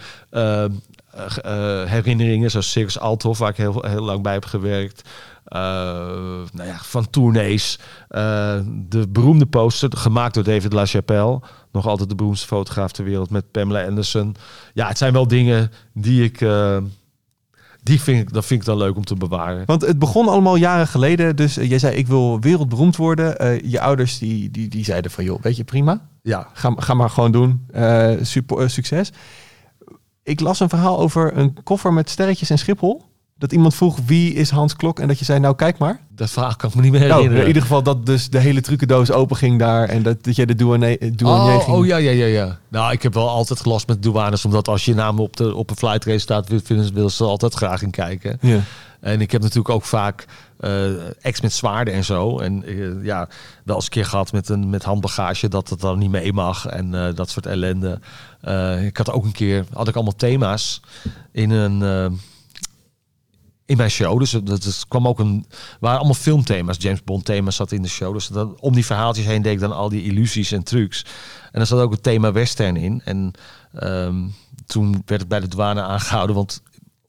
herinneringen, 1.86 2.52
zoals 2.52 2.72
Circus 2.72 3.00
Althoff, 3.00 3.40
waar 3.40 3.50
ik 3.50 3.58
heel, 3.58 3.86
heel 3.88 4.04
lang 4.04 4.22
bij 4.24 4.34
heb 4.34 4.46
gewerkt. 4.46 5.10
Eh, 5.46 5.60
nou 6.54 6.68
ja, 6.68 6.78
van 6.82 7.10
tournees. 7.10 7.80
Eh, 8.08 8.60
de 8.90 9.08
beroemde 9.08 9.46
poster, 9.46 9.98
gemaakt 9.98 10.34
door 10.34 10.44
David 10.44 10.74
LaChapelle. 10.74 11.42
Nog 11.72 11.88
altijd 11.88 12.10
de 12.10 12.16
beroemdste 12.16 12.48
fotograaf 12.48 12.92
ter 12.92 13.04
wereld 13.04 13.30
met 13.30 13.52
Pamela 13.52 13.86
Anderson. 13.86 14.36
Ja, 14.74 14.88
het 14.88 14.98
zijn 14.98 15.14
wel 15.14 15.28
dingen 15.28 15.72
die 15.94 16.24
ik... 16.24 16.42
eh, 16.42 16.78
die 17.84 18.02
vind 18.02 18.22
ik, 18.22 18.34
dat 18.34 18.46
vind 18.46 18.60
ik 18.60 18.66
dan 18.66 18.78
leuk 18.78 18.96
om 18.96 19.06
te 19.06 19.16
bewaren. 19.16 19.64
Want 19.66 19.82
het 19.82 20.00
begon 20.00 20.28
allemaal 20.28 20.56
jaren 20.56 20.88
geleden. 20.88 21.36
Dus 21.36 21.56
jij 21.56 21.80
zei, 21.80 21.96
ik 21.96 22.08
wil 22.08 22.40
wereldberoemd 22.40 22.96
worden. 22.96 23.60
Je 23.70 23.80
ouders 23.80 24.18
die, 24.18 24.52
die, 24.52 24.68
die 24.68 24.84
zeiden 24.84 25.12
van, 25.12 25.24
joh, 25.24 25.42
weet 25.42 25.56
je, 25.58 25.64
prima. 25.64 26.08
Ja, 26.22 26.48
Ga, 26.54 26.74
ga 26.78 26.94
maar 26.94 27.10
gewoon 27.10 27.32
doen. 27.32 27.68
Super, 28.22 28.70
succes. 28.70 29.12
Ik 30.24 30.40
las 30.40 30.60
een 30.60 30.70
verhaal 30.70 31.00
over 31.00 31.38
een 31.38 31.64
koffer 31.64 31.94
met 31.94 32.10
sterretjes 32.10 32.50
en 32.50 32.58
Schiphol. 32.58 33.04
Dat 33.38 33.52
iemand 33.52 33.76
vroeg, 33.76 33.98
wie 34.06 34.34
is 34.34 34.50
Hans 34.50 34.76
Klok? 34.76 35.00
En 35.00 35.08
dat 35.08 35.20
je 35.20 35.26
zei, 35.26 35.40
nou 35.40 35.56
kijk 35.56 35.78
maar. 35.78 36.00
dat 36.10 36.30
verhaal 36.30 36.56
kan 36.56 36.70
ik 36.70 36.76
me 36.76 36.82
niet 36.82 36.92
meer 36.92 37.00
Nou, 37.00 37.12
herinneren. 37.14 37.42
in 37.42 37.48
ieder 37.48 37.62
geval 37.62 37.84
dat 37.84 38.06
dus 38.06 38.30
de 38.30 38.40
hele 38.40 38.62
trucendoos 38.62 39.12
open 39.12 39.36
ging 39.36 39.60
daar. 39.60 39.90
En 39.90 40.04
dat, 40.04 40.24
dat 40.24 40.36
jij 40.36 40.46
de 40.46 40.56
douane, 40.56 40.98
eh, 40.98 41.12
douanier 41.16 41.56
Oh, 41.56 41.64
ging. 41.64 41.78
oh 41.78 41.86
ja, 41.86 41.98
ja, 41.98 42.12
ja, 42.12 42.26
ja. 42.26 42.58
Nou, 42.70 42.92
ik 42.92 43.02
heb 43.04 43.14
wel 43.14 43.30
altijd 43.30 43.60
gelast 43.60 43.88
met 43.88 44.04
douanes, 44.04 44.46
omdat 44.46 44.68
als 44.68 44.86
je 44.86 44.94
naam 44.94 45.20
op, 45.20 45.38
de, 45.38 45.56
op 45.56 45.70
een 45.70 45.76
flight 45.76 46.06
race 46.06 46.20
staat, 46.20 46.48
wil- 46.50 46.60
vinden 46.64 46.86
ze, 46.86 46.94
willen 46.94 47.12
ze 47.12 47.24
altijd 47.24 47.54
graag 47.54 47.82
in 47.82 47.90
kijken. 47.92 48.38
Ja. 48.42 48.60
En 49.00 49.22
ik 49.22 49.32
heb 49.32 49.42
natuurlijk 49.42 49.70
ook 49.70 49.84
vaak 49.86 50.26
eh 50.60 50.86
ex 51.22 51.42
met 51.42 51.54
zwaarden 51.54 51.94
en 51.94 52.04
zo. 52.04 52.40
En 52.40 52.64
eh, 52.66 53.04
ja, 53.04 53.28
wel 53.64 53.76
eens 53.76 53.86
een 53.86 53.92
keer 53.92 54.06
gehad 54.06 54.32
met, 54.32 54.50
een, 54.50 54.70
met 54.70 54.84
handbagage 54.84 55.48
dat 55.48 55.70
het 55.70 55.80
dan 55.80 55.98
niet 56.00 56.12
mee 56.12 56.34
mag. 56.34 56.66
En 56.66 57.14
dat 57.16 57.30
soort 57.30 57.46
ellende. 57.46 58.00
Ik 58.86 58.98
had 58.98 59.12
ook 59.12 59.26
een 59.26 59.32
keer, 59.32 59.66
had 59.74 59.88
ik 59.88 59.96
allemaal 59.96 60.16
thema's 60.16 60.82
in 61.32 61.52
een... 61.52 62.20
in 63.66 63.78
mijn 63.78 63.90
show. 63.90 64.20
Dus 64.20 64.32
dat, 64.32 64.46
dat 64.46 64.86
kwam 64.88 65.08
ook 65.08 65.20
een. 65.20 65.46
waren 65.80 65.98
allemaal 65.98 66.16
filmthema's. 66.16 66.78
James 66.80 67.04
Bond 67.04 67.26
thema's 67.26 67.56
zat 67.56 67.72
in 67.72 67.82
de 67.82 67.88
show. 67.88 68.14
Dus 68.14 68.28
dan, 68.28 68.58
om 68.60 68.74
die 68.74 68.86
verhaaltjes 68.86 69.26
heen 69.26 69.42
deed 69.42 69.54
ik 69.54 69.60
dan 69.60 69.72
al 69.72 69.90
die 69.90 70.04
illusies 70.04 70.52
en 70.52 70.64
trucs. 70.64 71.06
En 71.52 71.62
er 71.62 71.68
zat 71.68 71.80
ook 71.80 71.92
het 71.92 72.04
thema 72.04 72.32
western 72.32 72.76
in. 72.76 73.02
En 73.06 73.32
ehm, 73.74 74.28
toen 74.66 74.92
werd 75.06 75.20
het 75.20 75.30
bij 75.30 75.40
de 75.40 75.48
douane 75.48 75.82
aangehouden. 75.82 76.36
Want 76.36 76.62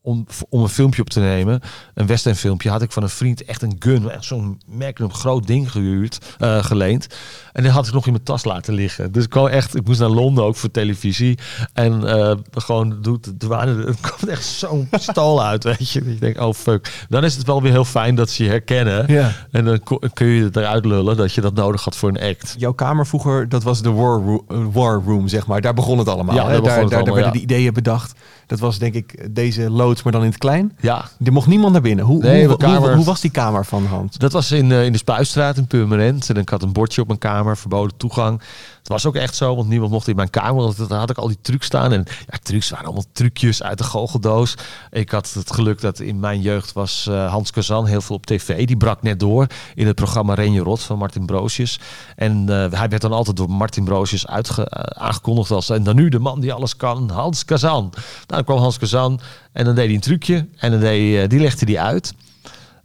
om, 0.07 0.27
om 0.49 0.63
een 0.63 0.69
filmpje 0.69 1.03
op 1.03 1.11
te 1.11 1.21
nemen, 1.21 1.61
een 1.95 2.07
western 2.07 2.37
filmpje, 2.37 2.71
had 2.71 2.83
ik 2.83 2.93
van 2.93 3.03
een 3.03 3.09
vriend 3.09 3.45
echt 3.45 3.63
een 3.63 3.77
gun, 3.79 4.11
echt 4.11 4.25
zo'n 4.25 4.61
Magnum 4.67 5.13
groot 5.13 5.47
ding 5.47 5.71
gehuurd, 5.71 6.19
eh, 6.39 6.65
geleend. 6.65 7.07
En 7.53 7.63
die 7.63 7.73
had 7.73 7.87
ik 7.87 7.93
nog 7.93 8.07
in 8.07 8.13
mijn 8.13 8.25
tas 8.25 8.45
laten 8.45 8.75
liggen. 8.75 9.13
Dus 9.13 9.25
ik 9.25 9.31
kwam 9.31 9.47
echt, 9.47 9.77
ik 9.77 9.87
moest 9.87 10.01
naar 10.01 10.09
Londen 10.09 10.45
ook 10.45 10.57
voor 10.57 10.71
televisie. 10.71 11.39
En 11.73 12.09
eh, 12.09 12.37
gewoon 12.53 12.99
doet 13.03 13.27
er 13.43 13.49
waren 13.49 13.87
er 13.87 13.95
komt 14.11 14.29
echt 14.31 14.45
zo'n 14.45 14.89
pistool 14.91 15.45
uit, 15.45 15.65
weet 15.65 15.91
je. 15.91 16.01
Ik 16.01 16.21
denk, 16.21 16.41
oh 16.41 16.55
fuck. 16.55 17.07
Dan 17.09 17.25
is 17.25 17.37
het 17.37 17.47
wel 17.47 17.63
weer 17.63 17.73
heel 17.73 17.85
fijn 17.85 18.15
dat 18.15 18.31
ze 18.31 18.43
je 18.45 18.49
herkennen. 18.49 19.13
Ja. 19.13 19.33
En 19.51 19.65
dan 19.65 19.81
kun 20.13 20.27
je 20.27 20.43
het 20.43 20.57
eruit 20.57 20.85
lullen 20.85 21.17
dat 21.17 21.33
je 21.33 21.41
dat 21.41 21.55
nodig 21.55 21.85
had 21.85 21.97
voor 21.97 22.09
een 22.09 22.21
act. 22.21 22.55
Jouw 22.59 22.73
kamer 22.73 23.07
vroeger, 23.07 23.49
dat 23.49 23.63
was 23.63 23.83
de 23.83 23.91
war, 23.91 24.21
ro- 24.21 24.45
eh, 24.49 24.59
war 24.73 25.03
room, 25.07 25.29
zeg 25.29 25.47
maar. 25.47 25.61
Daar 25.61 25.75
begon 25.75 25.99
het 25.99 26.09
allemaal. 26.09 26.35
Ja, 26.35 26.49
hè? 26.49 26.61
daar 26.61 26.79
allemaal, 26.79 27.05
werden 27.05 27.25
ja. 27.25 27.31
die 27.31 27.43
ideeën 27.43 27.73
bedacht. 27.73 28.15
Dat 28.47 28.59
was 28.59 28.79
denk 28.79 28.95
ik 28.95 29.35
deze 29.35 29.71
loods, 29.71 30.03
maar 30.03 30.13
dan 30.13 30.23
in 30.23 30.29
het 30.29 30.39
klein. 30.39 30.77
Ja, 30.81 31.05
Er 31.25 31.33
mocht 31.33 31.47
niemand 31.47 31.73
naar 31.73 31.83
binnen. 31.83 32.05
Hoe, 32.05 32.23
Nee, 32.23 32.39
hoe, 32.47 32.47
mijn 32.47 32.59
kamer- 32.73 32.89
hoe, 32.89 32.97
hoe 32.97 33.05
was 33.05 33.21
die 33.21 33.31
kamer 33.31 33.65
van 33.65 33.87
Hans? 33.87 34.17
Dat 34.17 34.33
was 34.33 34.51
in, 34.51 34.73
eh, 34.73 34.85
in 34.85 34.93
de 34.93 34.99
Spuistraat 34.99 35.57
in 35.57 35.67
Purmerend. 35.67 36.31
En 36.31 36.37
ik 36.37 36.49
had 36.49 36.63
een 36.63 36.73
bordje 36.73 37.01
op 37.01 37.07
mijn 37.07 37.19
kamer, 37.19 37.57
verboden 37.57 37.97
toegang. 37.97 38.41
Het 38.79 38.89
was 38.95 39.07
ook 39.07 39.15
echt 39.15 39.35
zo, 39.37 39.57
want 39.57 39.69
niemand 39.69 39.91
mocht 39.91 40.09
in 40.09 40.17
mijn 40.17 40.31
kamer. 40.31 40.63
Want 40.63 40.89
daar 40.89 40.99
had 40.99 41.11
ik 41.11 41.19
al 41.19 41.27
die 41.29 41.39
trucs 41.43 41.67
staan. 41.67 41.93
En 41.93 42.05
ja, 42.27 42.39
trucs 42.43 42.71
waren 42.71 42.85
allemaal 42.85 43.05
trucjes 43.13 43.63
uit 43.63 43.79
de 43.79 43.85
goocheldoos. 43.85 44.55
Ik 44.91 45.11
had 45.11 45.33
het 45.33 45.53
geluk 45.53 45.81
dat 45.81 46.01
in 46.01 46.21
mijn 46.21 46.41
jeugd 46.41 46.73
was 46.73 47.07
eh, 47.11 47.31
Hans 47.31 47.51
Kazan 47.51 47.87
heel 47.87 48.01
veel 48.01 48.17
op 48.17 48.27
tv. 48.27 48.67
Die 48.67 48.77
brak 48.77 49.03
net 49.03 49.21
door 49.21 49.47
in 49.75 49.87
het 49.87 49.95
programma 49.97 50.35
Renje 50.35 50.61
Rot 50.61 50.81
van 50.83 50.99
Martin 50.99 51.27
Broosjes. 51.27 51.81
En 52.17 52.45
eh, 52.49 52.79
hij 52.79 52.89
werd 52.89 53.03
dan 53.03 53.13
altijd 53.13 53.37
door 53.37 53.51
Martin 53.51 53.85
Broosjes 53.85 54.27
uitge, 54.27 54.71
aangekondigd 54.99 55.51
als... 55.51 55.71
En 55.71 55.83
dan 55.83 55.97
nu 55.97 56.09
de 56.09 56.19
man 56.19 56.41
die 56.41 56.53
alles 56.53 56.77
kan, 56.77 57.11
Hans 57.11 57.45
Kazan. 57.45 57.93
Nou, 58.27 58.36
dan 58.37 58.45
kwam 58.45 58.59
Hans 58.59 58.79
Kazan 58.79 59.21
en 59.53 59.65
dan 59.65 59.75
deed 59.75 59.85
hij 59.85 59.95
een 59.95 60.01
trucje. 60.01 60.47
En 60.57 60.71
dan 60.71 60.81
deed, 60.81 61.23
eh, 61.23 61.29
die 61.29 61.41
legde 61.41 61.67
hij 61.73 61.79
uit. 61.79 62.15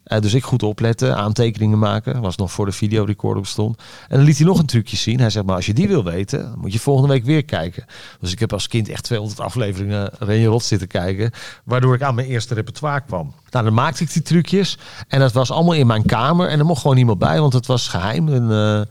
Eh, 0.03 0.19
dus 0.19 0.33
ik 0.33 0.43
goed 0.43 0.63
opletten, 0.63 1.15
aantekeningen 1.15 1.79
maken. 1.79 2.21
Was 2.21 2.35
nog 2.35 2.51
voor 2.51 2.65
de 2.65 2.71
videorecorder 2.71 3.41
bestond. 3.41 3.77
En 4.07 4.17
dan 4.17 4.25
liet 4.25 4.37
hij 4.37 4.45
nog 4.45 4.59
een 4.59 4.65
trucje 4.65 4.97
zien. 4.97 5.19
Hij 5.19 5.29
zegt, 5.29 5.45
maar 5.45 5.55
als 5.55 5.65
je 5.65 5.73
die 5.73 5.87
wil 5.87 6.03
weten, 6.03 6.53
moet 6.57 6.73
je 6.73 6.79
volgende 6.79 7.13
week 7.13 7.25
weer 7.25 7.45
kijken. 7.45 7.85
Dus 8.19 8.31
ik 8.31 8.39
heb 8.39 8.53
als 8.53 8.67
kind 8.67 8.89
echt 8.89 9.03
200 9.03 9.39
afleveringen 9.39 10.09
Renje 10.19 10.47
Rot 10.47 10.63
zitten 10.63 10.87
kijken. 10.87 11.31
Waardoor 11.63 11.95
ik 11.95 12.01
aan 12.01 12.15
mijn 12.15 12.27
eerste 12.27 12.53
repertoire 12.53 13.01
kwam. 13.01 13.33
Nou, 13.49 13.65
dan 13.65 13.73
maakte 13.73 14.03
ik 14.03 14.13
die 14.13 14.21
trucjes. 14.21 14.77
En 15.07 15.19
dat 15.19 15.31
was 15.31 15.51
allemaal 15.51 15.73
in 15.73 15.87
mijn 15.87 16.05
kamer. 16.05 16.47
En 16.47 16.59
er 16.59 16.65
mocht 16.65 16.81
gewoon 16.81 16.95
niemand 16.95 17.19
bij, 17.19 17.39
want 17.39 17.53
het 17.53 17.65
was 17.65 17.87
geheim. 17.87 18.29
En, 18.29 18.51
eh, 18.51 18.81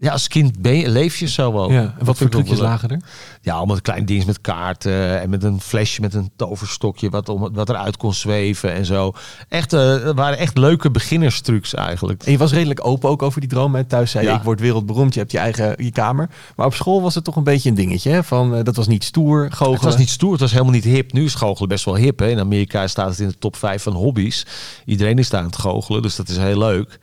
ja, 0.00 0.12
als 0.12 0.28
kind 0.28 0.60
ben 0.62 0.76
je, 0.76 0.88
leef 0.88 1.16
je 1.16 1.28
zo 1.28 1.52
wel. 1.52 1.70
Ja, 1.70 1.80
en 1.80 1.94
Dat 1.98 2.06
wat 2.06 2.16
voor 2.16 2.26
ook 2.26 2.32
trucjes 2.32 2.58
lagen 2.58 2.88
er? 2.90 3.00
Ja, 3.40 3.54
allemaal 3.54 3.80
kleine 3.80 4.06
dingen 4.06 4.26
met 4.26 4.40
kaarten 4.40 5.20
en 5.20 5.30
met 5.30 5.42
een 5.42 5.60
flesje 5.60 6.00
met 6.00 6.14
een 6.14 6.30
toverstokje 6.36 7.10
wat, 7.10 7.28
om, 7.28 7.48
wat 7.52 7.68
eruit 7.68 7.96
kon 7.96 8.14
zweven 8.14 8.72
en 8.72 8.84
zo. 8.84 9.12
Echt, 9.48 9.70
het 9.70 10.14
waren 10.14 10.38
echt 10.38 10.58
leuke 10.58 10.90
beginnerstrucs 10.90 11.74
eigenlijk. 11.74 12.22
En 12.22 12.32
je 12.32 12.38
was 12.38 12.52
redelijk 12.52 12.86
open 12.86 13.08
ook 13.10 13.22
over 13.22 13.40
die 13.40 13.50
droom. 13.50 13.74
Hè? 13.74 13.84
Thuis 13.84 14.10
zei 14.10 14.24
je, 14.24 14.30
Ja. 14.30 14.36
ik 14.36 14.42
word 14.42 14.60
wereldberoemd. 14.60 15.14
Je 15.14 15.20
hebt 15.20 15.32
je 15.32 15.38
eigen 15.38 15.84
je 15.84 15.90
kamer. 15.90 16.28
Maar 16.56 16.66
op 16.66 16.74
school 16.74 17.02
was 17.02 17.14
het 17.14 17.24
toch 17.24 17.36
een 17.36 17.44
beetje 17.44 17.68
een 17.68 17.74
dingetje. 17.74 18.10
Hè? 18.10 18.24
Van, 18.24 18.54
eh, 18.54 18.64
dat 18.64 18.76
was 18.76 18.86
niet 18.86 19.04
stoer, 19.04 19.40
goochelen. 19.48 19.72
Het 19.72 19.82
was 19.82 19.96
niet 19.96 20.10
stoer, 20.10 20.32
het 20.32 20.40
was 20.40 20.52
helemaal 20.52 20.72
niet 20.72 20.84
hip. 20.84 21.12
Nu 21.12 21.24
is 21.24 21.34
goochelen 21.34 21.68
best 21.68 21.84
wel 21.84 21.96
hip. 21.96 22.18
Hè? 22.18 22.28
In 22.28 22.38
Amerika 22.38 22.86
staat 22.86 23.08
het 23.10 23.18
in 23.18 23.28
de 23.28 23.38
top 23.38 23.56
5 23.56 23.82
van 23.82 23.92
hobby's. 23.92 24.46
Iedereen 24.84 25.18
is 25.18 25.30
daar 25.30 25.40
aan 25.40 25.46
het 25.46 25.56
goochelen, 25.58 26.02
dus 26.02 26.16
dat 26.16 26.28
is 26.28 26.36
heel 26.36 26.58
leuk. 26.58 26.98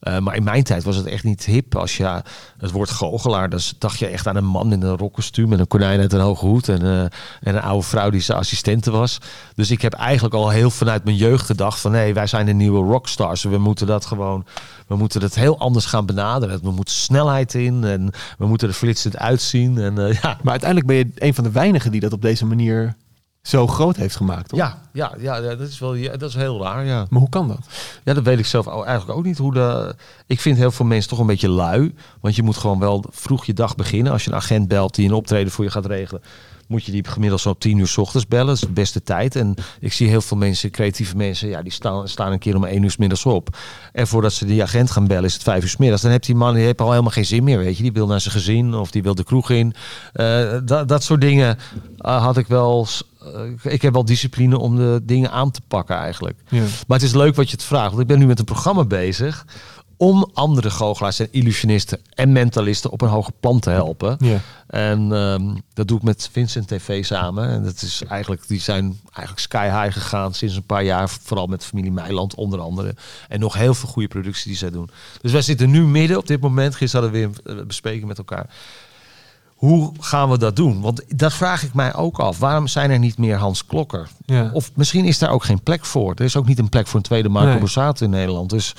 Eh, 0.00 0.18
maar 0.18 0.36
in 0.36 0.44
mijn 0.44 0.62
tijd 0.62 0.84
was 0.84 0.96
het 0.96 1.06
echt 1.06 1.24
niet 1.24 1.44
hip. 1.44 1.76
Als 1.76 1.96
je 1.96 2.22
het 2.58 2.70
woord 2.70 2.90
goochelaar, 2.90 3.48
dan 3.50 3.60
dacht 3.78 3.98
je 3.98 4.06
echt 4.06 4.26
aan 4.26 4.36
een 4.36 4.44
man 4.44 4.72
in 4.72 4.82
een 4.82 4.96
rokkostuum 4.96 5.48
met 5.48 5.58
een 5.58 5.66
konijn 5.66 6.00
uit 6.00 6.12
een 6.12 6.20
hoge 6.20 6.46
hoed 6.46 6.68
en, 6.68 6.82
eh, 6.82 7.00
en 7.00 7.10
een 7.40 7.60
oude 7.60 7.86
vrouw 7.86 8.10
die 8.10 8.20
zijn 8.20 8.38
assistente 8.38 8.90
was. 8.90 9.18
Dus 9.54 9.70
ik 9.70 9.82
heb 9.82 9.92
eigenlijk 9.92 10.34
al 10.34 10.48
heel 10.48 10.70
vanuit 10.70 11.04
mijn 11.04 11.16
jeugd 11.16 11.46
gedacht 11.46 11.80
van 11.80 11.90
nee, 11.90 12.14
wij 12.14 12.26
zijn 12.26 12.46
de 12.46 12.52
nieuwe 12.52 12.90
rockstars. 12.90 13.42
We 13.42 13.58
moeten 13.58 13.86
dat 13.86 14.06
gewoon, 14.06 14.44
we 14.86 14.96
moeten 14.96 15.22
het 15.22 15.34
heel 15.34 15.58
anders 15.58 15.86
gaan 15.86 16.06
benaderen. 16.06 16.60
We 16.62 16.70
moeten 16.70 16.94
snelheid 16.94 17.54
in 17.54 17.84
en 17.84 18.10
we 18.38 18.46
moeten 18.46 18.68
er 18.68 18.74
flitsend 18.74 19.16
uitzien. 19.16 19.78
En 19.78 19.98
eh, 19.98 20.12
ja, 20.22 20.38
Maar 20.42 20.50
uiteindelijk 20.50 20.86
ben 20.86 20.96
je 20.96 21.10
een 21.14 21.34
van 21.34 21.44
de 21.44 21.50
weinigen 21.50 21.90
die 21.90 22.00
dat 22.00 22.12
op 22.12 22.22
deze 22.22 22.46
manier 22.46 22.96
zo 23.42 23.66
groot 23.66 23.96
heeft 23.96 24.16
gemaakt. 24.16 24.48
Toch? 24.48 24.58
ja, 24.58 24.80
ja, 24.92 25.14
ja, 25.18 25.40
dat 25.40 25.60
is 25.60 25.78
wel 25.78 25.94
ja, 25.94 26.16
dat 26.16 26.28
is 26.28 26.34
heel 26.34 26.62
raar. 26.62 26.84
Ja. 26.84 27.06
Maar 27.10 27.20
hoe 27.20 27.28
kan 27.28 27.48
dat? 27.48 27.66
Ja, 28.04 28.14
dat 28.14 28.24
weet 28.24 28.38
ik 28.38 28.46
zelf 28.46 28.66
eigenlijk 28.66 29.18
ook 29.18 29.24
niet. 29.24 29.38
Hoe 29.38 29.54
de, 29.54 29.94
ik 30.26 30.40
vind 30.40 30.56
heel 30.56 30.70
veel 30.70 30.86
mensen 30.86 31.10
toch 31.10 31.18
een 31.18 31.26
beetje 31.26 31.48
lui. 31.48 31.94
Want 32.20 32.36
je 32.36 32.42
moet 32.42 32.56
gewoon 32.56 32.78
wel 32.78 33.04
vroeg 33.10 33.44
je 33.44 33.52
dag 33.52 33.74
beginnen. 33.74 34.12
Als 34.12 34.24
je 34.24 34.30
een 34.30 34.36
agent 34.36 34.68
belt 34.68 34.94
die 34.94 35.08
een 35.08 35.14
optreden 35.14 35.52
voor 35.52 35.64
je 35.64 35.70
gaat 35.70 35.86
regelen, 35.86 36.22
moet 36.66 36.84
je 36.84 36.92
die 36.92 37.04
gemiddeld 37.08 37.40
zo 37.40 37.48
om 37.48 37.54
tien 37.58 37.78
uur 37.78 37.88
's 37.88 37.96
ochtends 37.96 38.26
bellen. 38.26 38.46
Dat 38.46 38.54
is 38.54 38.60
de 38.60 38.70
beste 38.70 39.02
tijd. 39.02 39.36
En 39.36 39.54
ik 39.80 39.92
zie 39.92 40.08
heel 40.08 40.20
veel 40.20 40.36
mensen, 40.36 40.70
creatieve 40.70 41.16
mensen, 41.16 41.48
ja, 41.48 41.62
die 41.62 41.72
staan, 41.72 42.08
staan 42.08 42.32
een 42.32 42.38
keer 42.38 42.56
om 42.56 42.64
één 42.64 42.82
uur 42.82 42.90
's 42.90 42.96
middags 42.96 43.26
op. 43.26 43.56
En 43.92 44.06
voordat 44.06 44.32
ze 44.32 44.44
die 44.44 44.62
agent 44.62 44.90
gaan 44.90 45.06
bellen, 45.06 45.24
is 45.24 45.34
het 45.34 45.42
vijf 45.42 45.62
uur 45.62 45.68
's 45.68 45.76
middags. 45.76 46.02
Dan 46.02 46.10
heeft 46.10 46.26
die 46.26 46.34
man 46.34 46.54
die 46.54 46.64
heeft 46.64 46.80
al 46.80 46.90
helemaal 46.90 47.10
geen 47.10 47.26
zin 47.26 47.44
meer, 47.44 47.58
weet 47.58 47.76
je. 47.76 47.82
Die 47.82 47.92
wil 47.92 48.06
naar 48.06 48.20
zijn 48.20 48.34
gezin 48.34 48.74
of 48.74 48.90
die 48.90 49.02
wil 49.02 49.14
de 49.14 49.24
kroeg 49.24 49.50
in. 49.50 49.74
Eh, 50.12 50.58
dat, 50.64 50.88
dat 50.88 51.02
soort 51.02 51.20
dingen 51.20 51.58
eh, 51.98 52.22
had 52.22 52.36
ik 52.36 52.46
wel. 52.46 52.86
Eh, 53.64 53.72
ik 53.72 53.82
heb 53.82 53.92
wel 53.92 54.04
discipline 54.04 54.58
om 54.58 54.76
de 54.76 55.00
dingen 55.02 55.30
aan 55.30 55.50
te 55.50 55.60
pakken 55.68 55.96
eigenlijk. 55.96 56.38
Ja. 56.48 56.60
Maar 56.60 56.98
het 56.98 57.06
is 57.06 57.14
leuk 57.14 57.34
wat 57.34 57.50
je 57.50 57.56
het 57.56 57.64
vraagt. 57.64 57.88
Want 57.88 58.00
ik 58.00 58.06
ben 58.06 58.18
nu 58.18 58.26
met 58.26 58.38
een 58.38 58.44
programma 58.44 58.84
bezig 58.84 59.44
om 60.00 60.30
andere 60.32 60.70
goochelaars 60.70 61.18
en 61.18 61.28
illusionisten 61.30 62.00
en 62.14 62.32
mentalisten 62.32 62.90
op 62.90 63.00
een 63.00 63.08
hoger 63.08 63.32
plan 63.40 63.60
te 63.60 63.70
helpen. 63.70 64.16
Ja. 64.18 64.40
En 64.66 65.12
ehm, 65.12 65.54
dat 65.74 65.88
doe 65.88 65.96
ik 65.96 66.02
met 66.02 66.28
Vincent 66.32 66.68
TV 66.68 67.04
samen. 67.04 67.48
En 67.48 67.62
dat 67.62 67.82
is 67.82 68.02
eigenlijk, 68.08 68.48
die 68.48 68.60
zijn 68.60 69.00
eigenlijk 69.12 69.38
sky 69.38 69.64
high 69.64 69.98
gegaan 69.98 70.34
sinds 70.34 70.56
een 70.56 70.62
paar 70.62 70.84
jaar. 70.84 71.08
Vooral 71.08 71.46
met 71.46 71.64
familie 71.64 71.92
Meiland 71.92 72.34
onder 72.34 72.60
andere. 72.60 72.94
En 73.28 73.40
nog 73.40 73.54
heel 73.54 73.74
veel 73.74 73.88
goede 73.88 74.08
producties 74.08 74.44
die 74.44 74.56
zij 74.56 74.70
doen. 74.70 74.90
Dus 75.20 75.32
wij 75.32 75.42
zitten 75.42 75.70
nu 75.70 75.86
midden 75.86 76.16
op 76.16 76.26
dit 76.26 76.40
moment. 76.40 76.74
Gisteren 76.74 77.04
hadden 77.04 77.22
we 77.22 77.40
weer 77.44 77.58
een 77.58 77.66
bespreking 77.66 78.06
met 78.06 78.18
elkaar. 78.18 78.46
Hoe 79.60 79.92
gaan 80.00 80.30
we 80.30 80.38
dat 80.38 80.56
doen? 80.56 80.80
Want 80.80 81.02
dat 81.20 81.32
vraag 81.32 81.62
ik 81.62 81.74
mij 81.74 81.94
ook 81.94 82.18
af. 82.18 82.38
Waarom 82.38 82.66
zijn 82.66 82.90
er 82.90 82.98
niet 82.98 83.18
meer 83.18 83.36
Hans 83.36 83.66
Klokker? 83.66 84.08
Ja. 84.26 84.50
Of 84.52 84.70
misschien 84.74 85.04
is 85.04 85.18
daar 85.18 85.30
ook 85.30 85.44
geen 85.44 85.62
plek 85.62 85.84
voor. 85.84 86.12
Er 86.16 86.24
is 86.24 86.36
ook 86.36 86.46
niet 86.46 86.58
een 86.58 86.68
plek 86.68 86.86
voor 86.86 86.96
een 86.96 87.04
tweede 87.04 87.28
Marco 87.28 87.48
Nee. 87.50 87.58
Borsato 87.58 88.04
in 88.04 88.10
Nederland. 88.10 88.50
Dus, 88.50 88.74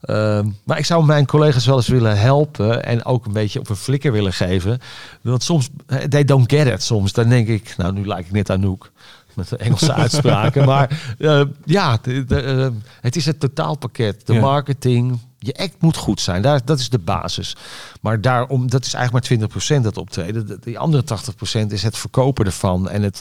ehm, 0.00 0.48
maar 0.64 0.78
ik 0.78 0.84
zou 0.84 1.04
mijn 1.04 1.26
collega's 1.26 1.66
wel 1.66 1.76
eens 1.76 1.88
willen 1.88 2.18
helpen. 2.18 2.84
En 2.84 3.04
ook 3.04 3.26
een 3.26 3.32
beetje 3.32 3.58
op 3.60 3.68
een 3.68 3.76
flikker 3.76 4.12
willen 4.12 4.32
geven. 4.32 4.78
Want 5.22 5.42
soms, 5.42 5.68
eh, 5.86 5.98
they 5.98 6.24
don't 6.24 6.52
get 6.52 6.66
it 6.66 6.82
soms. 6.82 7.12
Dan 7.12 7.28
denk 7.28 7.48
ik, 7.48 7.74
nou 7.76 7.92
nu 7.92 8.06
lijk 8.06 8.26
ik 8.26 8.32
net 8.32 8.50
Anouk. 8.50 8.90
Met 9.34 9.48
de 9.48 9.56
Engelse 9.56 9.92
uitspraken. 10.02 10.64
Maar 10.66 11.14
eh, 11.18 11.42
ja, 11.64 11.98
de, 12.02 12.24
de, 12.24 12.40
eh, 12.40 12.68
het 13.00 13.16
is 13.16 13.26
het 13.26 13.40
totaalpakket. 13.40 14.26
De 14.26 14.32
Ja. 14.32 14.40
marketing. 14.40 15.18
Je 15.46 15.56
act 15.56 15.74
moet 15.82 15.96
goed 15.96 16.20
zijn. 16.20 16.42
Daar, 16.42 16.64
dat 16.64 16.78
is 16.78 16.88
de 16.90 16.98
basis. 16.98 17.56
Maar 18.00 18.20
daarom, 18.20 18.70
dat 18.70 18.84
is 18.84 18.94
eigenlijk 18.94 19.28
maar 19.40 19.48
20% 19.78 19.82
dat 19.82 19.96
optreden. 19.96 20.46
De- 20.46 20.58
Die 20.60 20.78
andere 20.78 21.02
80% 21.04 21.72
is 21.72 21.82
het 21.82 21.96
verkopen 21.98 22.44
ervan. 22.44 22.88
En 22.88 23.02
het 23.02 23.20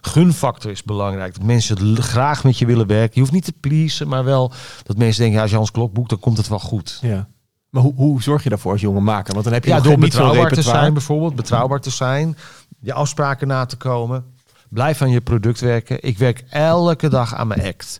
gunfactor 0.00 0.70
is 0.70 0.82
belangrijk. 0.82 1.34
Dat 1.34 1.42
mensen 1.46 1.96
graag 2.02 2.44
met 2.44 2.58
je 2.58 2.66
willen 2.66 2.86
werken. 2.86 3.10
Je 3.14 3.20
hoeft 3.20 3.32
niet 3.32 3.44
te 3.44 3.54
pleasen, 3.60 4.08
maar 4.08 4.24
wel 4.24 4.52
dat 4.82 4.96
mensen 4.96 5.18
denken... 5.20 5.36
Ja, 5.36 5.42
als 5.42 5.50
je 5.50 5.56
Hans 5.56 5.70
Klok 5.70 5.92
boekt, 5.92 6.08
dan 6.10 6.18
komt 6.18 6.36
het 6.36 6.48
wel 6.48 6.58
goed. 6.58 6.98
Ja. 7.02 7.28
Maar 7.70 7.82
hoe, 7.82 7.94
hoe 7.94 8.22
zorg 8.22 8.42
je 8.42 8.48
daarvoor 8.48 8.72
als 8.72 8.80
jonge 8.80 9.00
maker? 9.00 9.32
Want 9.32 9.44
dan 9.44 9.54
heb 9.54 9.64
je 9.64 9.70
Ja, 9.70 9.80
door 9.80 9.98
betrouwbaar 9.98 10.50
te 10.52 10.62
zijn 10.62 10.92
bijvoorbeeld. 10.92 11.34
Betrouwbaar 11.34 11.80
te 11.80 11.90
zijn. 11.90 12.36
Je 12.80 12.92
afspraken 12.92 13.48
na 13.48 13.66
te 13.66 13.76
komen. 13.76 14.24
Blijf 14.68 15.02
aan 15.02 15.10
je 15.10 15.20
product 15.20 15.60
werken. 15.60 16.02
Ik 16.02 16.18
werk 16.18 16.44
elke 16.50 17.08
dag 17.08 17.34
aan 17.34 17.46
mijn 17.46 17.62
act. 17.62 17.98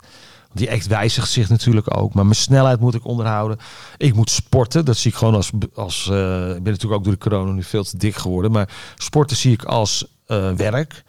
Die 0.55 0.71
act 0.71 0.87
wijzigt 0.87 1.31
zich 1.31 1.49
natuurlijk 1.49 1.97
ook. 1.97 2.15
Maar 2.15 2.25
mijn 2.25 2.37
snelheid 2.37 2.81
moet 2.81 2.95
ik 2.95 3.07
onderhouden. 3.07 3.59
Ik 3.97 4.15
moet 4.15 4.31
sporten. 4.31 4.85
Dat 4.85 4.97
zie 4.97 5.11
ik 5.11 5.17
gewoon 5.17 5.35
als... 5.35 5.51
als 5.75 6.09
eh, 6.11 6.49
ik 6.49 6.63
ben 6.63 6.73
natuurlijk 6.73 6.93
ook 6.93 7.05
door 7.05 7.13
de 7.13 7.19
corona 7.19 7.53
nu 7.53 7.63
veel 7.63 7.85
te 7.85 7.97
dik 7.97 8.15
geworden. 8.17 8.51
Maar 8.53 8.69
sporten 8.97 9.37
zie 9.37 9.53
ik 9.53 9.65
als 9.65 10.05
eh, 10.27 10.51
werk. 10.53 11.03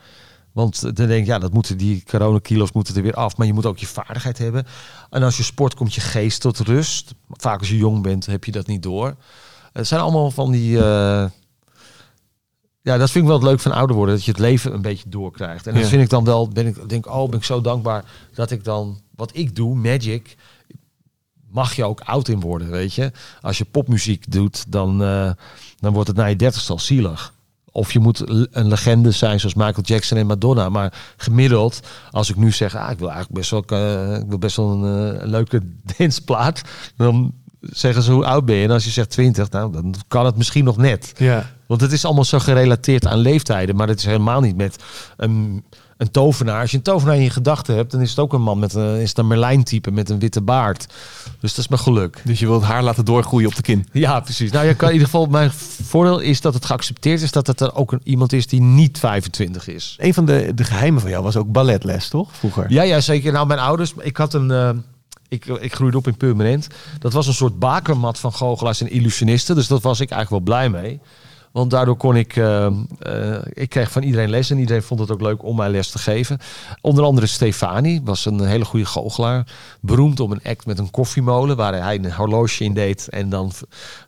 Want 0.51 0.81
dan 0.81 0.93
denk 1.07 1.11
ik, 1.21 1.25
ja, 1.25 1.39
dat 1.39 1.53
moeten 1.53 1.77
die 1.77 2.03
coronakilo's 2.09 2.71
moeten 2.71 2.95
er 2.95 3.01
weer 3.01 3.13
af. 3.13 3.37
Maar 3.37 3.47
je 3.47 3.53
moet 3.53 3.65
ook 3.65 3.77
je 3.77 3.87
vaardigheid 3.87 4.37
hebben. 4.37 4.65
En 5.09 5.23
als 5.23 5.37
je 5.37 5.43
sport, 5.43 5.73
komt 5.73 5.93
je 5.93 6.01
geest 6.01 6.41
tot 6.41 6.59
rust. 6.59 7.13
Vaak 7.29 7.59
als 7.59 7.69
je 7.69 7.77
jong 7.77 8.01
bent, 8.01 8.25
heb 8.25 8.43
je 8.43 8.51
dat 8.51 8.67
niet 8.67 8.83
door. 8.83 9.15
Het 9.73 9.87
zijn 9.87 10.01
allemaal 10.01 10.31
van 10.31 10.51
die... 10.51 10.77
eh, 10.77 11.25
ja, 12.81 12.97
dat 12.97 13.11
vind 13.11 13.23
ik 13.23 13.29
wel 13.29 13.39
het 13.39 13.47
leuk 13.49 13.59
van 13.59 13.71
ouder 13.71 13.95
worden. 13.95 14.15
Dat 14.15 14.23
je 14.25 14.31
het 14.31 14.39
leven 14.39 14.73
een 14.73 14.81
beetje 14.81 15.09
doorkrijgt. 15.09 15.67
En 15.67 15.73
dat 15.73 15.83
Ja. 15.83 15.89
vind 15.89 16.01
ik 16.01 16.09
dan 16.09 16.23
wel... 16.23 16.47
Ben 16.47 16.67
ik 16.67 16.89
denk, 16.89 17.07
oh, 17.07 17.29
ben 17.29 17.39
ik 17.39 17.45
zo 17.45 17.61
dankbaar 17.61 18.03
dat 18.33 18.51
ik 18.51 18.63
dan... 18.63 19.01
Wat 19.15 19.29
ik 19.33 19.55
doe, 19.55 19.75
magic... 19.75 20.35
Mag 21.51 21.75
je 21.75 21.83
ook 21.83 22.01
oud 22.01 22.27
in 22.27 22.39
worden, 22.39 22.69
weet 22.69 22.93
je. 22.93 23.11
Als 23.41 23.57
je 23.57 23.65
popmuziek 23.65 24.31
doet, 24.31 24.71
dan, 24.71 25.03
eh, 25.03 25.31
dan 25.79 25.93
wordt 25.93 26.07
het 26.07 26.17
na 26.17 26.25
je 26.25 26.35
dertigste 26.35 26.71
al 26.71 26.79
zielig. 26.79 27.33
Of 27.71 27.93
je 27.93 27.99
moet 27.99 28.29
een 28.51 28.67
legende 28.67 29.11
zijn 29.11 29.39
zoals 29.39 29.55
Michael 29.55 29.83
Jackson 29.83 30.17
en 30.17 30.25
Madonna. 30.25 30.69
Maar 30.69 30.93
gemiddeld, 31.17 31.79
als 32.11 32.29
ik 32.29 32.35
nu 32.35 32.51
zeg, 32.51 32.75
ah, 32.75 32.91
ik 32.91 32.99
wil 32.99 33.11
eigenlijk 33.11 33.39
best 33.39 33.51
wel, 33.51 33.63
eh, 33.65 34.17
ik 34.17 34.27
wil 34.27 34.37
best 34.37 34.55
wel 34.55 34.71
een, 34.71 35.19
eh, 35.19 35.27
leuke 35.27 35.61
danceplaat. 35.97 36.61
Dan 36.97 37.33
zeggen 37.59 38.03
ze 38.03 38.11
hoe 38.11 38.25
oud 38.25 38.45
ben 38.45 38.55
je. 38.55 38.63
En 38.63 38.71
als 38.71 38.83
je 38.83 38.89
zegt 38.89 39.09
20, 39.09 39.49
nou, 39.49 39.71
dan 39.71 39.95
kan 40.07 40.25
het 40.25 40.37
misschien 40.37 40.63
nog 40.63 40.77
net. 40.77 41.13
Ja. 41.17 41.51
Want 41.67 41.81
het 41.81 41.91
is 41.91 42.05
allemaal 42.05 42.23
zo 42.23 42.39
gerelateerd 42.39 43.07
aan 43.07 43.17
leeftijden. 43.17 43.75
Maar 43.75 43.87
het 43.87 43.99
is 43.99 44.05
helemaal 44.05 44.41
niet 44.41 44.55
met 44.55 44.83
een, 45.17 45.63
een 46.03 46.11
tovenaar. 46.11 46.61
Als 46.61 46.71
je 46.71 46.77
een 46.77 46.83
tovenaar 46.83 47.15
in 47.15 47.21
je 47.21 47.29
gedachten 47.29 47.75
hebt, 47.75 47.91
dan 47.91 48.01
is 48.01 48.09
het 48.09 48.19
ook 48.19 48.33
een 48.33 48.41
man 48.41 48.59
met 48.59 48.73
een, 48.73 48.95
is 48.99 49.09
het 49.09 49.17
een 49.17 49.27
Merlijn-type 49.27 49.91
met 49.91 50.09
een 50.09 50.19
witte 50.19 50.41
baard. 50.41 50.85
Dus 51.39 51.49
dat 51.49 51.59
is 51.59 51.67
mijn 51.67 51.81
geluk. 51.81 52.21
Dus 52.25 52.39
je 52.39 52.47
wilt 52.47 52.63
haar 52.63 52.83
laten 52.83 53.05
doorgroeien 53.05 53.47
op 53.47 53.55
de 53.55 53.61
kin. 53.61 53.87
Ja, 53.91 54.19
precies. 54.19 54.51
Nou, 54.51 54.65
je 54.65 54.73
kan 54.75 54.87
in 54.87 54.93
ieder 54.93 55.09
geval, 55.09 55.25
mijn 55.25 55.51
voordeel 55.83 56.19
is 56.19 56.41
dat 56.41 56.53
het 56.53 56.65
geaccepteerd 56.65 57.21
is 57.21 57.31
dat 57.31 57.47
het 57.47 57.59
er 57.61 57.75
ook 57.75 57.91
een, 57.91 58.01
iemand 58.03 58.33
is 58.33 58.47
die 58.47 58.61
niet 58.61 58.99
25 58.99 59.67
is. 59.67 59.95
Een 59.99 60.13
van 60.13 60.25
de, 60.25 60.51
de 60.55 60.63
geheimen 60.63 61.01
van 61.01 61.09
jou 61.09 61.23
was 61.23 61.35
ook 61.35 61.51
balletles, 61.51 62.07
toch? 62.07 62.29
Vroeger. 62.35 62.65
Ja, 62.71 62.81
ja, 62.83 63.01
zeker. 63.01 63.31
Nou, 63.31 63.47
mijn 63.47 63.59
ouders, 63.59 63.93
ik 63.99 64.17
had 64.17 64.33
een. 64.33 64.51
eh, 64.51 64.69
ik, 65.27 65.45
ik 65.45 65.73
groeide 65.75 65.97
op 65.97 66.07
in 66.07 66.17
Purmerend. 66.17 66.67
Dat 66.99 67.13
was 67.13 67.27
een 67.27 67.33
soort 67.33 67.59
bakermat 67.59 68.19
van 68.19 68.33
goochelaars 68.33 68.81
en 68.81 68.91
illusionisten. 68.91 69.55
Dus 69.55 69.67
dat 69.67 69.81
was 69.81 69.99
ik 69.99 70.09
eigenlijk 70.11 70.45
wel 70.45 70.55
blij 70.55 70.69
mee. 70.81 70.99
Want 71.53 71.71
daardoor 71.71 71.97
kon 71.97 72.15
ik, 72.15 72.35
eh, 72.35 72.65
eh, 72.65 73.41
ik 73.53 73.69
kreeg 73.69 73.91
van 73.91 74.03
iedereen 74.03 74.29
les 74.29 74.49
en 74.49 74.57
iedereen 74.57 74.83
vond 74.83 74.99
het 74.99 75.11
ook 75.11 75.21
leuk 75.21 75.43
om 75.43 75.55
mij 75.55 75.69
les 75.69 75.89
te 75.89 75.99
geven. 75.99 76.39
Onder 76.81 77.03
andere 77.03 77.27
Stefani 77.27 78.01
was 78.03 78.25
een 78.25 78.45
hele 78.45 78.65
goede 78.65 78.85
goochelaar. 78.85 79.47
Beroemd 79.81 80.19
om 80.19 80.31
een 80.31 80.43
act 80.43 80.65
met 80.65 80.79
een 80.79 80.91
koffiemolen 80.91 81.55
waar 81.55 81.73
hij 81.73 81.95
een 81.95 82.13
horloge 82.13 82.63
in 82.63 82.73
deed. 82.73 83.09
En 83.09 83.29
dan 83.29 83.51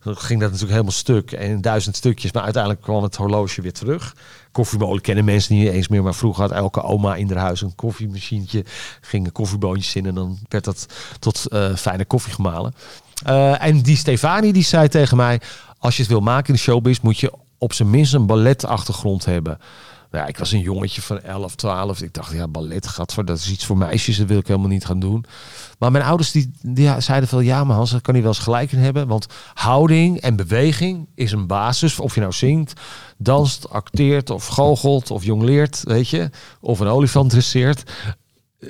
ging 0.01 0.39
dat 0.39 0.49
natuurlijk 0.49 0.71
helemaal 0.71 0.91
stuk 0.91 1.31
en 1.31 1.61
duizend 1.61 1.95
stukjes. 1.95 2.31
Maar 2.31 2.43
uiteindelijk 2.43 2.83
kwam 2.83 3.03
het 3.03 3.15
horloge 3.15 3.61
weer 3.61 3.73
terug. 3.73 4.15
Koffiemolen 4.51 5.01
kennen 5.01 5.25
mensen 5.25 5.55
niet 5.55 5.69
eens 5.69 5.87
meer. 5.87 6.03
Maar 6.03 6.15
vroeger 6.15 6.41
had 6.41 6.51
elke 6.51 6.83
oma 6.83 7.15
in 7.15 7.27
haar 7.27 7.37
huis 7.37 7.61
een 7.61 7.75
koffiemachientje. 7.75 8.65
Gingen 9.01 9.31
koffieboontjes 9.31 9.95
in 9.95 10.05
en 10.05 10.15
dan 10.15 10.39
werd 10.47 10.63
dat 10.63 10.85
tot 11.19 11.47
eh, 11.47 11.75
fijne 11.75 12.05
koffie 12.05 12.33
gemalen. 12.33 12.73
En 13.59 13.81
die 13.81 13.97
Stefani 13.97 14.51
die 14.51 14.63
zei 14.63 14.87
tegen 14.87 15.17
mij... 15.17 15.41
als 15.79 15.95
je 15.95 16.01
het 16.01 16.11
wil 16.11 16.21
maken 16.21 16.47
in 16.47 16.53
de 16.53 16.59
showbiz... 16.59 16.99
moet 16.99 17.19
je 17.19 17.33
op 17.57 17.73
zijn 17.73 17.89
minst 17.89 18.13
een 18.13 18.25
balletachtergrond 18.25 19.25
hebben. 19.25 19.57
Nou 20.11 20.23
ja, 20.23 20.33
ik 20.33 20.37
was 20.37 20.51
een 20.51 20.59
jongetje 20.59 21.01
van 21.01 21.21
11, 21.21 21.55
12. 21.55 22.01
Ik 22.01 22.13
dacht, 22.13 22.33
ja, 22.33 22.47
ballet 22.47 22.87
gaat 22.87 23.13
voor, 23.13 23.25
dat 23.25 23.37
is 23.37 23.51
iets 23.51 23.65
voor 23.65 23.77
meisjes. 23.77 24.17
Dat 24.17 24.27
wil 24.27 24.37
ik 24.37 24.47
helemaal 24.47 24.69
niet 24.69 24.85
gaan 24.85 24.99
doen. 24.99 25.25
Maar 25.79 25.91
mijn 25.91 26.03
ouders 26.03 26.31
die, 26.31 26.51
zeiden 26.97 27.29
veel, 27.29 27.39
ja, 27.39 27.63
maar 27.63 27.75
Hans, 27.75 27.91
daar 27.91 28.01
kan 28.01 28.13
hij 28.13 28.23
wel 28.23 28.33
eens 28.33 28.43
gelijk 28.43 28.71
in 28.71 28.79
hebben. 28.79 29.07
Want 29.07 29.27
houding 29.53 30.19
en 30.19 30.35
beweging 30.35 31.07
is 31.15 31.31
een 31.31 31.47
basis. 31.47 31.99
Of 31.99 32.13
je 32.13 32.21
nou 32.21 32.33
zingt, 32.33 32.81
danst, 33.17 33.69
acteert 33.69 34.29
of 34.29 34.47
goochelt 34.47 35.11
of 35.11 35.23
jongleert, 35.23 35.81
weet 35.83 36.09
je. 36.09 36.29
Of 36.59 36.79
een 36.79 36.87
olifant 36.87 37.29
dresseert. 37.29 37.91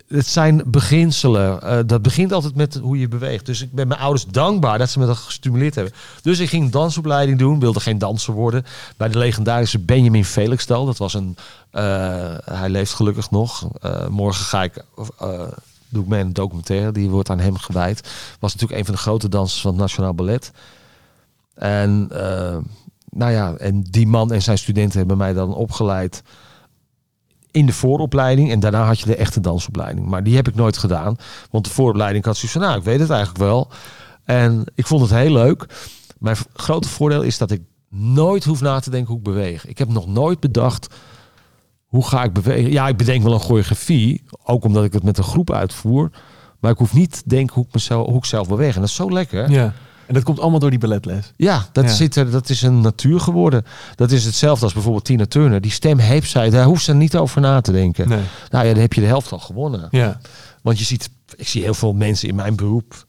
Het 0.07 0.27
zijn 0.27 0.61
beginselen. 0.65 1.61
Eh, 1.61 1.79
dat 1.85 2.01
begint 2.01 2.31
altijd 2.31 2.55
met 2.55 2.75
hoe 2.75 2.99
je 2.99 3.07
beweegt. 3.07 3.45
Dus 3.45 3.61
ik 3.61 3.71
ben 3.71 3.87
mijn 3.87 3.99
ouders 3.99 4.25
dankbaar 4.25 4.77
dat 4.77 4.89
ze 4.89 4.99
me 4.99 5.05
dat 5.05 5.17
gestimuleerd 5.17 5.75
hebben. 5.75 5.93
Dus 6.21 6.39
ik 6.39 6.49
ging 6.49 6.71
dansopleiding 6.71 7.39
doen. 7.39 7.59
Wilde 7.59 7.79
geen 7.79 7.97
danser 7.97 8.33
worden. 8.33 8.65
Bij 8.97 9.09
de 9.09 9.17
legendarische 9.17 9.79
Benjamin 9.79 10.25
Felixdal. 10.25 10.85
Dat 10.85 10.97
was 10.97 11.13
een... 11.13 11.37
eh, 11.71 11.81
hij 12.45 12.69
leeft 12.69 12.93
gelukkig 12.93 13.31
nog. 13.31 13.67
Eh, 13.81 14.07
morgen 14.07 14.45
ga 14.45 14.63
ik... 14.63 14.83
doe 15.89 16.03
ik 16.03 16.09
mee 16.09 16.21
een 16.21 16.33
documentaire. 16.33 16.91
Die 16.91 17.09
wordt 17.09 17.29
aan 17.29 17.39
hem 17.39 17.57
gewijd. 17.57 18.09
Was 18.39 18.53
natuurlijk 18.53 18.79
een 18.79 18.85
van 18.85 18.95
de 18.95 19.01
grote 19.01 19.29
dansers 19.29 19.61
van 19.61 19.71
het 19.71 19.79
Nationaal 19.79 20.13
Ballet. 20.13 20.51
En... 21.53 22.07
nou 23.09 23.31
ja, 23.31 23.53
en 23.53 23.81
die 23.81 24.07
man 24.07 24.31
en 24.31 24.41
zijn 24.41 24.57
studenten 24.57 24.97
hebben 24.97 25.17
mij 25.17 25.33
dan 25.33 25.53
opgeleid 25.53 26.23
in 27.55 27.65
de 27.65 27.73
vooropleiding. 27.73 28.51
En 28.51 28.59
daarna 28.59 28.85
had 28.85 28.99
je 28.99 29.05
de 29.05 29.15
echte 29.15 29.39
dansopleiding. 29.39 30.07
Maar 30.07 30.23
die 30.23 30.35
heb 30.35 30.47
ik 30.47 30.55
nooit 30.55 30.77
gedaan. 30.77 31.15
Want 31.51 31.65
de 31.65 31.71
vooropleiding 31.71 32.25
had 32.25 32.35
zoiets 32.35 32.57
van, 32.57 32.61
nou, 32.61 32.77
ik 32.77 32.83
weet 32.83 32.99
het 32.99 33.09
eigenlijk 33.09 33.39
wel. 33.39 33.69
En 34.23 34.63
ik 34.75 34.87
vond 34.87 35.01
het 35.01 35.09
heel 35.09 35.31
leuk. 35.31 35.65
Mijn 36.17 36.35
grote 36.53 36.87
voordeel 36.87 37.21
is 37.21 37.37
dat 37.37 37.51
ik 37.51 37.61
nooit 37.89 38.43
hoef 38.43 38.61
na 38.61 38.79
te 38.79 38.89
denken 38.89 39.07
hoe 39.07 39.17
ik 39.17 39.23
beweeg. 39.23 39.65
Ik 39.65 39.77
heb 39.77 39.87
nog 39.87 40.07
nooit 40.07 40.39
bedacht, 40.39 40.93
hoe 41.85 42.07
ga 42.07 42.23
ik 42.23 42.33
bewegen? 42.33 42.71
Ja, 42.71 42.87
ik 42.87 42.97
bedenk 42.97 43.23
wel 43.23 43.33
een 43.33 43.39
choreografie. 43.39 44.23
Ook 44.43 44.63
omdat 44.63 44.83
ik 44.83 44.93
het 44.93 45.03
met 45.03 45.17
een 45.17 45.23
groep 45.23 45.51
uitvoer. 45.51 46.09
Maar 46.59 46.71
ik 46.71 46.77
hoef 46.77 46.93
niet 46.93 47.11
te 47.11 47.23
denken 47.25 47.55
hoe 47.55 47.65
ik, 47.65 47.73
mezelf, 47.73 48.07
hoe 48.07 48.17
ik 48.17 48.25
zelf 48.25 48.47
beweeg. 48.47 48.73
En 48.75 48.79
dat 48.79 48.89
is 48.89 48.95
zo 48.95 49.11
lekker. 49.11 49.51
Ja. 49.51 49.73
En 50.07 50.13
dat 50.13 50.23
komt 50.23 50.39
allemaal 50.39 50.59
door 50.59 50.69
die 50.69 50.79
balletles. 50.79 51.33
Ja, 51.35 51.65
dat, 51.71 51.83
Ja. 51.83 51.89
Zit 51.89 52.15
er, 52.15 52.31
dat 52.31 52.49
is 52.49 52.61
een 52.61 52.81
natuur 52.81 53.19
geworden. 53.19 53.65
Dat 53.95 54.11
is 54.11 54.25
hetzelfde 54.25 54.63
als 54.63 54.73
bijvoorbeeld 54.73 55.05
Tina 55.05 55.25
Turner. 55.25 55.61
Die 55.61 55.71
stem 55.71 55.97
heeft 55.97 56.29
zij, 56.29 56.49
daar 56.49 56.65
hoeft 56.65 56.83
ze 56.83 56.93
niet 56.93 57.15
over 57.17 57.41
na 57.41 57.61
te 57.61 57.71
denken. 57.71 58.09
Nee. 58.09 58.21
Nou 58.49 58.65
ja, 58.65 58.71
dan 58.73 58.81
heb 58.81 58.93
je 58.93 59.01
de 59.01 59.07
helft 59.07 59.31
al 59.31 59.39
gewonnen. 59.39 59.87
Ja. 59.91 60.19
Want 60.61 60.79
je 60.79 60.85
ziet, 60.85 61.09
ik 61.35 61.47
zie 61.47 61.63
heel 61.63 61.73
veel 61.73 61.93
mensen 61.93 62.27
in 62.29 62.35
mijn 62.35 62.55
beroep. 62.55 63.05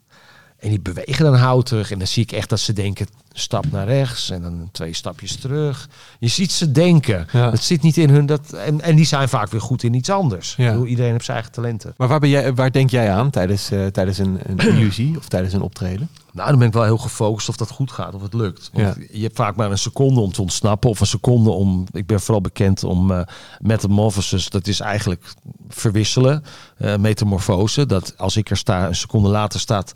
En 0.58 0.68
die 0.68 0.80
bewegen 0.80 1.24
dan 1.24 1.34
houterig. 1.34 1.90
En 1.90 1.98
dan 1.98 2.06
zie 2.06 2.22
ik 2.22 2.32
echt 2.32 2.48
dat 2.48 2.60
ze 2.60 2.72
denken, 2.72 3.06
stap 3.32 3.64
naar 3.70 3.86
rechts 3.86 4.30
en 4.30 4.42
dan 4.42 4.68
twee 4.72 4.94
stapjes 4.94 5.36
terug. 5.36 5.88
Je 6.18 6.28
ziet 6.28 6.52
ze 6.52 6.72
denken. 6.72 7.26
Ja. 7.32 7.50
Dat 7.50 7.62
zit 7.62 7.82
niet 7.82 7.96
in 7.96 8.10
hun. 8.10 8.26
Dat, 8.26 8.52
en, 8.52 8.80
en 8.80 8.96
die 8.96 9.04
zijn 9.04 9.28
vaak 9.28 9.50
weer 9.50 9.60
goed 9.60 9.82
in 9.82 9.94
iets 9.94 10.10
anders. 10.10 10.54
Ja. 10.56 10.70
Bedoel, 10.70 10.86
Iedereen 10.86 11.12
heeft 11.12 11.24
zijn 11.24 11.36
eigen 11.36 11.54
talenten. 11.54 11.94
Maar 11.96 12.08
waar, 12.08 12.20
ben 12.20 12.28
jij, 12.28 12.54
waar 12.54 12.72
denk 12.72 12.90
jij 12.90 13.10
aan 13.12 13.30
tijdens, 13.30 13.70
eh, 13.70 13.86
tijdens 13.86 14.18
een, 14.18 14.38
een 14.42 14.58
illusie 14.72 15.16
of 15.18 15.28
tijdens 15.28 15.54
een 15.54 15.60
optreden? 15.62 16.08
Nou, 16.32 16.48
dan 16.48 16.58
ben 16.58 16.68
ik 16.68 16.74
wel 16.74 16.82
heel 16.84 16.98
gefocust 16.98 17.48
of 17.48 17.56
dat 17.56 17.70
goed 17.70 17.90
gaat, 17.92 18.14
of 18.14 18.22
het 18.22 18.34
lukt. 18.34 18.70
Want 18.72 18.96
je 19.12 19.22
hebt 19.22 19.36
vaak 19.36 19.56
maar 19.56 19.70
een 19.70 19.78
seconde 19.78 20.20
om 20.20 20.32
te 20.32 20.40
ontsnappen. 20.40 20.90
Of 20.90 21.00
een 21.00 21.06
seconde 21.06 21.50
om... 21.50 21.86
Ik 21.92 22.06
ben 22.06 22.20
vooral 22.20 22.40
bekend 22.40 22.84
om 22.84 23.10
eh 23.10 23.20
metamorphosis. 23.58 24.48
Dat 24.48 24.66
is 24.66 24.80
eigenlijk 24.80 25.24
verwisselen. 25.68 26.44
eh 26.78 26.96
metamorfose. 26.96 27.86
Dat 27.86 28.14
als 28.16 28.36
ik 28.36 28.50
er 28.50 28.56
sta, 28.56 28.86
een 28.86 28.94
seconde 28.96 29.28
later 29.28 29.60
staat... 29.60 29.92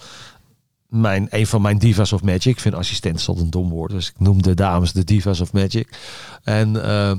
Mijn, 0.91 1.27
een 1.31 1.47
van 1.47 1.63
mijn 1.63 1.79
divas 1.79 2.13
of 2.13 2.23
magic. 2.23 2.45
Ik 2.45 2.61
vind 2.61 2.75
assistent 2.75 3.19
is 3.19 3.29
altijd 3.29 3.45
een 3.45 3.51
dom 3.51 3.69
woord. 3.69 3.91
Dus 3.91 4.09
ik 4.09 4.15
noem 4.19 4.43
de 4.43 4.55
dames 4.55 4.93
de 4.93 5.05
divas 5.05 5.41
of 5.41 5.53
magic. 5.53 5.89
En... 6.45 6.85
eh 6.85 7.13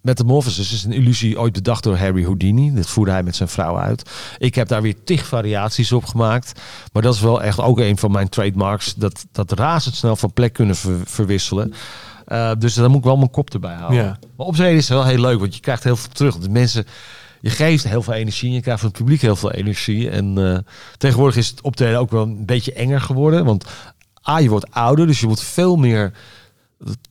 Metamorphosis 0.00 0.72
is 0.72 0.84
een 0.84 0.92
illusie 0.92 1.40
ooit 1.40 1.52
bedacht 1.52 1.82
door 1.82 1.96
Harry 1.96 2.22
Houdini. 2.24 2.74
Dat 2.74 2.86
voerde 2.86 3.10
hij 3.10 3.22
met 3.22 3.36
zijn 3.36 3.48
vrouw 3.48 3.78
uit. 3.78 4.10
Ik 4.38 4.54
heb 4.54 4.68
daar 4.68 4.82
weer 4.82 5.04
tig 5.04 5.26
variaties 5.26 5.92
op 5.92 6.04
gemaakt. 6.04 6.60
Maar 6.92 7.02
dat 7.02 7.14
is 7.14 7.20
wel 7.20 7.42
echt 7.42 7.60
ook 7.60 7.78
een 7.78 7.98
van 7.98 8.10
mijn 8.10 8.28
trademarks. 8.28 8.94
Dat, 8.94 9.24
dat 9.32 9.52
razendsnel 9.52 10.16
van 10.16 10.32
plek 10.32 10.52
kunnen 10.52 10.76
ver- 10.76 11.00
verwisselen. 11.04 11.72
Eh, 12.26 12.50
dus 12.58 12.74
daar 12.74 12.88
moet 12.88 12.98
ik 12.98 13.04
wel 13.04 13.16
mijn 13.16 13.30
kop 13.30 13.50
erbij 13.52 13.74
houden. 13.74 14.04
Ja. 14.04 14.18
Maar 14.36 14.46
optreden 14.46 14.76
is 14.76 14.88
wel 14.88 15.04
heel 15.04 15.20
leuk. 15.20 15.38
Want 15.38 15.54
je 15.54 15.60
krijgt 15.60 15.84
heel 15.84 15.96
veel 15.96 16.12
terug. 16.12 16.38
De 16.38 16.48
mensen... 16.50 16.86
Je 17.42 17.50
geeft 17.50 17.88
heel 17.88 18.02
veel 18.02 18.12
energie 18.12 18.48
en 18.48 18.54
je 18.54 18.60
krijgt 18.60 18.80
van 18.80 18.88
het 18.88 18.98
publiek 18.98 19.20
heel 19.20 19.36
veel 19.36 19.52
energie. 19.52 20.10
En 20.10 20.38
eh, 20.38 20.58
tegenwoordig 20.98 21.36
is 21.36 21.48
het 21.48 21.60
optreden 21.60 21.98
ook 21.98 22.10
wel 22.10 22.22
een 22.22 22.46
beetje 22.46 22.72
enger 22.72 23.00
geworden. 23.00 23.44
Want 23.44 23.64
A, 24.28 24.38
je 24.38 24.48
wordt 24.48 24.70
ouder, 24.70 25.06
dus 25.06 25.20
je 25.20 25.26
moet 25.26 25.42
veel 25.42 25.76
meer 25.76 26.12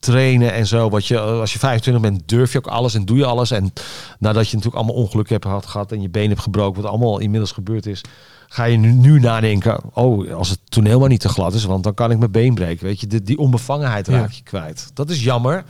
trainen 0.00 0.52
en 0.52 0.66
zo. 0.66 0.90
Wat 0.90 1.06
je, 1.06 1.20
als 1.20 1.52
je 1.52 1.58
25 1.58 2.02
bent, 2.02 2.28
durf 2.28 2.52
je 2.52 2.58
ook 2.58 2.66
alles 2.66 2.94
en 2.94 3.04
doe 3.04 3.16
je 3.16 3.24
alles. 3.24 3.50
En 3.50 3.72
nadat 4.18 4.48
je 4.48 4.56
natuurlijk 4.56 4.82
allemaal 4.82 5.02
ongeluk 5.02 5.28
hebt 5.28 5.44
gehad, 5.44 5.66
gehad 5.66 5.92
en 5.92 6.02
je 6.02 6.08
been 6.08 6.28
hebt 6.28 6.40
gebroken, 6.40 6.82
wat 6.82 6.90
allemaal 6.90 7.18
inmiddels 7.18 7.52
gebeurd 7.52 7.86
is, 7.86 8.00
ga 8.48 8.64
je 8.64 8.76
nu, 8.76 8.92
nu 8.92 9.20
nadenken, 9.20 9.80
oh, 9.94 10.32
als 10.32 10.48
het 10.48 10.58
toneel 10.64 11.00
maar 11.00 11.08
niet 11.08 11.20
te 11.20 11.28
glad 11.28 11.54
is, 11.54 11.64
want 11.64 11.84
dan 11.84 11.94
kan 11.94 12.10
ik 12.10 12.18
mijn 12.18 12.30
been 12.30 12.54
breken. 12.54 12.86
Weet 12.86 13.00
je, 13.00 13.06
die, 13.06 13.22
die 13.22 13.38
onbevangenheid 13.38 14.08
raak 14.08 14.30
je 14.30 14.42
kwijt. 14.42 14.90
Dat 14.94 15.10
is 15.10 15.24
jammer. 15.24 15.64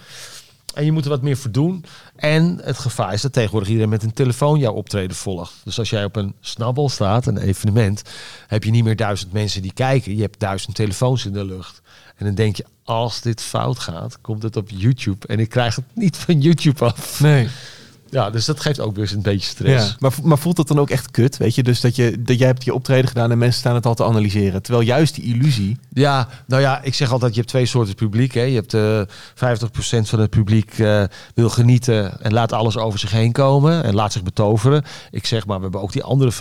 En 0.74 0.84
je 0.84 0.92
moet 0.92 1.04
er 1.04 1.10
wat 1.10 1.22
meer 1.22 1.36
voor 1.36 1.50
doen. 1.50 1.84
En 2.16 2.60
het 2.62 2.78
gevaar 2.78 3.12
is 3.12 3.22
dat 3.22 3.32
tegenwoordig 3.32 3.68
iedereen 3.68 3.90
met 3.90 4.02
een 4.02 4.12
telefoon 4.12 4.58
jouw 4.58 4.72
optreden 4.72 5.16
volgt. 5.16 5.52
Dus 5.64 5.78
als 5.78 5.90
jij 5.90 6.04
op 6.04 6.16
een 6.16 6.34
snabbel 6.40 6.88
staat, 6.88 7.26
een 7.26 7.38
evenement, 7.38 8.02
heb 8.46 8.64
je 8.64 8.70
niet 8.70 8.84
meer 8.84 8.96
duizend 8.96 9.32
mensen 9.32 9.62
die 9.62 9.72
kijken. 9.72 10.16
Je 10.16 10.22
hebt 10.22 10.40
duizend 10.40 10.74
telefoons 10.74 11.26
in 11.26 11.32
de 11.32 11.44
lucht. 11.44 11.80
En 12.16 12.26
dan 12.26 12.34
denk 12.34 12.56
je, 12.56 12.64
als 12.84 13.20
dit 13.20 13.40
fout 13.40 13.78
gaat, 13.78 14.20
komt 14.20 14.42
het 14.42 14.56
op 14.56 14.68
YouTube. 14.70 15.26
En 15.26 15.38
ik 15.38 15.48
krijg 15.48 15.76
het 15.76 15.84
niet 15.94 16.16
van 16.16 16.40
YouTube 16.40 16.84
af. 16.84 17.20
Nee. 17.20 17.48
Ja, 18.12 18.30
dus 18.30 18.44
dat 18.44 18.60
geeft 18.60 18.80
ook 18.80 18.94
weer 18.94 19.04
eens 19.04 19.12
een 19.12 19.22
beetje 19.22 19.48
stress. 19.48 19.88
Ja. 19.88 19.96
Maar, 19.98 20.12
maar 20.22 20.38
voelt 20.38 20.56
dat 20.56 20.68
dan 20.68 20.78
ook 20.78 20.90
echt 20.90 21.10
kut? 21.10 21.36
Weet 21.36 21.54
je, 21.54 21.62
dus 21.62 21.80
dat, 21.80 21.96
je, 21.96 22.22
dat 22.22 22.38
jij 22.38 22.46
hebt 22.46 22.64
je 22.64 22.74
optreden 22.74 23.08
gedaan 23.08 23.30
en 23.30 23.38
mensen 23.38 23.60
staan 23.60 23.74
het 23.74 23.86
al 23.86 23.94
te 23.94 24.04
analyseren. 24.04 24.62
Terwijl 24.62 24.86
juist 24.86 25.14
die 25.14 25.24
illusie. 25.24 25.78
Ja, 25.92 26.28
nou 26.46 26.62
ja, 26.62 26.82
ik 26.82 26.94
zeg 26.94 27.12
altijd, 27.12 27.32
je 27.32 27.38
hebt 27.38 27.50
twee 27.50 27.66
soorten 27.66 27.94
publiek. 27.94 28.34
Hè. 28.34 28.42
Je 28.42 28.54
hebt 28.54 28.74
eh 28.74 29.00
50% 29.00 30.08
van 30.08 30.20
het 30.20 30.30
publiek 30.30 30.78
eh, 30.78 31.02
wil 31.34 31.48
genieten 31.48 32.20
en 32.20 32.32
laat 32.32 32.52
alles 32.52 32.76
over 32.76 32.98
zich 32.98 33.10
heen 33.10 33.32
komen 33.32 33.84
en 33.84 33.94
laat 33.94 34.12
zich 34.12 34.22
betoveren. 34.22 34.84
Ik 35.10 35.26
zeg 35.26 35.46
maar, 35.46 35.56
we 35.56 35.62
hebben 35.62 35.82
ook 35.82 35.92
die 35.92 36.02
andere 36.02 36.32
50%. 36.32 36.36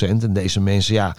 En 0.00 0.32
deze 0.32 0.60
mensen, 0.60 0.94
ja, 0.94 1.16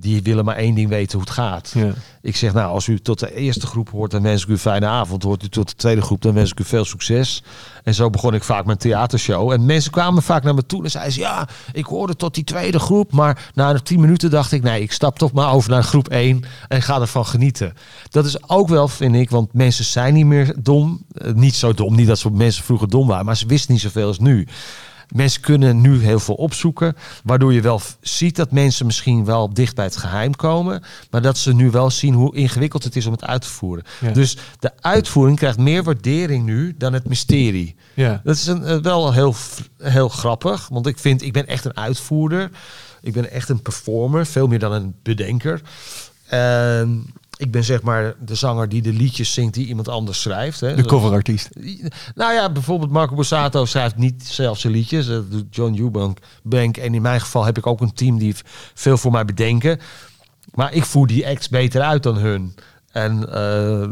die 0.00 0.22
willen 0.22 0.44
maar 0.44 0.56
één 0.56 0.74
ding 0.74 0.88
weten 0.88 1.18
hoe 1.18 1.26
het 1.26 1.36
gaat. 1.36 1.70
Ja. 1.74 1.92
Ik 2.22 2.36
zeg, 2.36 2.52
nou, 2.52 2.72
als 2.72 2.86
u 2.86 2.98
tot 2.98 3.18
de 3.18 3.34
eerste 3.34 3.66
groep 3.66 3.90
hoort, 3.90 4.10
dan 4.10 4.22
wens 4.22 4.42
ik 4.42 4.48
u 4.48 4.52
een 4.52 4.58
fijne 4.58 4.86
avond. 4.86 5.22
Hoort 5.22 5.42
u 5.42 5.48
tot 5.48 5.68
de 5.68 5.74
tweede 5.74 6.02
groep, 6.02 6.22
dan 6.22 6.34
wens 6.34 6.50
ik 6.50 6.60
u 6.60 6.64
veel 6.64 6.84
succes. 6.84 7.42
En 7.84 7.94
zo 7.94 8.10
begon 8.10 8.34
ik 8.34 8.44
vaak 8.44 8.64
mijn 8.64 8.78
theatershow. 8.78 9.50
En 9.50 9.66
mensen 9.66 9.90
kwamen 9.90 10.22
vaak 10.22 10.42
naar 10.42 10.54
me 10.54 10.66
toe 10.66 10.84
en 10.84 10.90
zeiden 10.90 11.12
ze, 11.12 11.20
ja, 11.20 11.48
ik 11.72 11.86
hoorde 11.86 12.16
tot 12.16 12.34
die 12.34 12.44
tweede 12.44 12.78
groep. 12.78 13.12
Maar 13.12 13.50
na 13.54 13.78
tien 13.78 14.00
minuten 14.00 14.30
dacht 14.30 14.52
ik, 14.52 14.62
nee, 14.62 14.82
ik 14.82 14.92
stap 14.92 15.18
toch 15.18 15.32
maar 15.32 15.52
over 15.52 15.70
naar 15.70 15.82
groep 15.82 16.08
één 16.08 16.44
en 16.68 16.82
ga 16.82 17.00
ervan 17.00 17.26
genieten. 17.26 17.72
Dat 18.10 18.24
is 18.24 18.48
ook 18.48 18.68
wel, 18.68 18.88
vind 18.88 19.14
ik, 19.14 19.30
want 19.30 19.52
mensen 19.52 19.84
zijn 19.84 20.14
niet 20.14 20.26
meer 20.26 20.54
dom. 20.58 21.04
Eh, 21.12 21.32
niet 21.32 21.54
zo 21.54 21.74
dom, 21.74 21.96
niet 21.96 22.06
dat 22.06 22.18
ze 22.18 22.30
mensen 22.30 22.64
vroeger 22.64 22.88
dom 22.88 23.06
waren, 23.06 23.24
maar 23.24 23.36
ze 23.36 23.46
wisten 23.46 23.72
niet 23.72 23.82
zoveel 23.82 24.06
als 24.06 24.18
nu. 24.18 24.46
Mensen 25.08 25.40
kunnen 25.40 25.80
nu 25.80 26.02
heel 26.02 26.20
veel 26.20 26.34
opzoeken, 26.34 26.96
waardoor 27.24 27.52
je 27.52 27.60
wel 27.60 27.80
ziet 28.00 28.36
dat 28.36 28.50
mensen 28.50 28.86
misschien 28.86 29.24
wel 29.24 29.54
dicht 29.54 29.74
bij 29.74 29.84
het 29.84 29.96
geheim 29.96 30.36
komen, 30.36 30.82
maar 31.10 31.22
dat 31.22 31.38
ze 31.38 31.54
nu 31.54 31.70
wel 31.70 31.90
zien 31.90 32.14
hoe 32.14 32.36
ingewikkeld 32.36 32.84
het 32.84 32.96
is 32.96 33.06
om 33.06 33.12
het 33.12 33.24
uit 33.24 33.42
te 33.42 33.48
voeren. 33.48 33.84
Ja. 34.00 34.10
Dus 34.10 34.36
de 34.58 34.72
uitvoering 34.80 35.38
krijgt 35.38 35.58
meer 35.58 35.82
waardering 35.82 36.44
nu 36.44 36.74
dan 36.78 36.92
het 36.92 37.08
mysterie. 37.08 37.74
Ja. 37.94 38.20
Dat 38.24 38.36
is 38.36 38.46
een, 38.46 38.64
eh, 38.64 38.76
wel 38.76 39.12
heel, 39.12 39.34
heel 39.78 40.08
grappig, 40.08 40.68
want 40.68 40.86
ik 40.86 40.98
vind, 40.98 41.22
ik 41.22 41.32
ben 41.32 41.46
echt 41.46 41.64
een 41.64 41.76
uitvoerder. 41.76 42.50
Ik 43.02 43.12
ben 43.12 43.30
echt 43.30 43.48
een 43.48 43.62
performer, 43.62 44.26
veel 44.26 44.46
meer 44.46 44.58
dan 44.58 44.72
een 44.72 44.94
bedenker. 45.02 45.60
En 46.26 47.06
ik 47.36 47.50
ben 47.50 47.64
zeg 47.64 47.82
maar 47.82 48.14
de 48.24 48.34
zanger 48.34 48.68
die 48.68 48.82
de 48.82 48.92
liedjes 48.92 49.32
zingt 49.32 49.54
die 49.54 49.66
iemand 49.66 49.88
anders 49.88 50.22
schrijft. 50.22 50.60
Hè. 50.60 50.74
De 50.74 50.84
coverartiest. 50.84 51.48
Nou 52.14 52.32
ja, 52.32 52.52
bijvoorbeeld 52.52 52.90
Marco 52.90 53.14
Borsato 53.14 53.64
schrijft 53.64 53.96
niet 53.96 54.26
zelf 54.26 54.58
zijn 54.58 54.72
liedjes. 54.72 55.06
Dat 55.06 55.30
doet 55.30 55.54
John 55.54 55.78
Eubank. 55.78 56.18
Bank. 56.42 56.76
En 56.76 56.94
in 56.94 57.02
mijn 57.02 57.20
geval 57.20 57.44
heb 57.44 57.58
ik 57.58 57.66
ook 57.66 57.80
een 57.80 57.92
team 57.92 58.18
die 58.18 58.34
veel 58.74 58.96
voor 58.96 59.12
mij 59.12 59.24
bedenken. 59.24 59.80
Maar 60.54 60.72
ik 60.72 60.84
voer 60.84 61.06
die 61.06 61.26
acts 61.26 61.48
beter 61.48 61.82
uit 61.82 62.02
dan 62.02 62.16
hun. 62.16 62.54
En 62.96 63.32
eh, 63.32 63.88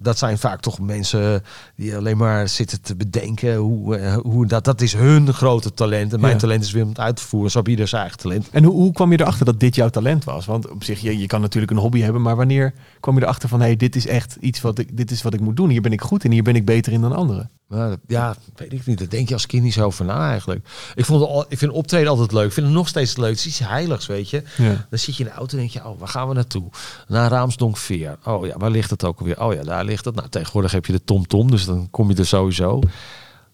dat 0.00 0.18
zijn 0.18 0.38
vaak 0.38 0.60
toch 0.60 0.78
mensen 0.80 1.42
die 1.76 1.96
alleen 1.96 2.16
maar 2.16 2.48
zitten 2.48 2.80
te 2.82 2.96
bedenken 2.96 3.56
hoe, 3.56 3.96
eh, 3.96 4.16
hoe 4.16 4.46
dat, 4.46 4.64
dat 4.64 4.80
is 4.80 4.92
hun 4.92 5.32
grote 5.32 5.74
talent. 5.74 6.12
En 6.12 6.20
mijn 6.20 6.32
Ja. 6.32 6.38
talent 6.38 6.64
is 6.64 6.72
weer 6.72 6.82
om 6.82 6.88
het 6.88 7.00
uit 7.00 7.16
te 7.16 7.22
voeren. 7.22 7.50
Zo 7.50 7.58
heb 7.58 7.68
ieder 7.68 7.88
zijn 7.88 8.00
eigen 8.02 8.18
talent. 8.20 8.48
En 8.50 8.64
hoe, 8.64 8.74
hoe 8.74 8.92
kwam 8.92 9.12
je 9.12 9.20
erachter 9.20 9.44
dat 9.44 9.60
dit 9.60 9.74
jouw 9.74 9.88
talent 9.88 10.24
was? 10.24 10.46
Want 10.46 10.70
op 10.70 10.84
zich, 10.84 11.00
je, 11.00 11.18
je 11.18 11.26
kan 11.26 11.40
natuurlijk 11.40 11.72
een 11.72 11.78
hobby 11.78 12.00
hebben, 12.00 12.22
maar 12.22 12.36
wanneer 12.36 12.74
kwam 13.00 13.14
je 13.16 13.22
erachter 13.22 13.48
van, 13.48 13.60
hé, 13.60 13.66
hey, 13.66 13.76
dit 13.76 13.96
is 13.96 14.06
echt 14.06 14.36
iets 14.40 14.60
wat 14.60 14.78
ik, 14.78 14.96
dit 14.96 15.10
is 15.10 15.22
wat 15.22 15.34
ik 15.34 15.40
moet 15.40 15.56
doen. 15.56 15.68
Hier 15.70 15.82
ben 15.82 15.92
ik 15.92 16.00
goed 16.00 16.24
in, 16.24 16.30
hier 16.32 16.42
ben 16.42 16.56
ik 16.56 16.64
beter 16.64 16.92
in 16.92 17.00
dan 17.00 17.12
anderen. 17.12 17.50
Maar 17.66 17.96
ja, 18.06 18.36
weet 18.54 18.72
ik 18.72 18.86
niet. 18.86 18.98
Dat 18.98 19.10
denk 19.10 19.28
je 19.28 19.34
als 19.34 19.46
kind 19.46 19.62
niet 19.62 19.72
zo 19.72 19.84
over 19.84 20.04
na 20.04 20.28
eigenlijk. 20.30 20.68
Ik, 20.94 21.04
vond 21.04 21.22
al, 21.22 21.44
ik 21.48 21.58
vind 21.58 21.72
optreden 21.72 22.08
altijd 22.08 22.32
leuk. 22.32 22.46
Ik 22.46 22.52
vind 22.52 22.66
het 22.66 22.74
nog 22.74 22.88
steeds 22.88 23.16
leuk. 23.16 23.28
Het 23.30 23.38
is 23.38 23.46
iets 23.46 23.58
heiligs, 23.58 24.06
weet 24.06 24.30
je. 24.30 24.42
Ja. 24.56 24.86
Dan 24.90 24.98
zit 24.98 25.16
je 25.16 25.24
in 25.24 25.28
de 25.30 25.34
auto 25.36 25.52
en 25.52 25.58
denk 25.58 25.70
je, 25.70 25.84
oh, 25.88 25.98
waar 25.98 26.08
gaan 26.08 26.28
we 26.28 26.34
naartoe? 26.34 26.70
Naar 27.08 27.30
Raamsdonkveer. 27.30 28.18
Oh 28.24 28.46
ja, 28.46 28.56
waar 28.58 28.70
ligt 28.70 28.90
het 28.90 29.04
ook 29.04 29.18
alweer? 29.18 29.42
Oh 29.42 29.54
ja, 29.54 29.62
daar 29.62 29.84
ligt 29.84 30.04
het. 30.04 30.14
Nou, 30.14 30.28
tegenwoordig 30.28 30.72
heb 30.72 30.86
je 30.86 30.92
de 30.92 31.04
TomTom, 31.04 31.26
Tom, 31.40 31.50
dus 31.50 31.64
dan 31.64 31.90
kom 31.90 32.10
je 32.10 32.16
er 32.16 32.26
sowieso. 32.26 32.80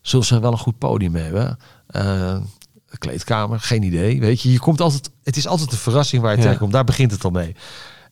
Zullen 0.01 0.27
ze 0.27 0.41
wel 0.41 0.53
een 0.53 0.59
goed 0.59 0.79
podium 0.79 1.15
hebben? 1.15 1.59
Eh, 1.87 2.37
kleedkamer, 2.99 3.61
geen 3.61 3.83
idee. 3.83 4.21
Weet 4.21 4.41
je, 4.43 4.53
je 4.53 4.59
komt 4.59 4.81
altijd, 4.81 5.11
het 5.23 5.37
is 5.37 5.47
altijd 5.47 5.73
een 5.73 5.79
verrassing 5.79 6.23
waar 6.23 6.31
je 6.33 6.37
Ja. 6.39 6.43
tegenkomt. 6.45 6.73
Daar 6.73 6.85
begint 6.85 7.11
het 7.11 7.25
al 7.25 7.31
mee. 7.31 7.57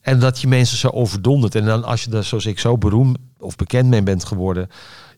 En 0.01 0.19
dat 0.21 0.41
je 0.41 0.49
mensen 0.49 0.77
zo 0.79 0.89
overdondert. 0.89 1.55
En 1.55 1.65
dan 1.65 1.85
als 1.85 2.05
je 2.05 2.11
er, 2.11 2.25
zoals 2.25 2.47
ik, 2.47 2.59
zo 2.59 2.79
beroemd 2.79 3.19
of 3.41 3.57
bekend 3.57 3.89
mee 3.89 4.03
bent 4.03 4.25
geworden. 4.25 4.69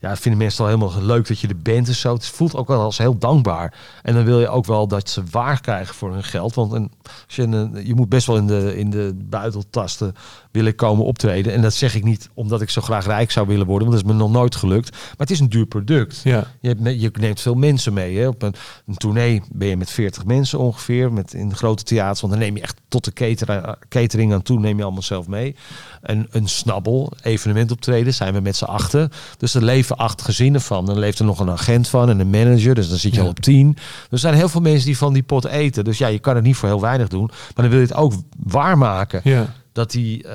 Ja, 0.01 0.17
vinden 0.17 0.41
mensen 0.41 0.65
al 0.65 0.71
helemaal 0.71 1.03
leuk 1.03 1.29
dat 1.29 1.41
je 1.41 1.49
er 1.49 1.63
bent 1.63 1.89
en 1.89 1.95
zo. 1.95 2.15
Het 2.15 2.27
voelt 2.27 2.57
ook 2.57 2.69
wel 2.69 2.81
als 2.81 2.99
heel 2.99 3.19
dankbaar. 3.19 3.75
En 4.03 4.15
dan 4.15 4.25
wil 4.25 4.41
je 4.41 4.49
ook 4.49 4.67
wel 4.67 4.89
dat 4.89 5.09
ze 5.09 5.23
waar 5.31 5.61
krijgen 5.61 5.95
voor 5.95 6.13
hun 6.13 6.25
geld. 6.25 6.55
Want 6.55 6.73
een, 6.73 6.91
als 7.27 7.37
je, 7.37 7.43
een, 7.43 7.87
je 7.87 7.95
moet 7.95 8.09
best 8.09 8.27
wel 8.27 8.37
in 8.37 8.47
de, 8.47 8.77
in 8.77 8.91
de 8.91 9.15
buiteltasten 9.17 10.15
willen 10.51 10.75
komen 10.75 11.05
optreden. 11.05 11.53
En 11.53 11.63
dat 11.63 11.75
zeg 11.75 11.95
ik 11.95 12.05
niet 12.05 12.31
omdat 12.35 12.61
ik 12.61 12.71
zo 12.71 12.81
graag 12.81 13.07
rijk 13.07 13.31
zou 13.31 13.47
willen 13.47 13.67
worden. 13.67 13.89
Want 13.89 14.01
dat 14.01 14.11
is 14.11 14.17
me 14.17 14.23
nog 14.23 14.33
nooit 14.33 14.57
gelukt. 14.57 14.91
Maar 14.91 15.15
het 15.17 15.31
is 15.31 15.41
een 15.41 15.49
duur 15.49 15.67
product. 15.67 16.21
Ja. 16.25 16.47
Je, 16.61 16.69
hebt, 16.69 17.01
je 17.01 17.11
neemt 17.21 17.41
veel 17.41 17.55
mensen 17.55 17.93
mee. 17.93 18.19
Hè? 18.19 18.29
Op 18.29 18.43
een, 18.43 18.55
een 18.87 18.97
tournee 18.97 19.43
ben 19.53 19.69
je 19.69 19.77
met 19.77 19.91
40 19.91 20.25
mensen 20.25 20.59
ongeveer. 20.59 21.13
Met, 21.13 21.35
in 21.35 21.49
de 21.49 21.55
grote 21.55 21.83
theaters. 21.83 22.21
Want 22.21 22.33
dan 22.33 22.43
neem 22.43 22.57
je 22.57 22.63
echt 22.63 22.81
tot 22.89 23.05
de 23.05 23.13
catering, 23.13 23.77
catering 23.89 24.33
aan 24.33 24.43
toe. 24.43 24.59
Neem 24.59 24.77
je 24.77 24.83
allemaal 24.83 25.03
zelf 25.03 25.27
mee. 25.27 25.57
En 26.03 26.27
een 26.31 26.49
snabbel, 26.49 27.13
evenement 27.23 27.71
optreden. 27.71 28.10
Zijn 28.13 28.35
we 28.35 28.41
met 28.41 28.57
z'n 28.57 28.65
achten. 28.65 29.11
Dus 29.39 29.55
er 29.55 29.65
leven 29.65 29.97
acht 29.97 30.23
gezinnen 30.23 30.61
van. 30.61 30.87
Dan 30.87 30.99
leeft 30.99 31.19
er 31.19 31.25
nog 31.25 31.41
een 31.41 31.51
agent 31.51 31.89
van 31.89 32.09
en 32.11 32.21
een 32.21 32.31
manager. 32.31 32.75
Dus 32.75 32.89
dan 32.89 32.99
zit 32.99 33.11
je 33.13 33.17
Ja. 33.19 33.25
al 33.25 33.31
op 33.31 33.41
tien. 33.41 33.77
Er 34.11 34.19
zijn 34.19 34.35
heel 34.35 34.49
veel 34.49 34.61
mensen 34.61 34.87
die 34.87 34.97
van 34.99 35.13
die 35.13 35.23
pot 35.23 35.45
eten. 35.45 35.85
Dus 35.85 35.99
ja, 35.99 36.07
je 36.07 36.19
kan 36.19 36.35
het 36.35 36.45
niet 36.45 36.57
voor 36.57 36.69
heel 36.69 36.81
weinig 36.81 37.09
doen. 37.09 37.27
Maar 37.27 37.53
dan 37.55 37.69
wil 37.69 37.79
je 37.81 37.87
het 37.87 37.95
ook 37.95 38.13
waarmaken. 38.47 39.21
Ja. 39.25 39.47
Dat 39.73 39.91
die 39.91 40.23
eh, 40.25 40.33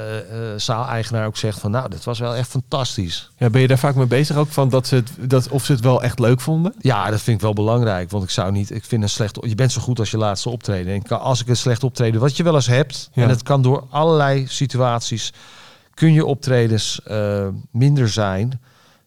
zaaleigenaar 0.58 1.26
ook 1.26 1.38
zegt 1.38 1.60
van... 1.60 1.72
Nou, 1.72 1.90
dat 1.90 2.04
was 2.04 2.20
wel 2.20 2.36
echt 2.36 2.50
fantastisch. 2.50 3.30
ja. 3.38 3.50
Ben 3.50 3.62
je 3.62 3.68
daar 3.68 3.78
vaak 3.78 3.96
mee 3.96 4.06
bezig 4.06 4.36
ook 4.36 4.48
van 4.50 4.70
dat 4.70 4.88
ze 4.88 4.96
het, 4.96 5.12
dat, 5.20 5.50
of 5.50 5.66
ze 5.66 5.72
het 5.72 5.82
wel 5.82 6.04
echt 6.04 6.20
leuk 6.20 6.40
vonden? 6.42 6.74
Ja, 6.80 7.10
dat 7.10 7.22
vind 7.22 7.36
ik 7.38 7.42
wel 7.44 7.54
belangrijk. 7.54 8.12
Want 8.12 8.24
ik 8.24 8.30
zou 8.30 8.52
niet, 8.52 8.72
ik 8.72 8.86
vind 8.86 9.04
een 9.04 9.10
slecht. 9.10 9.38
Je 9.42 9.56
bent 9.56 9.72
zo 9.72 9.82
goed 9.82 10.00
als 10.00 10.12
je 10.12 10.18
laatste 10.18 10.50
optreden. 10.50 10.94
En 10.94 11.02
kan- 11.04 11.20
als 11.20 11.42
ik 11.42 11.48
een 11.48 11.58
slecht 11.58 11.84
optreden, 11.84 12.22
wat 12.22 12.38
je 12.38 12.44
wel 12.44 12.56
eens 12.56 12.68
hebt, 12.68 13.10
Ja. 13.14 13.22
en 13.22 13.28
dat 13.28 13.44
kan 13.44 13.62
door 13.62 13.84
allerlei 13.90 14.46
situaties, 14.48 15.34
kun 15.96 16.14
je 16.14 16.26
optredens 16.26 17.02
eh, 17.04 17.48
minder 17.72 18.10
zijn. 18.10 18.62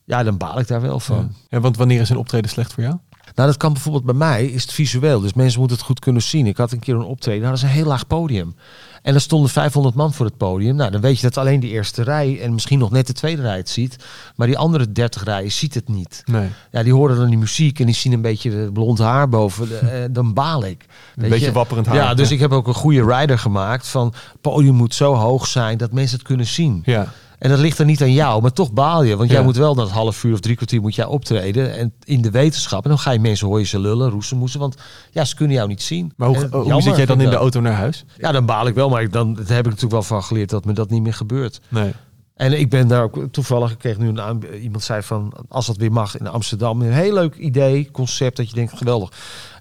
Ja, 0.04 0.22
dan 0.22 0.36
baal 0.36 0.58
ik 0.58 0.68
daar 0.68 0.80
wel 0.80 1.00
van. 1.00 1.34
Ja, 1.48 1.60
want 1.60 1.76
wanneer 1.76 2.00
is 2.00 2.10
een 2.10 2.16
optreden 2.16 2.50
slecht 2.50 2.72
voor 2.72 2.82
jou? 2.82 2.96
Nou, 3.34 3.48
dat 3.50 3.56
kan 3.56 3.72
bijvoorbeeld 3.72 4.04
bij 4.04 4.14
mij, 4.14 4.46
is 4.46 4.62
het 4.62 4.72
visueel. 4.72 5.20
Dus 5.20 5.32
mensen 5.32 5.58
moeten 5.58 5.76
het 5.76 5.86
goed 5.86 5.98
kunnen 5.98 6.22
zien. 6.22 6.46
Ik 6.46 6.56
had 6.56 6.72
een 6.72 6.78
keer 6.78 6.94
een 6.94 7.02
optreden, 7.02 7.40
nou, 7.40 7.54
dat 7.54 7.62
is 7.62 7.68
een 7.68 7.74
heel 7.74 7.86
laag 7.86 8.06
podium. 8.06 8.54
En 9.02 9.14
er 9.14 9.20
stonden 9.20 9.50
500 9.50 9.94
man 9.94 10.12
voor 10.14 10.26
het 10.26 10.36
podium. 10.36 10.76
Nou, 10.76 10.90
dan 10.90 11.00
weet 11.00 11.16
je 11.16 11.22
dat 11.22 11.36
alleen 11.36 11.60
de 11.60 11.68
eerste 11.68 12.02
rij 12.02 12.40
en 12.40 12.52
misschien 12.52 12.78
nog 12.78 12.90
net 12.90 13.06
de 13.06 13.12
tweede 13.12 13.42
rij 13.42 13.56
het 13.56 13.68
ziet. 13.68 13.96
Maar 14.36 14.46
die 14.46 14.58
andere 14.58 14.92
30 14.92 15.24
rijen 15.24 15.52
ziet 15.52 15.74
het 15.74 15.88
niet. 15.88 16.22
Nee. 16.24 16.48
Ja, 16.70 16.82
die 16.82 16.92
horen 16.94 17.16
dan 17.16 17.28
die 17.28 17.38
muziek 17.38 17.80
en 17.80 17.86
die 17.86 17.94
zien 17.94 18.12
een 18.12 18.20
beetje 18.20 18.72
blond 18.72 18.98
haar 18.98 19.28
boven. 19.28 19.68
De, 19.68 19.76
eh, 19.78 20.04
dan 20.10 20.34
baal 20.34 20.64
ik. 20.64 20.86
Weet 21.14 21.30
beetje 21.30 21.46
je? 21.46 21.52
wapperend 21.52 21.86
haar. 21.86 21.96
Ja, 21.96 22.14
dus 22.14 22.28
Ja. 22.28 22.34
ik 22.34 22.40
heb 22.40 22.52
ook 22.52 22.66
een 22.66 22.74
goede 22.74 23.04
rider 23.16 23.38
gemaakt 23.38 23.88
van... 23.88 24.06
het 24.06 24.40
podium 24.40 24.74
moet 24.74 24.94
zo 24.94 25.14
hoog 25.14 25.46
zijn 25.46 25.78
dat 25.78 25.92
mensen 25.92 26.18
het 26.18 26.26
kunnen 26.26 26.46
zien. 26.46 26.82
Ja. 26.84 27.12
En 27.38 27.50
dat 27.50 27.58
ligt 27.58 27.78
er 27.78 27.84
niet 27.84 28.02
aan 28.02 28.12
jou, 28.12 28.42
maar 28.42 28.52
toch 28.52 28.72
baal 28.72 29.02
je. 29.02 29.16
Want 29.16 29.28
Ja. 29.28 29.34
jij 29.34 29.44
moet 29.44 29.56
wel 29.56 29.74
dat 29.74 29.90
half 29.90 30.24
uur 30.24 30.32
of 30.32 30.40
drie 30.40 30.56
kwartier 30.56 30.80
moet 30.80 30.94
jij 30.94 31.04
optreden. 31.04 31.74
En 31.76 31.92
in 32.04 32.22
de 32.22 32.30
wetenschap. 32.30 32.82
En 32.82 32.88
dan 32.88 32.98
ga 32.98 33.10
je 33.10 33.18
mensen, 33.18 33.46
hoor 33.46 33.58
je 33.58 33.64
ze 33.66 33.78
lullen, 33.78 34.10
roezemoesen. 34.10 34.60
Want 34.60 34.76
ja, 35.10 35.24
ze 35.24 35.34
kunnen 35.34 35.56
jou 35.56 35.68
niet 35.68 35.82
zien. 35.82 36.12
Maar 36.16 36.28
hoe, 36.28 36.36
En 36.36 36.48
hoe 36.50 36.64
jammer 36.64 36.82
zit 36.82 36.96
jij 36.96 37.06
dan 37.06 37.20
in 37.20 37.30
de 37.30 37.36
auto 37.36 37.60
naar 37.60 37.72
huis? 37.72 38.04
Ja, 38.18 38.32
dan 38.32 38.46
baal 38.46 38.66
ik 38.66 38.74
wel. 38.74 38.88
Maar 38.88 39.02
ik, 39.02 39.12
dan 39.12 39.34
daar 39.34 39.46
heb 39.46 39.58
ik 39.58 39.64
natuurlijk 39.64 39.92
wel 39.92 40.02
van 40.02 40.22
geleerd 40.22 40.50
dat 40.50 40.64
me 40.64 40.72
dat 40.72 40.90
niet 40.90 41.02
meer 41.02 41.14
gebeurt. 41.14 41.60
Nee. 41.68 41.92
En 42.34 42.60
ik 42.60 42.70
ben 42.70 42.88
daar 42.88 43.02
ook 43.02 43.18
toevallig, 43.30 43.70
ik 43.70 43.78
kreeg 43.78 43.98
nu 43.98 44.08
een 44.08 44.20
aan, 44.20 44.42
iemand 44.62 44.82
zei 44.82 45.02
van, 45.02 45.32
als 45.48 45.66
dat 45.66 45.76
weer 45.76 45.92
mag 45.92 46.18
in 46.18 46.26
Amsterdam, 46.26 46.82
een 46.82 46.92
heel 46.92 47.12
leuk 47.12 47.34
idee, 47.34 47.90
concept 47.90 48.36
dat 48.36 48.48
je 48.48 48.54
denkt 48.54 48.76
geweldig. 48.76 49.10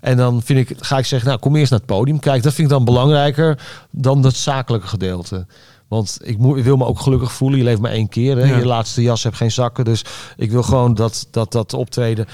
En 0.01 0.17
dan 0.17 0.41
vind 0.41 0.69
ik, 0.69 0.77
ga 0.79 0.97
ik 0.97 1.05
zeggen, 1.05 1.27
nou 1.29 1.39
kom 1.39 1.55
eerst 1.55 1.71
naar 1.71 1.79
het 1.79 1.87
podium. 1.87 2.19
Kijk, 2.19 2.43
dat 2.43 2.53
vind 2.53 2.67
ik 2.67 2.73
dan 2.73 2.85
belangrijker 2.85 3.59
dan 3.91 4.21
dat 4.21 4.35
zakelijke 4.35 4.87
gedeelte. 4.87 5.45
Want 5.88 6.17
ik, 6.23 6.38
moet, 6.38 6.58
ik 6.58 6.63
wil 6.63 6.78
me 6.78 6.86
ook 6.86 7.00
gelukkig 7.00 7.32
voelen. 7.32 7.58
Je 7.58 7.63
leeft 7.63 7.82
maar 7.82 7.91
één 7.91 8.10
keer. 8.10 8.38
Hè? 8.38 8.45
Ja. 8.45 8.58
Je 8.58 8.65
laatste 8.65 9.02
jas 9.02 9.23
hebt 9.23 9.36
geen 9.36 9.52
zakken. 9.52 9.86
Dus 9.86 10.06
ik 10.36 10.52
wil 10.52 10.63
gewoon 10.63 10.93
dat 10.93 11.28
dat, 11.32 11.52
dat 11.52 11.73
optreden 11.73 12.26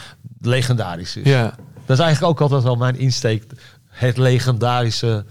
legendarisch 0.41 1.15
is. 1.15 1.29
Ja. 1.29 1.55
Dat 1.85 1.97
is 1.97 2.03
eigenlijk 2.03 2.33
ook 2.33 2.41
altijd 2.41 2.63
wel 2.63 2.75
mijn 2.75 2.97
insteek. 2.97 3.45
Het 3.89 4.17
legendarische. 4.17 5.25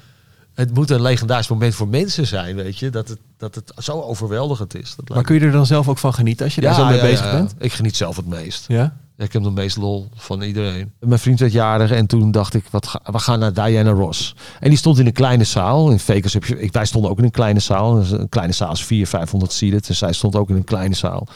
Het 0.54 0.74
moet 0.74 0.90
een 0.90 1.02
legendarisch 1.02 1.48
moment 1.48 1.74
voor 1.74 1.88
mensen 1.88 2.26
zijn, 2.26 2.56
weet 2.56 2.78
je. 2.78 2.90
Dat 2.90 3.08
het, 3.08 3.18
dat 3.36 3.54
het 3.54 3.72
zo 3.78 4.00
overweldigend 4.00 4.74
is. 4.74 4.94
Dat 4.96 5.08
Maar 5.08 5.24
kun 5.24 5.34
je 5.34 5.40
er 5.40 5.52
dan 5.52 5.66
zelf 5.66 5.88
ook 5.88 5.98
van 5.98 6.14
genieten 6.14 6.44
als 6.44 6.54
je 6.54 6.60
daar 6.60 6.74
zo 6.74 6.86
mee 6.86 7.00
bezig 7.00 7.30
bent? 7.30 7.54
Ik 7.58 7.72
geniet 7.72 7.96
zelf 7.96 8.16
het 8.16 8.26
meest. 8.26 8.64
Ja? 8.68 8.96
Ik 9.22 9.32
heb 9.32 9.42
de 9.42 9.50
meest 9.50 9.76
lol 9.76 10.08
van 10.14 10.42
iedereen. 10.42 10.92
Mijn 10.98 11.18
vriend 11.20 11.40
werd 11.40 11.52
jarig 11.52 11.90
en 11.90 12.06
toen 12.06 12.30
dacht 12.30 12.54
ik, 12.54 12.64
wat 12.70 13.00
we 13.02 13.18
gaan 13.18 13.38
naar 13.38 13.52
Diana 13.52 13.90
Ross. 13.90 14.34
En 14.60 14.68
die 14.68 14.78
stond 14.78 14.98
in 14.98 15.06
een 15.06 15.12
kleine 15.12 15.44
zaal. 15.44 15.90
In 15.90 15.98
Vegas 15.98 16.32
heb 16.32 16.44
je, 16.44 16.60
ik, 16.60 16.72
wij 16.72 16.84
stonden 16.84 17.10
ook 17.10 17.18
in 17.18 17.24
een 17.24 17.30
kleine 17.30 17.60
zaal. 17.60 17.94
Dus 17.94 18.10
Een 18.10 18.28
kleine 18.28 18.52
zaal 18.52 18.72
is 18.72 18.84
400, 18.84 19.10
500 19.16 19.52
seated. 19.52 19.86
Dus 19.86 19.98
zij 19.98 20.12
stond 20.12 20.36
ook 20.36 20.48
in 20.50 20.56
een 20.56 20.64
kleine 20.64 20.94
zaal. 20.94 21.26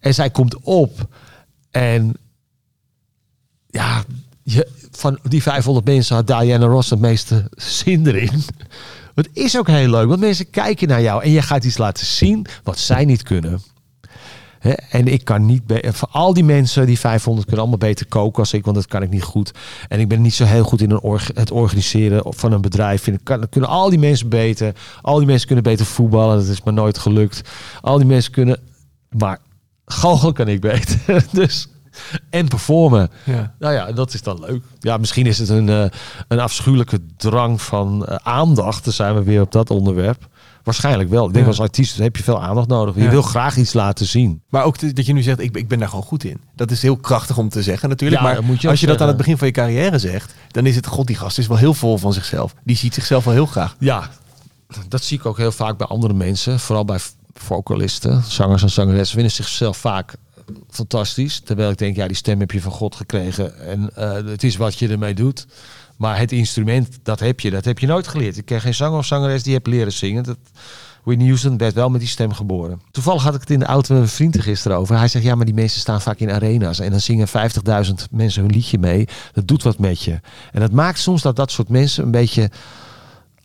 En 0.00 0.14
zij 0.14 0.30
komt 0.30 0.56
op. 0.62 1.08
En 1.70 2.14
ja, 3.66 4.04
je, 4.42 4.68
van 4.90 5.18
die 5.22 5.42
500 5.42 5.86
mensen 5.86 6.16
had 6.16 6.26
Diana 6.26 6.66
Ross 6.66 6.90
het 6.90 7.00
meeste 7.00 7.50
zin 7.56 8.06
erin. 8.06 8.42
Het 9.14 9.28
is 9.32 9.58
ook 9.58 9.66
heel 9.66 9.90
leuk, 9.90 10.08
want 10.08 10.20
mensen 10.20 10.50
kijken 10.50 10.88
naar 10.88 11.02
jou 11.02 11.22
en 11.22 11.30
je 11.30 11.42
gaat 11.42 11.64
iets 11.64 11.78
laten 11.78 12.06
zien 12.06 12.46
wat 12.62 12.78
zij 12.78 13.04
niet 13.04 13.22
kunnen. 13.22 13.60
En 14.90 15.06
ik 15.06 15.24
kan 15.24 15.46
niet, 15.46 15.62
voor 15.84 16.08
al 16.10 16.34
die 16.34 16.44
mensen, 16.44 16.86
die 16.86 16.98
500 16.98 17.46
kunnen 17.46 17.64
allemaal 17.64 17.88
beter 17.88 18.06
koken 18.06 18.38
als 18.38 18.52
ik, 18.52 18.64
want 18.64 18.76
dat 18.76 18.86
kan 18.86 19.02
ik 19.02 19.10
niet 19.10 19.22
goed. 19.22 19.52
En 19.88 20.00
ik 20.00 20.08
ben 20.08 20.22
niet 20.22 20.34
zo 20.34 20.44
heel 20.44 20.64
goed 20.64 20.80
in 20.80 21.00
het 21.34 21.50
organiseren 21.50 22.34
van 22.34 22.52
een 22.52 22.60
bedrijf. 22.60 23.02
Vind 23.02 23.16
ik, 23.16 23.24
kan, 23.24 23.48
kunnen 23.48 23.70
al 23.70 23.90
die 23.90 23.98
mensen 23.98 24.28
beter. 24.28 24.74
Al 25.00 25.18
die 25.18 25.26
mensen 25.26 25.46
kunnen 25.46 25.64
beter 25.64 25.86
voetballen, 25.86 26.36
dat 26.36 26.46
is 26.46 26.62
me 26.62 26.72
nooit 26.72 26.98
gelukt. 26.98 27.40
Al 27.80 27.98
die 27.98 28.06
mensen 28.06 28.32
kunnen, 28.32 28.60
maar 29.10 29.38
goochelen 29.84 30.34
kan 30.34 30.48
ik 30.48 30.60
beter. 30.60 31.24
dus, 31.32 31.68
en 32.30 32.48
performen. 32.48 33.10
Ja. 33.24 33.54
Nou 33.58 33.74
ja, 33.74 33.92
dat 33.92 34.14
is 34.14 34.22
dan 34.22 34.40
leuk. 34.40 34.64
Ja, 34.80 34.96
misschien 34.96 35.26
is 35.26 35.38
het 35.38 35.48
een, 35.48 35.68
eh, 35.68 35.84
een 36.28 36.40
afschuwelijke 36.40 37.00
drang 37.16 37.62
van 37.62 38.06
eh, 38.06 38.16
aandacht. 38.22 38.84
Dan 38.84 38.92
zijn 38.92 39.14
we 39.14 39.22
weer 39.22 39.40
op 39.40 39.52
dat 39.52 39.70
onderwerp. 39.70 40.28
Waarschijnlijk 40.66 41.08
wel. 41.10 41.26
Ik 41.26 41.32
denk 41.32 41.44
Ja. 41.44 41.50
als 41.50 41.60
artiest 41.60 41.98
heb 41.98 42.16
je 42.16 42.22
veel 42.22 42.42
aandacht 42.42 42.68
nodig. 42.68 42.94
Je 42.94 43.02
Ja. 43.02 43.10
wil 43.10 43.22
graag 43.22 43.56
iets 43.56 43.72
laten 43.72 44.06
zien. 44.06 44.42
Maar 44.48 44.64
ook 44.64 44.76
te- 44.76 44.92
dat 44.92 45.06
je 45.06 45.12
nu 45.12 45.22
zegt, 45.22 45.40
ik, 45.40 45.52
ben- 45.52 45.62
ik 45.62 45.68
ben 45.68 45.78
daar 45.78 45.88
gewoon 45.88 46.04
goed 46.04 46.24
in. 46.24 46.40
Dat 46.54 46.70
is 46.70 46.82
heel 46.82 46.96
krachtig 46.96 47.38
om 47.38 47.48
te 47.48 47.62
zeggen 47.62 47.88
natuurlijk. 47.88 48.22
Ja, 48.22 48.26
maar 48.32 48.42
moet 48.44 48.60
je 48.60 48.68
als 48.68 48.80
je 48.80 48.86
dat 48.86 49.00
aan 49.00 49.08
het 49.08 49.16
begin 49.16 49.38
van 49.38 49.46
je 49.46 49.52
carrière 49.52 49.98
zegt, 49.98 50.34
dan 50.48 50.66
is 50.66 50.76
het, 50.76 50.86
god 50.86 51.06
die 51.06 51.16
gast 51.16 51.38
is 51.38 51.46
wel 51.46 51.56
heel 51.56 51.74
vol 51.74 51.98
van 51.98 52.12
zichzelf. 52.12 52.54
Die 52.64 52.76
ziet 52.76 52.94
zichzelf 52.94 53.24
wel 53.24 53.34
heel 53.34 53.46
graag. 53.46 53.76
Ja, 53.78 54.10
dat 54.88 55.02
zie 55.02 55.18
ik 55.18 55.26
ook 55.26 55.36
heel 55.36 55.52
vaak 55.52 55.76
bij 55.78 55.86
andere 55.86 56.14
mensen. 56.14 56.60
Vooral 56.60 56.84
bij 56.84 56.98
vocalisten, 57.34 58.22
zangers 58.28 58.62
en 58.62 58.70
zangeressen. 58.70 59.14
Vinden 59.14 59.32
zichzelf 59.32 59.76
vaak 59.76 60.14
fantastisch. 60.70 61.40
Terwijl 61.44 61.70
ik 61.70 61.78
denk, 61.78 61.96
ja, 61.96 62.06
die 62.06 62.16
stem 62.16 62.40
heb 62.40 62.50
je 62.50 62.60
van 62.60 62.72
God 62.72 62.94
gekregen. 62.94 63.60
En 63.60 63.90
eh, 63.96 64.12
het 64.12 64.42
is 64.44 64.56
wat 64.56 64.78
je 64.78 64.88
ermee 64.88 65.14
doet. 65.14 65.46
Maar 65.96 66.18
het 66.18 66.32
instrument, 66.32 66.98
dat 67.02 67.20
heb 67.20 67.40
je. 67.40 67.50
Dat 67.50 67.64
heb 67.64 67.78
je 67.78 67.86
nooit 67.86 68.08
geleerd. 68.08 68.36
Ik 68.36 68.44
ken 68.44 68.60
geen 68.60 68.74
zanger 68.74 68.98
of 68.98 69.06
zangeres 69.06 69.42
die 69.42 69.54
heb 69.54 69.66
leren 69.66 69.92
zingen. 69.92 70.22
Dat, 70.22 70.38
Whitney 71.06 71.26
Houston 71.26 71.56
werd 71.56 71.74
wel 71.74 71.90
met 71.90 72.00
die 72.00 72.08
stem 72.08 72.32
geboren. 72.32 72.80
Toevallig 72.90 73.22
had 73.22 73.34
ik 73.34 73.40
het 73.40 73.50
in 73.50 73.58
de 73.58 73.64
auto 73.64 73.92
met 73.92 74.02
mijn 74.02 74.14
vriend 74.14 74.34
er 74.34 74.42
gisteren 74.42 74.76
over. 74.76 74.98
Hij 74.98 75.08
zegt, 75.08 75.24
ja, 75.24 75.34
maar 75.34 75.44
die 75.44 75.54
mensen 75.54 75.80
staan 75.80 76.00
vaak 76.00 76.18
in 76.18 76.30
arena's. 76.30 76.78
En 76.78 76.90
dan 76.90 77.00
zingen 77.00 77.28
50.000 77.28 77.92
mensen 78.10 78.42
hun 78.42 78.50
liedje 78.50 78.78
mee. 78.78 79.08
Dat 79.32 79.48
doet 79.48 79.62
wat 79.62 79.78
met 79.78 80.02
je. 80.02 80.20
En 80.52 80.60
dat 80.60 80.72
maakt 80.72 80.98
soms 80.98 81.22
dat 81.22 81.36
dat 81.36 81.50
soort 81.50 81.68
mensen 81.68 82.04
een 82.04 82.10
beetje 82.10 82.50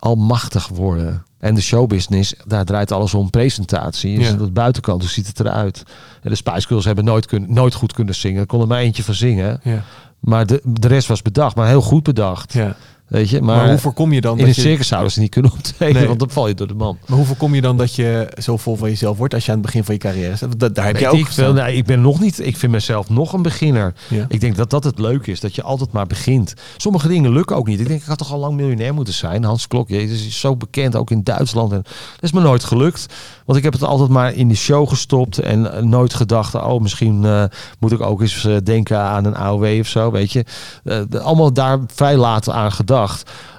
almachtig 0.01 0.67
worden. 0.67 1.23
En 1.39 1.55
de 1.55 1.61
showbusiness, 1.61 2.33
daar 2.45 2.65
draait 2.65 2.91
alles 2.91 3.13
om 3.13 3.29
presentatie. 3.29 4.17
Dus 4.17 4.27
Ja. 4.29 4.33
dat 4.35 4.53
buitenkant, 4.53 5.01
hoe 5.01 5.09
ziet 5.11 5.27
het 5.27 5.39
eruit? 5.39 5.83
En 6.21 6.29
de 6.29 6.35
Spice 6.35 6.67
Girls 6.67 6.85
hebben 6.85 7.03
nooit, 7.05 7.25
kun, 7.25 7.45
nooit 7.53 7.73
goed 7.73 7.93
kunnen 7.93 8.15
zingen. 8.15 8.39
Er 8.41 8.45
kon 8.45 8.61
er 8.61 8.67
maar 8.67 8.79
eentje 8.79 9.03
van 9.03 9.13
zingen. 9.13 9.59
Ja. 9.63 9.83
Maar 10.19 10.45
de, 10.45 10.61
de 10.63 10.87
rest 10.87 11.07
was 11.07 11.21
bedacht, 11.21 11.55
maar 11.55 11.67
heel 11.67 11.81
goed 11.81 12.03
bedacht. 12.03 12.53
Ja. 12.53 12.75
Weet 13.11 13.29
je? 13.29 13.41
Maar, 13.41 13.55
Maar, 13.57 13.69
hoe 13.69 13.77
voorkom 13.77 14.13
je 14.13 14.21
dan 14.21 14.31
in 14.37 14.45
dat 14.45 14.55
een 14.55 14.61
je... 14.63 14.67
circus 14.69 14.87
zouden 14.87 15.11
ze 15.11 15.19
niet 15.19 15.29
kunnen 15.29 15.51
optreden, 15.57 15.95
Nee. 15.95 16.07
want 16.07 16.19
dan 16.19 16.29
val 16.29 16.47
je 16.47 16.53
door 16.53 16.67
de 16.67 16.73
man. 16.73 16.97
Maar 17.07 17.17
hoe 17.17 17.25
voorkom 17.27 17.55
je 17.55 17.61
dan 17.61 17.77
dat 17.77 17.95
je 17.95 18.31
zo 18.41 18.57
vol 18.57 18.75
van 18.75 18.89
jezelf 18.89 19.17
wordt 19.17 19.33
als 19.33 19.45
je 19.45 19.51
aan 19.51 19.57
het 19.57 19.65
begin 19.65 19.83
van 19.83 19.93
je 19.93 19.99
carrière 19.99 20.35
staat? 20.35 20.59
Dat, 20.59 20.75
daar 20.75 20.85
heb 20.85 20.97
je 20.97 21.07
ook 21.07 21.17
ik, 21.17 21.27
veel, 21.27 21.53
nee, 21.53 21.75
ik 21.75 21.85
ben 21.85 22.01
nog 22.01 22.19
niet. 22.19 22.45
Ik 22.45 22.57
vind 22.57 22.71
mezelf 22.71 23.09
nog 23.09 23.33
een 23.33 23.41
beginner. 23.41 23.93
Ja. 24.07 24.25
Ik 24.27 24.39
denk 24.39 24.55
dat 24.55 24.69
dat 24.69 24.83
het 24.83 24.99
leuke 24.99 25.31
is, 25.31 25.39
dat 25.39 25.55
je 25.55 25.61
altijd 25.63 25.91
maar 25.91 26.07
begint. 26.07 26.53
Sommige 26.77 27.07
dingen 27.07 27.31
lukken 27.31 27.55
ook 27.55 27.67
niet. 27.67 27.79
Ik 27.79 27.87
denk, 27.87 28.01
ik 28.01 28.07
had 28.07 28.17
toch 28.17 28.31
al 28.31 28.39
lang 28.39 28.55
miljonair 28.55 28.93
moeten 28.93 29.13
zijn. 29.13 29.43
Hans 29.43 29.67
Klok, 29.67 29.89
jezus, 29.89 30.25
is 30.27 30.39
zo 30.39 30.55
bekend, 30.57 30.95
ook 30.95 31.11
in 31.11 31.23
Duitsland. 31.23 31.71
En 31.71 31.81
dat 31.83 32.23
is 32.23 32.31
me 32.31 32.41
nooit 32.41 32.63
gelukt. 32.63 33.05
Want 33.45 33.57
ik 33.57 33.63
heb 33.63 33.73
het 33.73 33.83
altijd 33.83 34.09
maar 34.09 34.33
in 34.33 34.47
de 34.47 34.55
show 34.55 34.87
gestopt 34.89 35.37
en 35.39 35.73
eh, 35.73 35.83
nooit 35.83 36.13
gedacht, 36.13 36.55
oh, 36.55 36.81
misschien 36.81 37.25
eh, 37.25 37.43
moet 37.79 37.91
ik 37.91 38.01
ook 38.01 38.21
eens 38.21 38.45
eh, 38.45 38.55
denken 38.63 38.99
aan 38.99 39.25
een 39.25 39.35
AOW 39.35 39.79
of 39.79 39.87
zo, 39.87 40.11
weet 40.11 40.31
je. 40.31 40.45
De- 40.83 41.19
allemaal 41.19 41.53
daar 41.53 41.79
vrij 41.93 42.17
laat 42.17 42.49
aan 42.49 42.71
gedacht. 42.71 42.99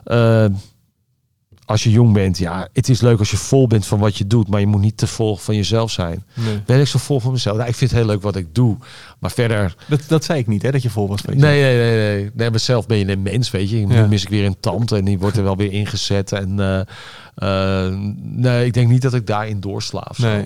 Eh, 0.05 0.45
als 1.65 1.83
je 1.83 1.91
jong 1.91 2.13
bent, 2.13 2.39
ja, 2.39 2.69
het 2.73 2.89
is 2.89 3.01
leuk 3.01 3.19
als 3.19 3.31
je 3.31 3.37
vol 3.37 3.67
bent 3.67 3.87
van 3.87 3.99
wat 3.99 4.17
je 4.17 4.27
doet, 4.27 4.49
maar 4.49 4.61
je 4.61 4.67
moet 4.67 4.81
niet 4.81 4.97
te 4.97 5.07
vol 5.07 5.37
van 5.37 5.55
jezelf 5.57 5.91
zijn. 5.91 6.25
Nee. 6.35 6.61
Ben 6.67 6.81
ik 6.81 6.87
zo 6.87 6.99
vol 6.99 7.21
van 7.21 7.33
mezelf? 7.33 7.57
Nou, 7.57 7.69
ik 7.69 7.75
vind 7.75 7.91
het 7.91 7.99
heel 8.01 8.09
leuk 8.09 8.23
wat 8.23 8.37
ik 8.37 8.55
doe. 8.55 8.77
Maar 9.19 9.31
verder. 9.31 9.75
Dat, 9.89 10.01
dat 10.09 10.25
zei 10.25 10.39
ik 10.39 10.47
niet, 10.47 10.63
hè, 10.63 10.71
dat 10.71 10.83
je 10.83 10.91
vol 10.91 11.09
was 11.09 11.21
van. 11.21 11.37
Nee, 11.37 11.63
nee, 11.63 11.77
nee, 11.77 11.97
nee. 12.17 12.31
nee 12.35 12.51
maar 12.51 12.61
zelf 12.61 12.87
ben 12.87 12.99
je 12.99 13.09
een 13.09 13.23
mens, 13.23 13.51
weet 13.51 13.71
je. 13.71 13.77
Nu 13.77 13.95
Ja. 13.95 14.07
mis 14.07 14.23
ik 14.23 14.29
weer 14.29 14.45
een 14.45 14.61
tand 14.61 14.93
en 14.93 15.05
die 15.05 15.19
wordt 15.19 15.37
er 15.37 15.43
wel 15.43 15.57
weer 15.57 15.73
ingezet. 15.73 16.33
En 16.33 16.61
eh, 16.61 16.81
eh, 17.87 17.95
nee, 18.23 18.67
ik 18.67 18.73
denk 18.73 18.89
niet 18.89 19.03
dat 19.03 19.15
ik 19.15 19.27
daarin 19.27 19.61
doorsla. 19.61 20.07
of 20.11 20.17
zo. 20.17 20.27
Nee. 20.29 20.45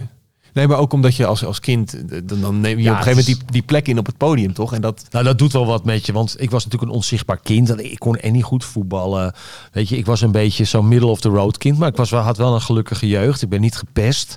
Nee, 0.56 0.68
maar 0.68 0.78
ook 0.78 0.92
omdat 0.92 1.16
je 1.16 1.26
als, 1.26 1.44
als 1.44 1.60
kind, 1.60 1.94
eh, 1.94 2.20
dan, 2.24 2.40
dan 2.40 2.60
neem 2.60 2.78
je 2.78 2.84
Ja, 2.84 2.90
op 2.90 2.96
een 2.96 3.02
gegeven 3.02 3.24
moment 3.24 3.46
die, 3.46 3.52
die 3.52 3.62
plek 3.62 3.88
in 3.88 3.98
op 3.98 4.06
het 4.06 4.16
podium, 4.16 4.52
toch? 4.52 4.72
En 4.72 4.80
dat, 4.80 5.06
Nou, 5.10 5.24
dat 5.24 5.38
doet 5.38 5.52
wel 5.52 5.66
wat 5.66 5.84
met 5.84 6.06
je. 6.06 6.12
Want 6.12 6.40
ik 6.40 6.50
was 6.50 6.64
natuurlijk 6.64 6.90
een 6.92 6.96
onzichtbaar 6.96 7.40
kind. 7.42 7.80
Ik 7.80 7.98
kon 7.98 8.16
en 8.16 8.32
niet 8.32 8.42
goed 8.44 8.64
voetballen. 8.64 9.34
Weet 9.72 9.88
je, 9.88 9.96
ik 9.96 10.06
was 10.06 10.20
een 10.20 10.30
beetje 10.30 10.64
zo'n 10.64 10.88
middle 10.88 11.08
of 11.08 11.20
the 11.20 11.28
road 11.28 11.58
kind. 11.58 11.78
Maar 11.78 11.88
ik 11.88 11.96
was 11.96 12.10
wel, 12.10 12.20
had 12.20 12.36
wel 12.36 12.54
een 12.54 12.60
gelukkige 12.60 13.08
jeugd. 13.08 13.42
Ik 13.42 13.48
ben 13.48 13.60
niet 13.60 13.76
gepest. 13.76 14.36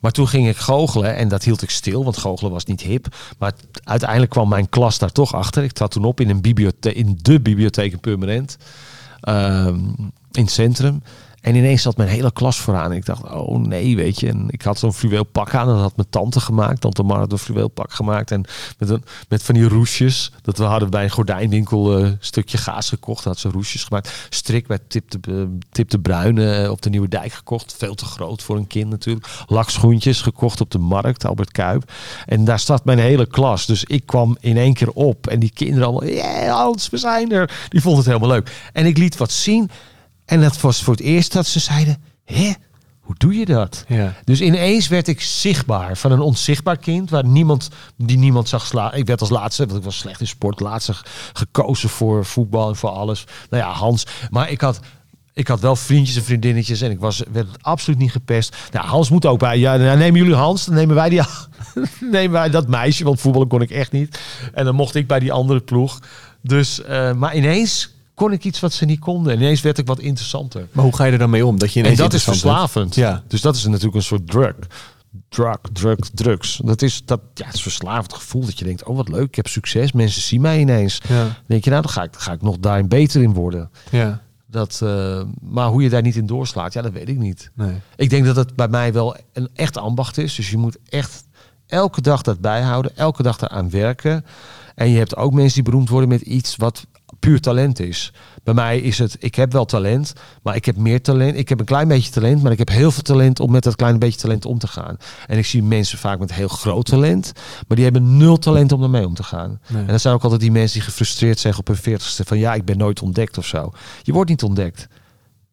Maar 0.00 0.10
toen 0.10 0.28
ging 0.28 0.48
ik 0.48 0.56
goochelen 0.56 1.16
en 1.16 1.28
dat 1.28 1.44
hield 1.44 1.62
ik 1.62 1.70
stil, 1.70 2.04
want 2.04 2.16
goochelen 2.16 2.52
was 2.52 2.64
niet 2.64 2.80
hip. 2.80 3.06
Maar 3.38 3.52
uiteindelijk 3.84 4.30
kwam 4.30 4.48
mijn 4.48 4.68
klas 4.68 4.98
daar 4.98 5.12
toch 5.12 5.34
achter. 5.34 5.62
Ik 5.62 5.72
trad 5.72 5.90
toen 5.90 6.04
op 6.04 6.20
in 6.20 6.30
een 6.30 6.40
bibliotheek, 6.40 6.94
in 6.94 7.18
de 7.22 7.40
bibliotheek 7.40 7.92
in 7.92 8.00
Purmerend, 8.00 8.56
ehm, 9.20 9.78
in 10.30 10.42
het 10.42 10.50
centrum. 10.50 11.02
En 11.40 11.54
ineens 11.54 11.82
zat 11.82 11.96
mijn 11.96 12.08
hele 12.08 12.32
klas 12.32 12.60
vooraan. 12.60 12.92
Ik 12.92 13.06
dacht, 13.06 13.22
oh 13.22 13.58
nee, 13.58 13.96
weet 13.96 14.20
je. 14.20 14.28
En 14.28 14.46
ik 14.48 14.62
had 14.62 14.78
zo'n 14.78 14.92
fluweel 14.92 15.24
pak 15.24 15.54
aan. 15.54 15.68
En 15.68 15.72
dat 15.72 15.82
had 15.82 15.96
mijn 15.96 16.10
tante 16.10 16.40
gemaakt. 16.40 16.80
Tante 16.80 17.02
Mar 17.02 17.18
had 17.18 17.32
een 17.32 17.38
fluweel 17.38 17.68
pak 17.68 17.92
gemaakt. 17.92 18.30
En 18.30 18.44
met, 18.78 18.88
een, 18.88 19.04
met 19.28 19.42
van 19.42 19.54
die 19.54 19.68
roesjes. 19.68 20.32
Dat 20.42 20.58
we 20.58 20.64
hadden 20.64 20.90
bij 20.90 21.04
een 21.04 21.10
gordijnwinkel 21.10 21.96
eh, 21.96 22.02
een 22.02 22.16
stukje 22.20 22.58
gaas 22.58 22.88
gekocht. 22.88 23.24
Had 23.24 23.38
ze 23.38 23.48
roesjes 23.48 23.84
gemaakt. 23.84 24.26
Strik 24.28 24.66
bij 24.66 24.78
Tip 24.88 25.10
de, 25.10 25.18
eh, 25.32 25.42
Tip 25.70 25.90
de 25.90 26.00
Bruyne 26.00 26.62
eh, 26.62 26.70
op 26.70 26.82
de 26.82 26.90
Nieuwe 26.90 27.08
Dijk 27.08 27.32
gekocht. 27.32 27.74
Veel 27.78 27.94
te 27.94 28.04
groot 28.04 28.42
voor 28.42 28.56
een 28.56 28.66
kind 28.66 28.90
natuurlijk. 28.90 29.26
Lakschoentjes 29.46 30.22
gekocht 30.22 30.60
op 30.60 30.70
de 30.70 30.78
markt. 30.78 31.24
Albert 31.24 31.52
Kuip. 31.52 31.92
En 32.26 32.44
daar 32.44 32.60
zat 32.60 32.84
mijn 32.84 32.98
hele 32.98 33.26
klas. 33.26 33.66
Dus 33.66 33.84
ik 33.84 34.06
kwam 34.06 34.36
in 34.40 34.56
één 34.56 34.74
keer 34.74 34.90
op. 34.90 35.26
En 35.26 35.38
die 35.38 35.52
kinderen 35.54 35.88
allemaal, 35.88 36.08
yeah, 36.08 36.52
Hans, 36.52 36.90
we 36.90 36.96
zijn 36.96 37.32
er. 37.32 37.66
Die 37.68 37.80
vonden 37.80 38.00
het 38.00 38.12
helemaal 38.12 38.36
leuk. 38.36 38.70
En 38.72 38.86
ik 38.86 38.98
liet 38.98 39.16
wat 39.16 39.32
zien. 39.32 39.70
En 40.30 40.40
dat 40.40 40.60
was 40.60 40.82
voor 40.82 40.94
het 40.94 41.02
eerst 41.02 41.32
dat 41.32 41.46
ze 41.46 41.58
zeiden: 41.58 42.02
Hé, 42.24 42.52
hoe 43.00 43.14
doe 43.18 43.34
je 43.34 43.44
dat? 43.44 43.84
Ja. 43.88 44.14
Dus 44.24 44.40
ineens 44.40 44.88
werd 44.88 45.08
ik 45.08 45.20
zichtbaar 45.20 45.96
van 45.96 46.12
een 46.12 46.20
onzichtbaar 46.20 46.76
kind 46.76 47.10
waar 47.10 47.24
niemand 47.24 47.68
die 47.96 48.18
niemand 48.18 48.48
zag 48.48 48.66
slaan. 48.66 48.94
Ik 48.94 49.06
werd 49.06 49.20
als 49.20 49.30
laatste, 49.30 49.66
want 49.66 49.78
ik 49.78 49.84
was 49.84 49.98
slecht 49.98 50.20
in 50.20 50.26
sport, 50.26 50.60
laatste 50.60 50.94
gekozen 51.32 51.88
voor 51.88 52.24
voetbal 52.24 52.68
en 52.68 52.76
voor 52.76 52.90
alles. 52.90 53.24
Nou 53.50 53.62
ja, 53.62 53.70
Hans. 53.70 54.06
Maar 54.30 54.50
ik 54.50 54.60
had. 54.60 54.80
Ik 55.32 55.48
had 55.48 55.60
wel 55.60 55.76
vriendjes 55.76 56.16
en 56.16 56.22
vriendinnetjes 56.22 56.80
en 56.80 56.90
ik 56.90 57.00
was, 57.00 57.22
werd 57.32 57.48
absoluut 57.60 57.98
niet 57.98 58.12
gepest. 58.12 58.56
Nou, 58.72 58.86
Hans 58.86 59.10
moet 59.10 59.26
ook 59.26 59.38
bij. 59.38 59.58
Ja, 59.58 59.76
nou, 59.76 59.98
nemen 59.98 60.20
jullie 60.20 60.34
Hans, 60.34 60.64
dan 60.64 60.74
nemen 60.74 60.94
wij, 60.94 61.08
die, 61.08 61.20
nemen 62.10 62.30
wij 62.30 62.50
dat 62.50 62.68
meisje, 62.68 63.04
want 63.04 63.20
voetballen 63.20 63.48
kon 63.48 63.62
ik 63.62 63.70
echt 63.70 63.92
niet. 63.92 64.20
En 64.54 64.64
dan 64.64 64.74
mocht 64.74 64.94
ik 64.94 65.06
bij 65.06 65.18
die 65.18 65.32
andere 65.32 65.60
ploeg. 65.60 65.98
Dus, 66.42 66.82
eh, 66.82 67.12
maar 67.12 67.36
ineens 67.36 67.99
kon 68.20 68.32
ik 68.32 68.44
iets 68.44 68.60
wat 68.60 68.72
ze 68.72 68.84
niet 68.84 68.98
konden. 68.98 69.32
En 69.32 69.38
ineens 69.38 69.60
werd 69.60 69.78
ik 69.78 69.86
wat 69.86 69.98
interessanter. 69.98 70.68
maar 70.72 70.84
hoe 70.84 70.96
ga 70.96 71.04
je 71.04 71.12
er 71.12 71.18
dan 71.18 71.30
mee 71.30 71.46
om? 71.46 71.58
Dat 71.58 71.72
je 71.72 71.78
En 71.78 71.84
ineens 71.84 72.00
dat 72.00 72.12
is 72.12 72.22
verslavend. 72.22 72.94
Ja. 72.94 73.22
Dus 73.26 73.40
dat 73.40 73.56
is 73.56 73.64
natuurlijk 73.64 73.94
een 73.94 74.02
soort 74.02 74.26
drug. 74.26 74.54
Drug, 75.28 75.58
drug, 75.72 75.96
drugs. 76.14 76.60
Dat 76.64 76.82
is, 76.82 77.02
dat, 77.04 77.20
ja, 77.34 77.46
het 77.46 77.54
is 77.54 77.62
verslavend 77.62 78.12
gevoel 78.12 78.44
dat 78.44 78.58
je 78.58 78.64
denkt, 78.64 78.84
oh 78.84 78.96
wat 78.96 79.08
leuk, 79.08 79.26
ik 79.26 79.34
heb 79.34 79.46
succes. 79.46 79.92
Mensen 79.92 80.22
zien 80.22 80.40
mij 80.40 80.60
ineens. 80.60 81.00
Ja. 81.08 81.22
Dan 81.22 81.34
denk 81.46 81.64
je, 81.64 81.70
nou 81.70 81.82
dan 81.82 81.90
ga 81.90 82.02
ik, 82.02 82.12
dan 82.12 82.20
ga 82.20 82.32
ik 82.32 82.42
nog 82.42 82.58
daarin 82.58 82.88
beter 82.88 83.22
in 83.22 83.32
worden. 83.32 83.70
Ja. 83.90 84.22
Dat, 84.46 84.80
eh, 84.82 85.22
maar 85.40 85.68
hoe 85.68 85.82
je 85.82 85.88
daar 85.88 86.02
niet 86.02 86.16
in 86.16 86.26
doorslaat, 86.26 86.72
ja, 86.72 86.82
dat 86.82 86.92
weet 86.92 87.08
ik 87.08 87.18
niet. 87.18 87.50
Nee. 87.54 87.74
Ik 87.96 88.10
denk 88.10 88.24
dat 88.24 88.36
het 88.36 88.56
bij 88.56 88.68
mij 88.68 88.92
wel 88.92 89.16
een 89.32 89.48
echt 89.54 89.76
ambacht 89.76 90.18
is. 90.18 90.34
Dus 90.34 90.50
je 90.50 90.56
moet 90.56 90.78
echt 90.88 91.24
elke 91.66 92.00
dag 92.00 92.22
dat 92.22 92.40
bijhouden, 92.40 92.96
elke 92.96 93.22
dag 93.22 93.36
daaraan 93.36 93.70
werken. 93.70 94.24
En 94.74 94.88
je 94.88 94.98
hebt 94.98 95.16
ook 95.16 95.32
mensen 95.32 95.54
die 95.54 95.70
beroemd 95.70 95.88
worden 95.88 96.08
met 96.08 96.20
iets 96.20 96.56
wat 96.56 96.86
puur 97.20 97.40
talent 97.40 97.80
is. 97.80 98.12
Bij 98.42 98.54
mij 98.54 98.80
is 98.80 98.98
het, 98.98 99.16
ik 99.18 99.34
heb 99.34 99.52
wel 99.52 99.64
talent, 99.64 100.12
maar 100.42 100.56
ik 100.56 100.64
heb 100.64 100.76
meer 100.76 101.02
talent. 101.02 101.36
Ik 101.36 101.48
heb 101.48 101.60
een 101.60 101.66
klein 101.66 101.88
beetje 101.88 102.10
talent, 102.10 102.42
maar 102.42 102.52
ik 102.52 102.58
heb 102.58 102.68
heel 102.68 102.90
veel 102.90 103.02
talent 103.02 103.40
om 103.40 103.50
met 103.50 103.62
dat 103.62 103.76
kleine 103.76 103.98
beetje 103.98 104.20
talent 104.20 104.44
om 104.44 104.58
te 104.58 104.66
gaan. 104.66 104.96
En 105.26 105.38
ik 105.38 105.46
zie 105.46 105.62
mensen 105.62 105.98
vaak 105.98 106.18
met 106.18 106.34
heel 106.34 106.48
groot 106.48 106.86
talent, 106.86 107.32
maar 107.68 107.76
die 107.76 107.84
hebben 107.84 108.16
nul 108.16 108.38
talent 108.38 108.72
om 108.72 108.82
ermee 108.82 109.06
om 109.06 109.14
te 109.14 109.22
gaan. 109.22 109.60
Nee. 109.68 109.82
En 109.82 109.88
dat 109.88 110.00
zijn 110.00 110.14
ook 110.14 110.22
altijd 110.22 110.40
die 110.40 110.52
mensen 110.52 110.78
die 110.78 110.88
gefrustreerd 110.88 111.38
zeggen 111.38 111.60
op 111.60 111.66
hun 111.66 111.76
veertigste 111.76 112.24
van 112.24 112.38
ja, 112.38 112.54
ik 112.54 112.64
ben 112.64 112.78
nooit 112.78 113.02
ontdekt 113.02 113.38
of 113.38 113.46
zo. 113.46 113.72
Je 114.02 114.12
wordt 114.12 114.30
niet 114.30 114.42
ontdekt. 114.42 114.88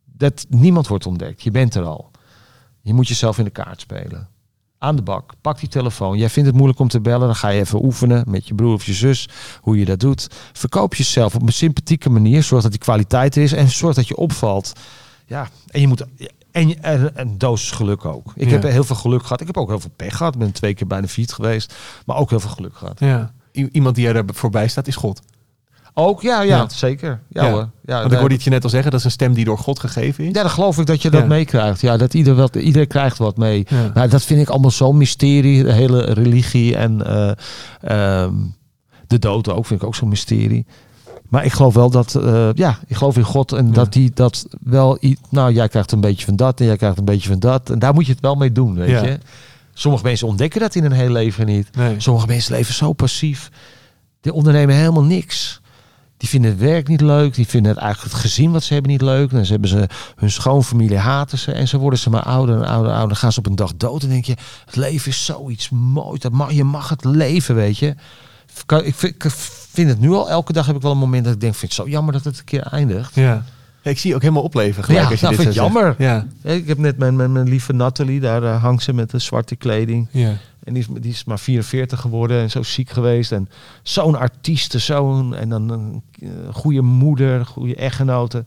Dat, 0.06 0.46
niemand 0.50 0.88
wordt 0.88 1.06
ontdekt. 1.06 1.44
Je 1.44 1.52
bent 1.52 1.76
er 1.76 1.84
al. 1.84 2.12
Je 2.82 2.94
moet 2.94 3.08
jezelf 3.08 3.38
in 3.38 3.44
de 3.44 3.50
kaart 3.50 3.82
spelen. 3.82 4.30
Aan 4.80 4.96
de 4.96 5.02
bak. 5.02 5.34
Pak 5.42 5.60
die 5.60 5.70
telefoon. 5.70 6.18
Jij 6.18 6.30
vindt 6.30 6.48
het 6.48 6.58
moeilijk 6.58 6.80
om 6.80 6.88
te 6.88 7.02
bellen. 7.02 7.28
Dan 7.28 7.36
ga 7.36 7.50
je 7.50 7.60
even 7.60 7.84
oefenen 7.86 8.24
met 8.28 8.48
je 8.48 8.56
broer 8.56 8.74
of 8.74 8.84
je 8.86 8.94
zus. 8.94 9.30
Hoe 9.62 9.78
je 9.80 9.86
dat 9.86 10.00
doet. 10.00 10.28
Verkoop 10.54 10.96
jezelf 10.96 11.36
op 11.36 11.42
een 11.42 11.54
sympathieke 11.54 12.10
manier. 12.10 12.44
Zorg 12.44 12.62
dat 12.62 12.72
die 12.72 12.80
kwaliteit 12.80 13.36
er 13.36 13.42
is. 13.44 13.52
En 13.54 13.70
zorg 13.70 13.96
dat 13.96 14.08
je 14.08 14.16
opvalt. 14.16 14.74
Ja, 15.26 15.48
en 15.68 15.82
je 15.82 15.88
moet... 15.88 16.06
En, 16.52 16.84
en 16.84 17.12
een 17.14 17.38
dosis 17.38 17.72
geluk 17.72 18.06
ook. 18.06 18.32
Ik 18.36 18.46
Ja. 18.46 18.52
heb 18.52 18.64
heel 18.64 18.84
veel 18.84 18.96
geluk 18.96 19.22
gehad. 19.22 19.42
Ik 19.42 19.48
heb 19.48 19.58
ook 19.58 19.68
heel 19.70 19.80
veel 19.80 19.92
pech 19.96 20.18
gehad. 20.18 20.34
Ik 20.34 20.40
ben 20.40 20.52
twee 20.52 20.74
keer 20.74 20.88
bijna 20.88 21.08
fiets 21.08 21.34
geweest. 21.34 21.74
Maar 22.06 22.18
ook 22.18 22.30
heel 22.30 22.40
veel 22.40 22.50
geluk 22.50 22.76
gehad. 22.76 23.00
Ja. 23.00 23.34
Iemand 23.52 23.96
die 23.96 24.08
er 24.08 24.24
voorbij 24.34 24.68
staat 24.68 24.88
is 24.88 24.96
God. 24.96 25.22
Ook, 26.00 26.22
ja, 26.22 26.42
ja, 26.42 26.56
Ja. 26.58 26.70
zeker. 26.70 27.20
Ja, 27.30 27.44
Ja. 27.46 27.52
hoor. 27.52 27.70
Ja, 27.86 28.00
Want 28.00 28.12
ik 28.12 28.18
hoorde 28.20 28.34
het 28.36 28.44
je 28.44 28.50
net 28.50 28.64
al 28.64 28.70
zeggen, 28.70 28.92
dat 28.92 29.00
is 29.00 29.06
een 29.06 29.12
stem 29.12 29.34
die 29.34 29.46
door 29.46 29.58
God 29.58 29.80
gegeven 29.80 30.24
is. 30.24 30.34
Ja, 30.34 30.42
dan 30.42 30.52
geloof 30.52 30.78
ik 30.78 30.86
dat 30.86 31.02
je 31.02 31.10
dat 31.10 31.22
Ja. 31.22 31.28
meekrijgt. 31.28 31.82
Ja, 31.82 31.98
dat 31.98 32.14
ieder, 32.14 32.36
wat, 32.36 32.56
iedereen 32.56 32.88
krijgt 32.88 33.18
wat 33.18 33.38
mee. 33.38 33.66
Ja. 33.70 33.92
Nou, 33.94 34.08
dat 34.10 34.24
vind 34.24 34.42
ik 34.42 34.50
allemaal 34.50 34.72
zo'n 34.72 34.98
mysterie. 34.98 35.64
De 35.64 35.72
hele 35.74 36.02
religie 36.14 36.76
en 36.76 37.06
eh, 37.06 37.32
ehm, 37.82 38.34
de 39.08 39.20
dood 39.20 39.50
ook 39.50 39.66
vind 39.66 39.82
ik 39.82 39.88
ook 39.88 39.96
zo'n 39.96 40.10
mysterie. 40.10 40.66
Maar 41.30 41.46
ik 41.46 41.52
geloof 41.54 41.74
wel 41.74 41.90
dat, 41.90 42.16
eh, 42.16 42.50
ja, 42.54 42.80
ik 42.88 42.96
geloof 42.96 43.18
in 43.18 43.24
God 43.24 43.52
en 43.52 43.74
dat 43.74 43.94
die 43.94 44.12
dat 44.14 44.46
wel, 44.64 44.98
nou, 45.30 45.54
jij 45.54 45.68
krijgt 45.68 45.92
een 45.92 46.02
beetje 46.02 46.26
van 46.26 46.36
dat 46.36 46.60
en 46.60 46.66
jij 46.66 46.78
krijgt 46.78 46.98
een 46.98 47.06
beetje 47.06 47.30
van 47.30 47.40
dat. 47.40 47.70
En 47.70 47.80
daar 47.80 47.94
moet 47.94 48.06
je 48.06 48.12
het 48.12 48.22
wel 48.22 48.36
mee 48.36 48.52
doen, 48.52 48.76
weet 48.76 48.90
je. 49.02 49.20
Sommige 49.74 50.04
mensen 50.04 50.28
ontdekken 50.28 50.60
dat 50.62 50.76
in 50.76 50.82
hun 50.84 50.92
hele 50.92 51.12
leven 51.12 51.46
niet. 51.46 51.76
Nee. 51.76 51.96
Sommige 51.98 52.28
mensen 52.28 52.54
leven 52.56 52.74
zo 52.74 52.94
passief. 52.94 53.50
Die 54.22 54.34
ondernemen 54.34 54.76
helemaal 54.76 55.04
niks. 55.04 55.62
Die 56.18 56.30
vinden 56.30 56.52
het 56.52 56.60
werk 56.60 56.88
niet 56.88 57.02
leuk. 57.02 57.34
Die 57.34 57.48
vinden 57.48 57.72
het 57.72 57.82
eigenlijk 57.82 58.14
het 58.14 58.22
gezin 58.22 58.52
wat 58.52 58.64
ze 58.64 58.74
hebben 58.74 58.92
niet 58.92 59.02
leuk. 59.02 59.32
Dan 59.32 59.44
hebben 59.44 59.70
ze 59.70 59.88
hun 60.16 60.32
schoonfamilie 60.32 60.98
haten 60.98 61.38
ze. 61.38 61.52
En 61.52 61.68
zo 61.68 61.78
worden 61.78 62.00
ze 62.00 62.10
maar 62.10 62.24
ouder 62.24 62.56
en 62.56 62.68
ouder 62.68 62.92
en 62.92 62.92
ouder. 62.92 63.08
Dan 63.08 63.18
gaan 63.18 63.32
ze 63.32 63.40
op 63.40 63.46
een 63.46 63.56
dag 63.56 63.76
dood. 63.76 64.04
En 64.04 64.10
denk 64.10 64.26
je, 64.26 64.36
het 64.66 64.76
leven 64.76 65.12
is 65.12 65.26
zoiets 65.26 65.70
moois. 65.70 66.20
Dat 66.20 66.32
mag, 66.32 66.52
je 66.52 66.64
mag 66.64 66.90
het 66.90 67.06
leven, 67.06 67.56
weet 67.56 67.78
je. 67.78 67.96
Ik 68.84 68.96
vind, 68.96 69.16
ik 69.16 69.32
vind 69.72 69.90
het 69.90 70.00
nu 70.00 70.12
al, 70.12 70.30
elke 70.30 70.54
dag 70.54 70.66
heb 70.66 70.76
ik 70.76 70.82
wel 70.82 70.92
een 70.92 70.98
moment 70.98 71.24
dat 71.24 71.34
ik 71.34 71.42
denk, 71.42 71.56
vind 71.56 71.76
het 71.76 71.86
zo 71.86 71.90
jammer 71.90 72.14
dat 72.14 72.24
het 72.24 72.38
een 72.38 72.44
keer 72.44 72.62
eindigt. 72.62 73.16
Ja. 73.16 73.44
Ja, 73.82 73.94
ik 73.94 74.00
zie 74.00 74.10
je 74.10 74.16
ook 74.16 74.22
helemaal 74.22 74.44
opleven 74.44 74.84
gelijk 74.84 75.04
Ja, 75.04 75.10
als 75.10 75.20
je 75.20 75.26
nou, 75.26 75.38
dit 75.38 75.46
vind 75.46 75.56
jammer. 75.56 75.96
Ja. 75.98 76.28
Ik 76.42 76.68
heb 76.68 76.78
net 76.78 76.98
mijn, 76.98 77.16
mijn, 77.16 77.32
mijn 77.32 77.50
lieve 77.50 77.74
Nathalie, 77.74 78.20
daar 78.20 78.44
eh, 78.44 78.62
hangt 78.62 78.84
ze 78.84 78.94
met 78.94 79.10
de 79.10 79.20
zwarte 79.20 79.56
kleding. 79.56 80.08
Ja. 80.12 80.34
En 80.68 80.74
die 80.74 80.82
is, 80.82 81.02
die 81.02 81.12
is 81.12 81.24
maar 81.24 81.40
44 81.40 82.00
geworden 82.00 82.42
en 82.42 82.50
zo 82.50 82.64
ziek 82.64 82.90
geweest. 82.90 83.32
En 83.32 83.50
zo'n 83.84 84.16
artieste, 84.16 84.80
zo'n... 84.80 85.36
En 85.36 85.50
dan 85.50 85.70
een 85.70 86.02
eh, 86.20 86.30
goede 86.52 86.82
moeder, 86.82 87.46
goede 87.46 87.76
echtgenote. 87.76 88.44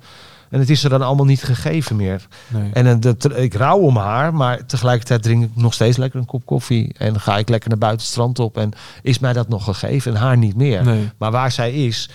En 0.51 0.59
het 0.59 0.71
is 0.71 0.85
er 0.85 0.91
dan 0.91 1.03
allemaal 1.03 1.25
niet 1.25 1.43
gegeven 1.43 1.97
meer. 1.97 2.27
Nee. 2.49 2.71
En 2.73 2.87
eh, 2.87 2.95
dat, 2.99 3.37
ik 3.37 3.55
rouw 3.55 3.79
om 3.79 3.97
haar, 3.97 4.35
maar 4.35 4.67
tegelijkertijd 4.67 5.23
drink 5.23 5.45
ik 5.45 5.51
nog 5.55 5.75
steeds 5.75 5.97
lekker 5.97 6.21
een 6.21 6.27
kop 6.27 6.47
koffie. 6.47 6.95
En 6.97 7.21
ga 7.21 7.39
ik 7.39 7.49
lekker 7.49 7.69
naar 7.69 7.79
buiten 7.79 8.01
het 8.01 8.11
strand 8.11 8.39
op. 8.39 8.57
En 8.57 8.73
is 9.03 9.19
mij 9.19 9.33
dat 9.33 9.49
nog 9.49 9.65
gegeven 9.65 10.15
en 10.15 10.21
haar 10.21 10.37
niet 10.37 10.57
meer. 10.57 10.85
Nee. 10.85 11.11
Maar 11.19 11.31
waar 11.31 11.53
zij 11.53 11.73
is, 11.73 12.11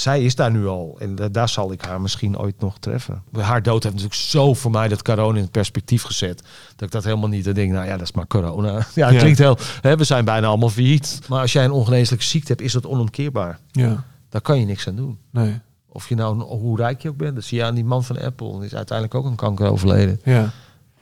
zij 0.00 0.22
is 0.22 0.34
daar 0.34 0.50
nu 0.50 0.66
al. 0.66 0.96
En 0.98 1.14
da- 1.14 1.28
daar 1.28 1.48
zal 1.48 1.72
ik 1.72 1.82
haar 1.82 2.00
misschien 2.00 2.38
ooit 2.38 2.60
nog 2.60 2.78
treffen. 2.78 3.22
Haar 3.32 3.62
dood 3.62 3.82
heeft 3.82 3.94
natuurlijk 3.94 4.20
zo 4.22 4.54
voor 4.54 4.70
mij 4.70 4.88
dat 4.88 5.02
corona 5.02 5.36
in 5.36 5.42
het 5.42 5.50
perspectief 5.50 6.02
gezet. 6.02 6.42
Dat 6.76 6.86
ik 6.86 6.90
dat 6.90 7.04
helemaal 7.04 7.28
niet. 7.28 7.44
Dan 7.44 7.54
denk, 7.54 7.72
nou 7.72 7.86
ja, 7.86 7.92
dat 7.92 8.00
is 8.08 8.12
maar 8.12 8.26
corona. 8.26 8.72
Ja, 8.94 9.04
het 9.06 9.14
Ja. 9.14 9.20
klinkt 9.20 9.38
heel. 9.38 9.58
Hè, 9.80 9.96
we 9.96 10.04
zijn 10.04 10.24
bijna 10.24 10.46
allemaal 10.46 10.68
failliet. 10.70 11.20
Maar 11.28 11.40
als 11.40 11.52
jij 11.52 11.64
een 11.64 11.70
ongeneeslijke 11.70 12.24
ziekte 12.24 12.48
hebt, 12.48 12.60
is 12.60 12.72
dat 12.72 12.86
onomkeerbaar. 12.86 13.58
Ja, 13.70 14.04
Daar 14.28 14.40
kan 14.40 14.60
je 14.60 14.66
niks 14.66 14.88
aan 14.88 14.96
doen. 14.96 15.18
nee. 15.30 15.60
Of 15.92 16.08
je 16.08 16.14
nou, 16.14 16.40
hoe 16.42 16.76
rijk 16.76 17.02
je 17.02 17.08
ook 17.08 17.16
bent. 17.16 17.34
Dat 17.34 17.44
zie 17.44 17.58
je 17.58 17.64
aan 17.64 17.74
die 17.74 17.84
man 17.84 18.04
van 18.04 18.18
Apple. 18.20 18.52
Die 18.52 18.64
is 18.64 18.74
uiteindelijk 18.74 19.18
ook 19.18 19.24
een 19.30 19.36
kanker 19.36 19.70
overleden. 19.70 20.20
Ja. 20.24 20.50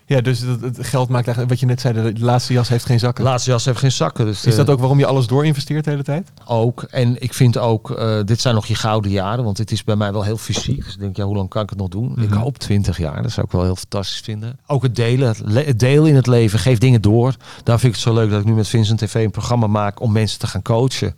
Ja, 0.08 0.20
dus 0.20 0.40
het, 0.40 0.60
het 0.60 0.78
geld 0.86 1.08
maakt 1.08 1.26
eigenlijk, 1.26 1.48
wat 1.48 1.60
je 1.60 1.66
net 1.66 1.80
zei, 1.80 2.12
de 2.14 2.24
laatste 2.24 2.52
jas 2.52 2.68
heeft 2.68 2.84
geen 2.84 2.98
zakken. 2.98 3.24
De 3.24 3.30
laatste 3.30 3.50
jas 3.50 3.64
heeft 3.64 3.78
geen 3.78 3.92
zakken. 3.92 4.24
Dus 4.24 4.44
Is 4.44 4.56
dat 4.56 4.66
eh, 4.66 4.72
ook 4.72 4.78
waarom 4.78 4.98
je 4.98 5.06
alles 5.06 5.26
doorinvesteert 5.26 5.84
de 5.84 5.90
hele 5.90 6.02
tijd? 6.02 6.32
ook. 6.46 6.82
En 6.82 7.22
ik 7.22 7.34
vind 7.34 7.58
ook, 7.58 7.90
eh, 7.90 8.18
dit 8.24 8.40
zijn 8.40 8.54
nog 8.54 8.66
je 8.66 8.74
gouden 8.74 9.10
jaren. 9.10 9.44
Want 9.44 9.56
dit 9.56 9.70
is 9.70 9.84
bij 9.84 9.96
mij 9.96 10.12
wel 10.12 10.22
heel 10.22 10.36
fysiek. 10.36 10.84
Dus 10.84 10.92
ik 10.94 11.00
denk, 11.00 11.16
ja, 11.16 11.24
hoe 11.24 11.36
lang 11.36 11.48
kan 11.48 11.62
ik 11.62 11.70
het 11.70 11.78
nog 11.78 11.88
doen? 11.88 12.12
Ik 12.22 12.30
Mhm. 12.30 12.38
hoop 12.38 12.58
20 12.58 12.98
jaar. 12.98 13.22
Dat 13.22 13.32
zou 13.32 13.46
ik 13.46 13.52
wel 13.52 13.62
heel 13.62 13.76
fantastisch 13.76 14.20
vinden. 14.20 14.58
Ook 14.66 14.82
het 14.82 14.96
delen. 14.96 15.28
Het, 15.28 15.40
le- 15.44 15.64
het 15.64 15.78
delen 15.78 16.08
in 16.08 16.14
het 16.16 16.26
leven. 16.26 16.58
Geef 16.58 16.78
dingen 16.78 17.02
door. 17.02 17.34
Daar 17.62 17.78
vind 17.78 17.94
ik 17.94 17.98
het 18.00 18.08
zo 18.08 18.14
leuk 18.14 18.30
dat 18.30 18.40
ik 18.40 18.46
nu 18.46 18.52
met 18.54 18.68
Vincent 18.68 18.98
TV 18.98 19.14
een 19.24 19.30
programma 19.30 19.66
maak 19.66 20.00
om 20.00 20.12
mensen 20.12 20.38
te 20.38 20.46
gaan 20.46 20.62
coachen. 20.62 21.14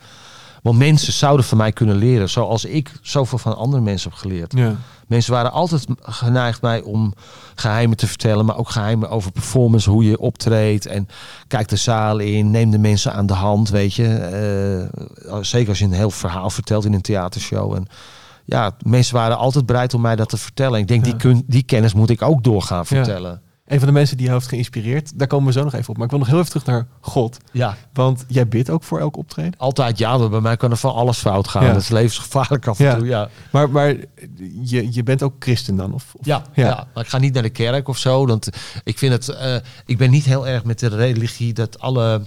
Want 0.69 0.81
mensen 0.81 1.13
zouden 1.13 1.47
van 1.47 1.59
mij 1.59 1.73
kunnen 1.73 1.97
leren. 1.97 2.29
Zoals 2.29 2.65
ik 2.65 2.93
zoveel 3.03 3.39
van 3.39 3.57
andere 3.57 3.83
mensen 3.83 4.11
heb 4.11 4.19
geleerd. 4.19 4.53
Ja. 4.57 4.75
Mensen 5.07 5.33
waren 5.33 5.53
altijd 5.53 5.87
geneigd 6.03 6.63
mij 6.63 6.81
om 6.83 7.15
geheimen 7.55 7.97
te 7.97 8.07
vertellen, 8.07 8.45
maar 8.45 8.57
ook 8.57 8.69
geheimen 8.69 9.11
over 9.11 9.33
performance, 9.33 9.91
hoe 9.91 10.05
je 10.05 10.19
optreedt 10.19 10.87
en 10.87 11.09
kijk 11.47 11.69
de 11.69 11.77
zaal 11.77 12.19
in, 12.19 12.51
neem 12.51 12.71
de 12.71 12.79
mensen 12.79 13.13
aan 13.13 13.27
de 13.27 13.35
hand, 13.35 13.69
weet 13.69 13.95
je. 13.95 14.15
Eh, 14.15 15.37
zeker 15.41 15.69
als 15.69 15.79
je 15.79 15.85
een 15.85 15.93
heel 15.93 16.11
verhaal 16.11 16.51
vertelt 16.51 16.85
in 16.85 16.93
een 16.93 17.01
theatershow. 17.01 17.75
En 17.75 17.87
ja, 18.45 18.71
mensen 18.83 19.15
waren 19.15 19.39
altijd 19.39 19.67
bereid 19.67 19.95
om 19.95 20.01
mij 20.01 20.17
dat 20.17 20.29
te 20.29 20.37
vertellen. 20.37 20.81
Ik 20.81 20.89
denk, 20.89 21.05
die, 21.05 21.17
kun, 21.17 21.45
die 21.47 21.63
kennis 21.63 21.95
moet 21.95 22.11
ik 22.11 22.23
ook 22.23 22.45
doorgaan 22.45 22.87
vertellen. 22.87 23.43
Een 23.69 23.79
van 23.79 23.87
de 23.89 23.95
mensen 23.95 24.17
die 24.17 24.27
jou 24.27 24.39
heeft 24.39 24.51
geïnspireerd, 24.51 25.19
daar 25.19 25.27
komen 25.29 25.47
we 25.47 25.53
zo 25.53 25.65
nog 25.65 25.75
even 25.75 25.89
op. 25.89 25.95
Maar 25.97 26.05
ik 26.05 26.11
wil 26.11 26.19
nog 26.19 26.29
heel 26.29 26.39
even 26.39 26.51
terug 26.51 26.67
naar 26.67 26.87
God. 27.01 27.37
Ja. 27.53 27.77
Want 27.93 28.25
jij 28.29 28.49
bidt 28.49 28.71
ook 28.71 28.83
voor 28.83 29.01
elk 29.01 29.17
optreden. 29.17 29.55
Altijd 29.59 29.99
ja, 29.99 30.17
maar 30.19 30.29
bij 30.29 30.41
mij 30.41 30.57
kan 30.57 30.71
er 30.71 30.77
van 30.77 30.93
alles 30.95 31.19
fout 31.19 31.49
gaan. 31.49 31.65
Ja. 31.65 31.73
Dat 31.73 31.83
is 31.83 31.89
levensgevaarlijk 31.89 32.67
af 32.67 32.79
en 32.79 32.85
Ja. 32.85 32.95
toe, 32.97 33.07
ja. 33.07 33.29
Maar, 33.53 33.71
maar 33.71 33.95
je, 34.63 34.93
je 34.93 35.03
bent 35.03 35.23
ook 35.23 35.35
christen 35.39 35.77
dan? 35.77 35.93
Of, 35.95 36.15
of- 36.19 36.27
Ja, 36.27 36.43
ja. 36.55 36.87
maar 36.95 37.05
ik 37.05 37.11
ga 37.11 37.19
niet 37.19 37.33
naar 37.35 37.43
de 37.43 37.51
kerk 37.51 37.89
of 37.89 37.99
zo. 37.99 38.27
Want 38.27 38.49
ik 38.85 38.99
vind 38.99 39.13
het. 39.13 39.29
eh, 39.29 39.57
ik 39.87 39.99
ben 39.99 40.11
niet 40.11 40.25
heel 40.25 40.49
erg 40.49 40.65
met 40.65 40.79
de 40.79 40.89
religie 40.89 41.53
dat 41.53 41.81
alle. 41.81 42.21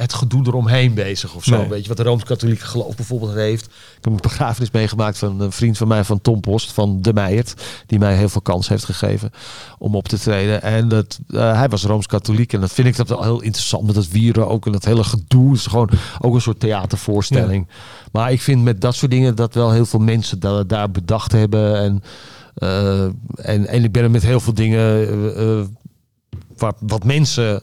Het 0.00 0.12
gedoe 0.12 0.46
eromheen 0.46 0.94
bezig 0.94 1.34
of 1.34 1.44
zo. 1.44 1.56
Nee. 1.56 1.68
Weet 1.68 1.82
je 1.82 1.88
wat 1.88 1.96
de 1.96 2.02
Rooms-Katholieke 2.02 2.64
geloof 2.64 2.96
bijvoorbeeld 2.96 3.34
heeft. 3.34 3.64
Ik 3.64 3.70
heb 4.00 4.12
een 4.12 4.18
begrafenis 4.20 4.70
meegemaakt 4.70 5.18
van 5.18 5.40
een 5.40 5.52
vriend 5.52 5.76
van 5.76 5.88
mij, 5.88 6.04
van 6.04 6.20
Tom 6.20 6.40
Post, 6.40 6.72
van 6.72 7.02
De 7.02 7.12
Meijert. 7.12 7.54
Die 7.86 7.98
mij 7.98 8.16
heel 8.16 8.28
veel 8.28 8.40
kans 8.40 8.68
heeft 8.68 8.84
gegeven 8.84 9.30
om 9.78 9.94
op 9.94 10.08
te 10.08 10.18
treden. 10.18 10.62
En 10.62 10.88
dat, 10.88 11.20
eh, 11.28 11.52
hij 11.52 11.68
was 11.68 11.84
Rooms-Katholiek. 11.84 12.52
En 12.52 12.60
dat 12.60 12.72
vind 12.72 12.88
ik 12.88 12.96
dat 12.96 13.08
wel 13.08 13.22
heel 13.22 13.40
interessant 13.40 13.86
met 13.86 13.94
dat 13.94 14.08
wieren 14.08 14.48
ook. 14.48 14.66
En 14.66 14.72
dat 14.72 14.84
hele 14.84 15.04
gedoe. 15.04 15.48
Het 15.50 15.58
is 15.58 15.66
gewoon 15.66 15.90
ook 16.20 16.34
een 16.34 16.40
soort 16.40 16.60
theatervoorstelling. 16.60 17.68
Maar 18.12 18.32
ik 18.32 18.40
vind 18.40 18.62
met 18.62 18.80
dat 18.80 18.94
soort 18.94 19.10
dingen 19.10 19.34
dat 19.34 19.54
wel 19.54 19.70
heel 19.70 19.86
veel 19.86 20.00
mensen 20.00 20.40
dat, 20.40 20.68
daar 20.68 20.90
bedacht 20.90 21.32
hebben. 21.32 21.76
En, 21.76 22.02
eh, 22.54 23.04
en, 23.34 23.66
en 23.66 23.84
ik 23.84 23.92
ben 23.92 24.02
er 24.02 24.10
met 24.10 24.22
heel 24.22 24.40
veel 24.40 24.54
dingen 24.54 25.08
eh, 25.36 25.60
wat, 26.56 26.76
wat 26.80 27.04
mensen 27.04 27.62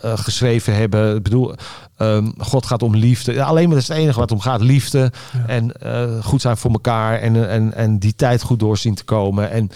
eh, 0.00 0.18
geschreven 0.18 0.74
hebben. 0.74 1.16
Ik 1.16 1.22
bedoel, 1.22 1.54
ehm, 1.96 2.30
God 2.38 2.66
gaat 2.66 2.82
om 2.82 2.96
liefde. 2.96 3.32
Ja, 3.32 3.44
alleen 3.44 3.64
maar 3.64 3.74
dat 3.74 3.82
is 3.82 3.88
het 3.88 3.98
enige 3.98 4.18
wat 4.18 4.32
om 4.32 4.40
gaat. 4.40 4.60
Liefde. 4.60 5.12
En 5.46 5.72
eh, 5.72 6.24
goed 6.24 6.40
zijn 6.40 6.56
voor 6.56 6.70
elkaar. 6.70 7.18
En, 7.18 7.48
en, 7.48 7.74
en 7.74 7.98
die 7.98 8.14
tijd 8.14 8.42
goed 8.42 8.58
doorzien 8.58 8.94
te 8.94 9.04
komen. 9.04 9.50
En 9.50 9.70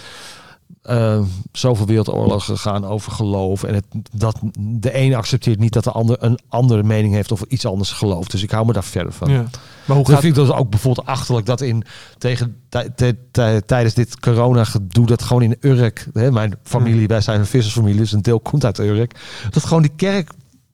eh, 0.81 1.21
zoveel 1.51 1.85
wereldoorlogen 1.85 2.57
gaan 2.57 2.85
over 2.85 3.11
geloof. 3.11 3.63
En 3.63 3.73
het, 3.73 3.85
dat 4.11 4.39
de 4.59 4.93
ene 4.93 5.15
accepteert 5.15 5.59
niet 5.59 5.73
dat 5.73 5.83
de 5.83 5.91
ander 5.91 6.23
een 6.23 6.39
andere 6.49 6.83
mening 6.83 7.13
heeft 7.13 7.31
of 7.31 7.41
iets 7.47 7.65
anders 7.65 7.91
gelooft. 7.91 8.31
Dus 8.31 8.43
ik 8.43 8.51
hou 8.51 8.65
me 8.65 8.73
daar 8.73 8.83
verder 8.83 9.13
van. 9.13 9.29
Ja. 9.31 9.45
Maar 9.85 9.95
hoe 9.97 10.05
Dat 10.05 10.13
gaat 10.13 10.23
vind 10.23 10.37
ik 10.37 10.43
dus 10.45 10.53
ook 10.55 10.69
bijvoorbeeld 10.69 11.07
achterlijk 11.07 11.45
dat 11.45 11.61
in 11.61 11.83
tegen 12.17 12.55
tij- 12.69 12.89
tij- 12.95 13.17
tij- 13.31 13.61
tijdens 13.61 13.93
dit 13.93 14.19
corona 14.19 14.63
gedoe 14.63 15.05
dat 15.05 15.21
gewoon 15.21 15.41
in 15.41 15.57
Urk, 15.59 16.07
hè, 16.13 16.31
mijn 16.31 16.55
familie, 16.63 17.07
wij 17.07 17.21
zijn 17.21 17.39
een 17.39 17.45
vissersfamilie, 17.45 17.99
dus 17.99 18.11
een 18.11 18.21
deel 18.21 18.39
komt 18.39 18.65
uit 18.65 18.79
Urk, 18.79 19.19
dat 19.49 19.65
gewoon 19.65 19.81
die 19.81 19.95
kerk 19.95 20.31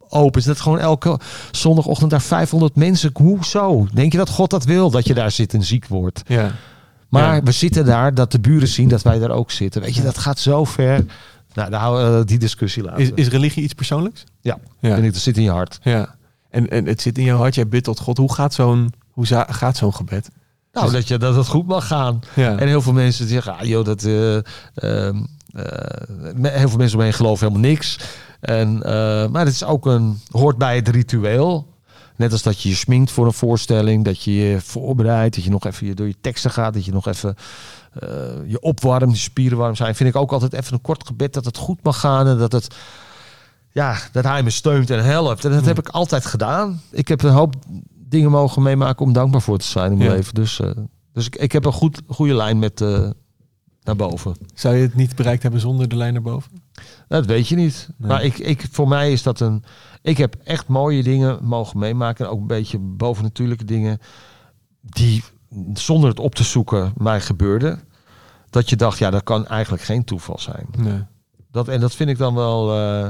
open 0.10 0.40
is, 0.40 0.46
dat 0.46 0.60
gewoon 0.60 0.80
elke 0.80 1.20
zondagochtend 1.52 2.12
daar 2.12 2.22
500 2.22 2.76
mensen, 2.76 3.12
hoezo? 3.14 3.88
Denk 3.94 4.12
je 4.12 4.18
dat 4.18 4.30
God 4.30 4.50
dat 4.50 4.64
wil 4.66 4.90
dat 4.90 5.08
je 5.08 5.14
daar 5.14 5.32
zit 5.32 5.54
en 5.54 5.64
ziek 5.64 5.88
wordt? 5.88 6.22
Ja. 6.28 6.52
Maar 7.10 7.36
Ja. 7.36 7.44
we 7.44 7.52
zitten 7.52 7.86
daar, 7.86 8.14
dat 8.14 8.32
de 8.32 8.40
buren 8.40 8.68
zien 8.68 8.88
dat 8.90 9.02
wij 9.02 9.20
daar 9.20 9.30
ook 9.32 9.52
zitten. 9.52 9.82
Weet 9.82 9.96
je, 9.96 10.04
dat 10.04 10.18
gaat 10.18 10.40
zo 10.40 10.64
ver. 10.64 11.06
Nou, 11.54 11.70
daar 11.70 11.80
houden 11.80 12.20
we 12.20 12.26
die 12.26 12.38
discussie 12.40 12.84
laten. 12.84 13.02
Is, 13.02 13.12
is 13.16 13.28
religie 13.28 13.64
iets 13.64 13.74
persoonlijks? 13.74 14.24
ja, 14.42 14.58
Ja. 14.80 14.96
En 14.96 15.04
dat 15.04 15.16
zit 15.16 15.38
in 15.38 15.44
je 15.44 15.52
hart. 15.52 15.80
Ja. 15.82 16.16
En, 16.50 16.70
en 16.70 16.86
het 16.86 17.02
zit 17.02 17.18
in 17.18 17.24
jouw 17.24 17.38
hart, 17.38 17.56
jij 17.56 17.68
bidt 17.68 17.84
tot 17.84 18.00
God. 18.00 18.18
Hoe 18.18 18.34
gaat 18.34 18.54
zo'n, 18.54 18.94
gaat 19.48 19.78
zo'n 19.78 19.94
gebed? 19.94 20.30
Nou, 20.72 20.92
dat, 20.92 21.08
je, 21.08 21.18
dat 21.18 21.36
het 21.36 21.48
goed 21.48 21.68
mag 21.68 21.88
gaan. 21.88 22.20
Ja. 22.36 22.58
En 22.58 22.68
heel 22.68 22.82
veel 22.82 22.94
mensen 22.94 23.28
zeggen, 23.28 23.58
ah, 23.58 23.64
joh, 23.66 23.86
dat, 23.86 24.04
eh, 24.04 24.36
ehm, 24.36 25.24
eh, 25.54 26.52
heel 26.52 26.70
veel 26.70 26.78
mensen 26.78 26.98
omheen 26.98 27.14
geloven 27.14 27.48
helemaal 27.48 27.70
niks. 27.70 28.00
En, 28.40 28.84
eh, 28.84 29.28
maar 29.28 29.46
het 29.46 29.54
is 29.54 29.64
ook 29.64 29.86
een, 29.86 30.20
hoort 30.32 30.58
bij 30.58 30.76
het 30.76 30.88
ritueel. 30.88 31.68
Net 32.18 32.32
als 32.32 32.44
dat 32.44 32.62
je 32.62 32.70
je 32.70 32.76
sminkt 32.76 33.12
voor 33.12 33.26
een 33.26 33.34
voorstelling, 33.34 34.06
dat 34.06 34.24
je 34.24 34.34
je 34.36 34.62
voorbereidt, 34.62 35.36
dat 35.36 35.44
je 35.44 35.50
nog 35.50 35.66
even 35.66 35.96
door 35.96 36.08
je 36.08 36.16
teksten 36.22 36.52
gaat, 36.52 36.74
dat 36.74 36.86
je 36.86 36.92
nog 36.92 37.08
even 37.08 37.36
eh, 37.94 38.10
je 38.46 38.60
opwarmt, 38.60 39.12
je 39.12 39.18
spieren 39.18 39.58
warm 39.58 39.76
zijn. 39.76 39.96
Vind 39.96 40.10
ik 40.10 40.16
ook 40.16 40.32
altijd 40.32 40.54
even 40.54 40.74
een 40.74 40.82
kort 40.82 41.08
gebed 41.08 41.34
dat 41.34 41.46
het 41.46 41.58
goed 41.58 41.84
mag 41.84 42.00
gaan 42.00 42.28
en 42.28 42.38
dat 42.38 42.52
het 42.52 42.76
ja, 43.72 43.98
dat 44.12 44.24
hij 44.24 44.44
me 44.44 44.50
steunt 44.50 44.90
en 44.90 45.04
helpt. 45.04 45.46
En 45.46 45.52
dat 45.52 45.66
heb 45.66 45.80
ik 45.80 45.88
altijd 45.90 46.26
gedaan. 46.26 46.82
Ik 46.92 47.08
heb 47.08 47.24
een 47.24 47.32
hoop 47.32 47.56
dingen 47.96 48.32
mogen 48.32 48.62
meemaken 48.62 49.06
om 49.06 49.14
dankbaar 49.14 49.42
voor 49.42 49.58
te 49.58 49.66
zijn 49.66 49.92
in 49.92 49.98
mijn 49.98 50.10
Ja. 50.10 50.16
leven. 50.16 50.34
Dus, 50.34 50.60
eh, 50.60 50.72
dus 51.14 51.26
ik, 51.26 51.36
ik 51.36 51.52
heb 51.52 51.66
een 51.66 51.72
goed, 51.74 52.02
goede 52.08 52.34
lijn 52.34 52.60
met 52.60 52.82
eh, 52.82 53.10
naar 53.84 53.96
boven. 53.96 54.36
Zou 54.54 54.76
je 54.76 54.82
het 54.82 54.96
niet 54.96 55.16
bereikt 55.16 55.42
hebben 55.42 55.62
zonder 55.62 55.88
de 55.88 55.96
lijn 55.96 56.14
naar 56.14 56.22
boven? 56.22 56.52
Dat 57.08 57.26
weet 57.26 57.48
je 57.48 57.56
niet. 57.56 57.90
Nee. 57.98 58.10
Maar 58.10 58.24
ik, 58.24 58.38
ik, 58.38 58.66
voor 58.72 58.88
mij 58.88 59.12
is 59.12 59.24
dat 59.24 59.40
een. 59.40 59.64
Ik 60.02 60.18
heb 60.18 60.36
echt 60.44 60.68
mooie 60.68 61.04
dingen 61.04 61.46
mogen 61.46 61.80
meemaken. 61.80 62.26
En 62.26 62.32
ook 62.32 62.40
een 62.40 62.48
beetje 62.48 62.78
bovennatuurlijke 62.80 63.66
dingen. 63.66 64.00
Die 64.82 65.24
zonder 65.74 66.10
het 66.10 66.20
op 66.20 66.36
te 66.36 66.44
zoeken 66.44 66.94
mij 66.98 67.22
gebeurden. 67.22 67.80
Dat 68.50 68.70
je 68.70 68.76
dacht, 68.76 68.98
ja, 68.98 69.10
dat 69.10 69.24
kan 69.24 69.48
eigenlijk 69.48 69.84
geen 69.84 70.04
toeval 70.04 70.40
zijn. 70.40 70.68
Nee. 70.78 71.04
Dat, 71.52 71.68
en 71.68 71.80
dat 71.80 71.96
vind 71.96 72.10
ik 72.10 72.18
dan 72.18 72.36
wel 72.36 72.74
eh 72.74 73.10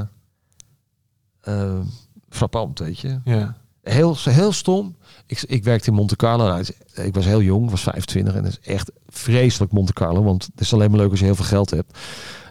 eh, 1.48 1.80
frappant, 2.28 2.78
weet 2.78 2.98
je. 2.98 3.20
Ja. 3.24 3.56
Heel, 3.82 4.16
heel 4.20 4.52
stom. 4.52 4.96
Ik, 5.26 5.42
ik 5.42 5.64
werkte 5.64 5.88
in 5.90 5.94
Monte 5.96 6.16
Carlo. 6.16 6.46
Nou, 6.46 6.64
ik 6.94 7.14
was 7.14 7.24
heel 7.24 7.42
jong, 7.42 7.70
was 7.70 7.82
25. 7.82 8.34
En 8.34 8.44
het 8.44 8.58
is 8.60 8.68
echt 8.68 8.90
vreselijk 9.08 9.72
Monte 9.72 9.92
Carlo. 9.92 10.22
Want 10.22 10.44
het 10.44 10.60
is 10.60 10.72
alleen 10.72 10.90
maar 10.90 11.00
leuk 11.00 11.10
als 11.10 11.18
je 11.18 11.24
heel 11.24 11.34
veel 11.34 11.44
geld 11.44 11.70
hebt. 11.70 11.98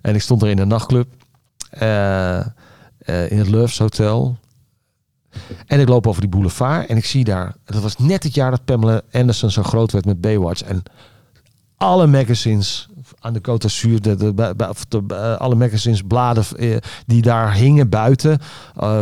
En 0.01 0.15
ik 0.15 0.21
stond 0.21 0.41
er 0.41 0.49
in 0.49 0.59
een 0.59 0.67
nachtclub. 0.67 1.07
eh, 1.69 2.39
eh, 2.39 2.45
in 3.31 3.37
het 3.37 3.49
Loves 3.49 3.77
Hotel. 3.77 4.37
En 5.65 5.79
ik 5.79 5.87
loop 5.87 6.07
over 6.07 6.21
die 6.21 6.29
boulevard. 6.29 6.87
En 6.89 6.97
ik 6.97 7.05
zie 7.05 7.23
daar... 7.23 7.55
Dat 7.65 7.81
was 7.81 7.97
net 7.97 8.23
het 8.23 8.33
jaar 8.33 8.51
dat 8.51 8.65
Pamela 8.65 9.01
Anderson 9.11 9.51
zo 9.51 9.63
groot 9.63 9.91
werd 9.91 10.05
met 10.05 10.21
Baywatch. 10.21 10.61
En 10.61 10.83
alle 11.77 12.07
magazines 12.07 12.87
aan 13.19 13.33
de 13.33 13.39
Côte 13.39 13.57
d'Azur, 13.57 14.01
de, 14.01 14.15
de, 14.15 14.53
eh, 15.07 15.35
alle 15.35 15.55
magazines, 15.55 16.01
bladen 16.01 16.45
die 17.05 17.21
daar 17.21 17.53
hingen 17.53 17.89
buiten 17.89 18.39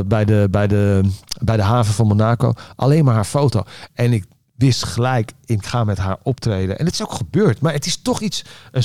bij, 0.06 0.26
de, 0.26 0.48
bij, 0.52 0.68
de, 0.68 1.02
bij 1.44 1.56
de 1.58 1.64
haven 1.64 1.94
van 1.94 2.08
Monaco. 2.08 2.54
Alleen 2.76 3.06
maar 3.06 3.16
haar 3.16 3.26
foto. 3.26 3.64
En 3.94 4.14
ik 4.14 4.26
wist 4.56 4.84
gelijk, 4.84 5.32
ik 5.46 5.66
ga 5.66 5.84
met 5.84 5.98
haar 5.98 6.18
optreden. 6.24 6.80
En 6.80 6.86
het 6.86 6.94
is 6.94 7.02
ook 7.02 7.14
gebeurd. 7.14 7.62
Maar 7.62 7.74
het 7.74 7.86
is 7.86 8.02
toch 8.02 8.22
iets 8.22 8.44
een 8.72 8.84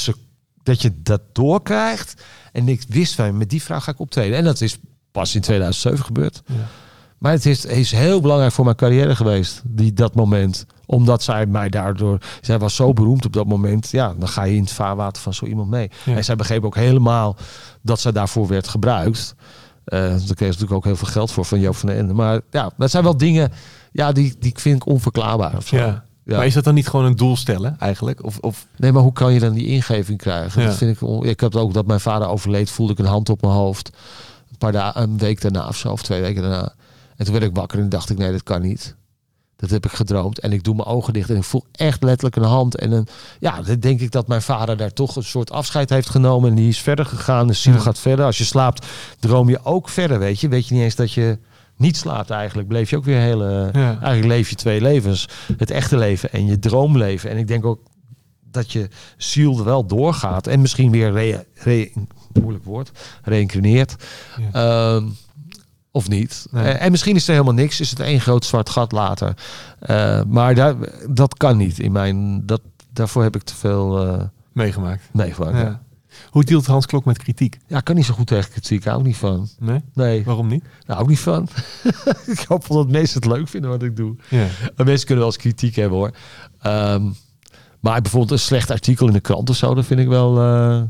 dat 0.70 0.82
je 0.82 1.02
dat 1.02 1.20
doorkrijgt. 1.32 2.22
En 2.52 2.68
ik 2.68 2.84
wist 2.88 3.14
van, 3.14 3.36
met 3.36 3.50
die 3.50 3.62
vrouw 3.62 3.80
ga 3.80 3.92
ik 3.92 4.00
optreden. 4.00 4.36
En 4.36 4.44
dat 4.44 4.60
is 4.60 4.78
pas 5.12 5.34
in 5.34 5.40
2007 5.40 6.04
gebeurd. 6.04 6.42
Maar 7.18 7.32
het 7.32 7.46
is, 7.46 7.64
is 7.64 7.90
heel 7.92 8.20
belangrijk 8.20 8.52
voor 8.52 8.64
mijn 8.64 8.76
carrière 8.76 9.16
geweest, 9.16 9.62
die, 9.64 9.92
dat 9.92 10.14
moment. 10.14 10.66
Omdat 10.86 11.22
zij 11.22 11.46
mij 11.46 11.68
daardoor... 11.68 12.18
Zij 12.40 12.58
was 12.58 12.74
zo 12.74 12.92
beroemd 12.92 13.26
op 13.26 13.32
dat 13.32 13.46
moment. 13.46 13.90
Ja, 13.90 14.14
dan 14.18 14.28
ga 14.28 14.42
je 14.42 14.54
in 14.54 14.62
het 14.62 14.72
vaarwater 14.72 15.22
van 15.22 15.34
zo 15.34 15.44
iemand 15.44 15.70
mee. 15.70 15.90
Ja. 16.04 16.16
En 16.16 16.24
zij 16.24 16.36
begreep 16.36 16.64
ook 16.64 16.74
helemaal 16.74 17.36
dat 17.82 18.00
zij 18.00 18.12
daarvoor 18.12 18.46
werd 18.46 18.68
gebruikt. 18.68 19.34
daar 19.84 20.10
kreeg 20.10 20.36
ze 20.36 20.44
natuurlijk 20.44 20.72
ook 20.72 20.84
heel 20.84 20.96
veel 20.96 21.08
geld 21.08 21.32
voor 21.32 21.44
van 21.44 21.60
Joop 21.60 21.76
van 21.76 21.88
den 21.88 21.98
Ende. 21.98 22.14
Maar 22.14 22.40
ja, 22.50 22.70
dat 22.76 22.90
zijn 22.90 23.04
wel 23.04 23.16
dingen 23.16 23.52
ja, 23.92 24.12
die, 24.12 24.34
die 24.38 24.52
vind 24.56 24.76
ik 24.76 24.86
onverklaarbaar. 24.86 25.56
Of 25.56 25.66
zo. 25.66 25.76
Ja. 25.76 26.04
Ja. 26.30 26.36
Maar 26.36 26.46
is 26.46 26.54
dat 26.54 26.64
dan 26.64 26.74
niet 26.74 26.88
gewoon 26.88 27.06
een 27.06 27.16
doel 27.16 27.36
stellen 27.36 27.76
eigenlijk? 27.78 28.24
Of, 28.24 28.38
of 28.38 28.66
Nee, 28.76 28.92
maar 28.92 29.02
hoe 29.02 29.12
kan 29.12 29.32
je 29.32 29.40
dan 29.40 29.52
die 29.52 29.66
ingeving 29.66 30.18
krijgen? 30.18 30.62
Ja. 30.62 30.68
Dat 30.68 30.76
vind 30.76 30.96
ik, 30.96 31.02
on- 31.08 31.24
ik 31.24 31.40
heb 31.40 31.56
ook 31.56 31.72
dat 31.74 31.86
mijn 31.86 32.00
vader 32.00 32.28
overleed, 32.28 32.70
voelde 32.70 32.92
ik 32.92 32.98
een 32.98 33.04
hand 33.04 33.28
op 33.28 33.40
mijn 33.40 33.52
hoofd. 33.52 33.90
Een 34.50 34.58
paar 34.58 34.72
dagen, 34.72 35.02
een 35.02 35.18
week 35.18 35.40
daarna 35.40 35.68
of 35.68 35.76
zo, 35.76 35.88
of 35.92 36.02
twee 36.02 36.20
weken 36.20 36.42
daarna. 36.42 36.74
En 37.16 37.24
toen 37.24 37.34
werd 37.34 37.44
ik 37.46 37.54
wakker 37.56 37.78
en 37.78 37.88
dacht 37.88 38.10
ik, 38.10 38.18
nee, 38.18 38.32
dat 38.32 38.42
kan 38.42 38.62
niet. 38.62 38.94
Dat 39.56 39.70
heb 39.70 39.84
ik 39.84 39.92
gedroomd. 39.92 40.38
En 40.40 40.52
ik 40.52 40.64
doe 40.64 40.74
mijn 40.74 40.88
ogen 40.88 41.12
dicht 41.12 41.30
en 41.30 41.36
ik 41.36 41.44
voel 41.44 41.64
echt 41.72 42.02
letterlijk 42.02 42.36
een 42.36 42.42
hand. 42.42 42.76
En 42.76 42.92
een, 42.92 43.06
ja, 43.40 43.62
dan 43.62 43.78
denk 43.80 44.00
ik 44.00 44.10
dat 44.10 44.28
mijn 44.28 44.42
vader 44.42 44.76
daar 44.76 44.92
toch 44.92 45.16
een 45.16 45.24
soort 45.24 45.50
afscheid 45.50 45.90
heeft 45.90 46.08
genomen. 46.10 46.50
En 46.50 46.56
die 46.56 46.68
is 46.68 46.80
verder 46.80 47.06
gegaan. 47.06 47.46
De 47.46 47.52
ziel 47.52 47.72
Ja. 47.72 47.78
gaat 47.78 47.98
verder. 47.98 48.24
Als 48.24 48.38
je 48.38 48.44
slaapt, 48.44 48.86
droom 49.18 49.48
je 49.48 49.60
ook 49.64 49.88
verder, 49.88 50.18
weet 50.18 50.40
je. 50.40 50.48
Weet 50.48 50.68
je 50.68 50.74
niet 50.74 50.82
eens 50.82 50.94
dat 50.94 51.12
je 51.12 51.38
niet 51.80 51.96
slaapt 51.96 52.30
eigenlijk. 52.30 52.68
Bleef 52.68 52.90
je 52.90 52.96
ook 52.96 53.04
weer 53.04 53.18
hele... 53.20 53.68
Ja. 53.72 53.88
Eigenlijk 53.88 54.24
leef 54.26 54.50
je 54.50 54.56
twee 54.56 54.80
levens. 54.80 55.28
Het 55.56 55.70
echte 55.70 55.96
leven 55.96 56.32
en 56.32 56.46
je 56.46 56.58
droomleven. 56.58 57.30
En 57.30 57.36
ik 57.36 57.46
denk 57.48 57.64
ook 57.64 57.80
dat 58.50 58.72
je 58.72 58.88
ziel 59.16 59.58
er 59.58 59.64
wel 59.64 59.86
doorgaat. 59.86 60.46
En 60.46 60.60
misschien 60.60 60.90
weer, 60.90 61.12
re, 61.12 61.46
re- 61.54 61.90
moeilijk 62.40 62.64
woord, 62.64 62.90
reïncarneert. 63.22 63.96
Ehm, 64.52 65.04
of 65.90 66.08
niet. 66.08 66.46
Nee. 66.50 66.64
En, 66.64 66.80
en 66.80 66.90
misschien 66.90 67.16
is 67.16 67.26
er 67.26 67.32
helemaal 67.32 67.54
niks. 67.54 67.80
Is 67.80 67.90
het 67.90 68.00
één 68.00 68.20
groot 68.20 68.44
zwart 68.44 68.70
gat 68.70 68.92
later. 68.92 69.34
Eh, 69.78 70.20
maar 70.26 70.54
daar, 70.54 70.74
dat 71.08 71.36
kan 71.36 71.56
niet. 71.56 71.78
In 71.78 71.92
mijn, 71.92 72.46
dat, 72.46 72.60
daarvoor 72.92 73.22
heb 73.22 73.36
ik 73.36 73.42
te 73.42 73.54
veel 73.54 74.06
eh 74.06 74.22
meegemaakt? 74.52 75.02
meegemaakt. 75.12 75.56
Ja. 75.56 75.62
Ja. 75.62 75.80
Hoe 76.30 76.44
deelt 76.44 76.66
Hans 76.66 76.86
Klok 76.86 77.04
met 77.04 77.18
kritiek? 77.18 77.58
ja, 77.66 77.78
ik 77.78 77.84
kan 77.84 77.94
niet 77.94 78.04
zo 78.04 78.14
goed 78.14 78.26
tegen 78.26 78.50
kritiek. 78.50 78.84
Hou 78.84 78.98
ik 79.00 79.06
niet 79.06 79.16
van. 79.16 79.48
Nee? 79.58 79.80
Nee, 79.94 80.24
Waarom 80.24 80.46
niet? 80.46 80.64
hou 80.86 81.02
ik 81.02 81.08
niet 81.08 81.18
van. 81.18 81.48
ik 82.26 82.44
hoop 82.48 82.66
dat 82.68 82.88
mensen 82.88 83.20
het 83.22 83.30
leuk 83.32 83.48
vinden 83.48 83.70
wat 83.70 83.82
ik 83.82 83.96
doe. 83.96 84.16
Ja. 84.28 84.46
Mensen 84.76 85.06
kunnen 85.06 85.24
wel 85.24 85.26
eens 85.26 85.36
kritiek 85.36 85.74
hebben 85.76 85.98
hoor. 85.98 86.10
Ehm, 86.60 87.04
maar 87.80 88.00
bijvoorbeeld 88.02 88.30
een 88.32 88.38
slecht 88.38 88.70
artikel 88.70 89.06
in 89.06 89.12
de 89.12 89.20
krant 89.20 89.50
of 89.50 89.56
zo, 89.56 89.74
dat 89.74 89.84
vind 89.86 90.00
ik 90.00 90.08
wel. 90.08 90.38
eh, 90.40 90.82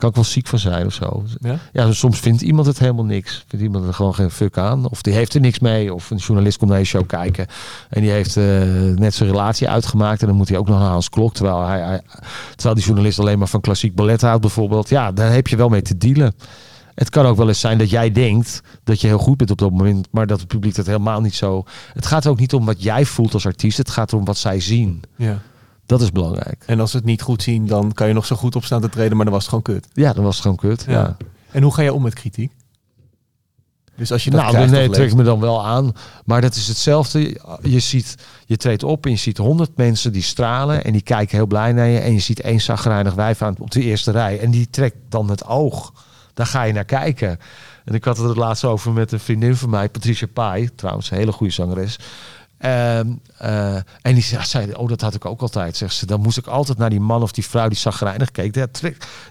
kan 0.00 0.08
ik 0.08 0.14
wel 0.14 0.24
ziek 0.24 0.46
van 0.46 0.58
zijn 0.58 0.86
of 0.86 0.92
zo. 0.92 1.24
Ja? 1.40 1.58
Ja, 1.72 1.92
soms 1.92 2.18
vindt 2.20 2.40
iemand 2.42 2.66
het 2.66 2.78
helemaal 2.78 3.04
niks. 3.04 3.44
Vindt 3.48 3.64
iemand 3.64 3.86
er 3.86 3.94
gewoon 3.94 4.14
geen 4.14 4.30
fuck 4.30 4.58
aan. 4.58 4.88
Of 4.88 5.02
die 5.02 5.12
heeft 5.14 5.34
er 5.34 5.40
niks 5.40 5.58
mee. 5.58 5.94
Of 5.94 6.10
een 6.10 6.16
journalist 6.16 6.58
komt 6.58 6.70
naar 6.70 6.78
je 6.78 6.84
show 6.84 7.06
kijken. 7.06 7.46
En 7.88 8.00
die 8.00 8.10
heeft 8.10 8.36
eh, 8.36 8.44
net 8.94 9.14
zijn 9.14 9.28
relatie 9.30 9.68
uitgemaakt. 9.68 10.20
En 10.20 10.26
dan 10.26 10.36
moet 10.36 10.48
hij 10.48 10.58
ook 10.58 10.68
nog 10.68 10.78
naar 10.78 10.88
Hans 10.90 11.08
Klok. 11.08 11.34
Terwijl, 11.34 11.66
hij, 11.66 11.80
hij- 11.80 12.02
terwijl 12.54 12.74
die 12.74 12.84
journalist 12.84 13.18
alleen 13.18 13.38
maar 13.38 13.48
van 13.48 13.60
klassiek 13.60 13.94
ballet 13.94 14.20
houdt 14.20 14.40
bijvoorbeeld. 14.40 14.88
Ja, 14.88 15.12
daar 15.12 15.32
heb 15.32 15.46
je 15.48 15.56
wel 15.56 15.68
mee 15.68 15.82
te 15.82 15.96
dealen. 15.96 16.34
Het 16.94 17.10
kan 17.10 17.26
ook 17.26 17.36
wel 17.36 17.48
eens 17.48 17.60
zijn 17.60 17.78
dat 17.78 17.90
jij 17.90 18.12
denkt 18.12 18.60
dat 18.84 19.00
je 19.00 19.06
heel 19.06 19.18
goed 19.18 19.36
bent 19.36 19.50
op 19.50 19.58
dat 19.58 19.70
moment. 19.70 20.08
Maar 20.10 20.26
dat 20.26 20.38
het 20.38 20.48
publiek 20.48 20.74
dat 20.74 20.86
helemaal 20.86 21.20
niet 21.20 21.34
zo... 21.34 21.64
Het 21.92 22.06
gaat 22.06 22.26
ook 22.26 22.38
niet 22.38 22.54
om 22.54 22.64
wat 22.64 22.82
jij 22.82 23.04
voelt 23.04 23.34
als 23.34 23.46
artiest. 23.46 23.78
Het 23.78 23.90
gaat 23.90 24.12
om 24.12 24.24
wat 24.24 24.36
zij 24.38 24.60
zien. 24.60 25.02
ja. 25.16 25.38
Dat 25.90 26.00
is 26.00 26.12
belangrijk. 26.12 26.62
En 26.66 26.80
als 26.80 26.90
ze 26.90 26.96
het 26.96 27.06
niet 27.06 27.22
goed 27.22 27.42
zien, 27.42 27.66
dan 27.66 27.92
kan 27.92 28.08
je 28.08 28.14
nog 28.14 28.26
zo 28.26 28.36
goed 28.36 28.56
op 28.56 28.64
staan 28.64 28.80
te 28.80 28.88
treden, 28.88 29.16
maar 29.16 29.24
dan 29.24 29.34
was 29.34 29.42
het 29.42 29.54
gewoon 29.54 29.64
kut. 29.64 29.88
Ja, 29.92 30.12
dan 30.12 30.24
was 30.24 30.32
het 30.32 30.42
gewoon 30.42 30.56
kut. 30.56 30.84
Ja. 30.86 30.92
ja. 30.92 31.16
En 31.50 31.62
hoe 31.62 31.74
ga 31.74 31.82
je 31.82 31.92
om 31.92 32.02
met 32.02 32.14
kritiek? 32.14 32.52
Dus 33.96 34.12
als 34.12 34.24
je 34.24 34.30
dat 34.30 34.40
nou, 34.40 34.52
krijgt 34.52 34.72
nee, 34.72 34.88
of 34.88 34.94
trek 34.94 35.06
ik 35.06 35.12
leest- 35.12 35.16
me 35.16 35.30
dan 35.30 35.40
wel 35.40 35.66
aan. 35.66 35.92
Maar 36.24 36.40
dat 36.40 36.54
is 36.54 36.68
hetzelfde. 36.68 37.40
Je 37.62 37.78
ziet, 37.78 38.14
je 38.46 38.56
treedt 38.56 38.82
op 38.82 39.04
en 39.04 39.10
je 39.10 39.16
ziet 39.16 39.38
honderd 39.38 39.76
mensen 39.76 40.12
die 40.12 40.22
stralen 40.22 40.84
en 40.84 40.92
die 40.92 41.02
kijken 41.02 41.36
heel 41.36 41.46
blij 41.46 41.72
naar 41.72 41.86
je. 41.86 41.98
En 41.98 42.12
je 42.12 42.20
ziet 42.20 42.40
één 42.40 42.60
zagrijnig 42.60 43.14
wijf 43.14 43.42
aan 43.42 43.54
op 43.58 43.70
de 43.70 43.82
eerste 43.82 44.10
rij. 44.10 44.40
En 44.40 44.50
die 44.50 44.70
trekt 44.70 44.96
dan 45.08 45.30
het 45.30 45.46
oog. 45.46 45.92
Daar 46.34 46.46
ga 46.46 46.62
je 46.62 46.72
naar 46.72 46.84
kijken. 46.84 47.38
En 47.84 47.94
ik 47.94 48.04
had 48.04 48.16
het 48.16 48.30
er 48.30 48.38
laatst 48.38 48.64
over 48.64 48.92
met 48.92 49.12
een 49.12 49.20
vriendin 49.20 49.56
van 49.56 49.70
mij, 49.70 49.88
Patricia 49.88 50.26
Pai, 50.32 50.74
trouwens, 50.74 51.10
een 51.10 51.16
hele 51.16 51.32
goede 51.32 51.52
zangeres. 51.52 51.98
Ehm, 52.60 53.06
eh, 53.36 53.74
en 53.74 54.14
die 54.14 54.22
zei- 54.22 54.72
oh, 54.72 54.88
dat 54.88 55.00
had 55.00 55.14
ik 55.14 55.24
ook 55.24 55.40
altijd, 55.40 55.76
zegt 55.76 55.94
ze. 55.94 56.06
Dan 56.06 56.20
moest 56.20 56.38
ik 56.38 56.46
altijd 56.46 56.78
naar 56.78 56.90
die 56.90 57.00
man 57.00 57.22
of 57.22 57.32
die 57.32 57.46
vrouw 57.46 57.68
die 57.68 57.78
zagrijnig 57.78 58.30
keek. 58.30 58.54
Dat 58.54 58.82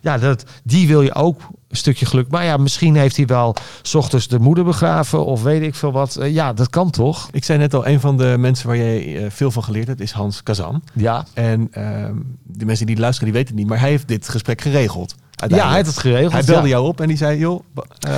ja, 0.02 0.18
dat, 0.18 0.44
die 0.64 0.88
wil 0.88 1.02
je 1.02 1.14
ook 1.14 1.42
een 1.68 1.78
stukje 1.78 2.06
geluk. 2.06 2.28
Maar 2.28 2.44
ja, 2.44 2.58
misschien 2.58 2.96
heeft 2.96 3.18
hij 3.18 3.26
wel 3.26 3.56
's 3.82 3.96
ochtends 3.96 4.28
de 4.28 4.40
moeder 4.40 4.64
begraven 4.64 5.26
of 5.26 5.44
weet 5.44 5.62
ik 5.62 5.76
veel 5.76 5.92
wat. 5.92 6.16
Eh, 6.16 6.34
ja, 6.34 6.54
dat 6.54 6.70
kan 6.70 6.90
toch? 6.90 7.30
Ik 7.32 7.44
zei 7.44 7.60
net 7.60 7.74
al, 7.74 7.88
een 7.88 8.00
van 8.00 8.18
de 8.18 8.36
mensen 8.40 8.68
waar 8.68 8.78
jij 8.78 9.24
eh, 9.24 9.32
veel 9.32 9.52
van 9.52 9.64
geleerd 9.64 9.88
hebt 9.88 10.00
is 10.02 10.12
Hans 10.12 10.44
Kazan. 10.44 10.84
Ja. 10.94 11.26
En 11.34 11.68
ehm 11.72 12.18
de 12.44 12.66
mensen 12.66 12.86
die 12.86 12.98
luisteren, 12.98 13.32
die 13.32 13.40
weten 13.40 13.56
het 13.56 13.64
niet, 13.64 13.72
maar 13.72 13.80
hij 13.80 13.90
heeft 13.90 14.08
dit 14.08 14.30
gesprek 14.30 14.62
geregeld. 14.62 15.16
Ja, 15.48 15.68
hij 15.68 15.76
heeft 15.76 15.88
het 15.88 15.98
geregeld. 15.98 16.32
Hij 16.32 16.44
belde 16.44 16.68
ja. 16.68 16.74
jou 16.74 16.88
op 16.88 17.02
en 17.02 17.08
die 17.08 17.18
zei, 17.18 17.38
joh, 17.38 17.64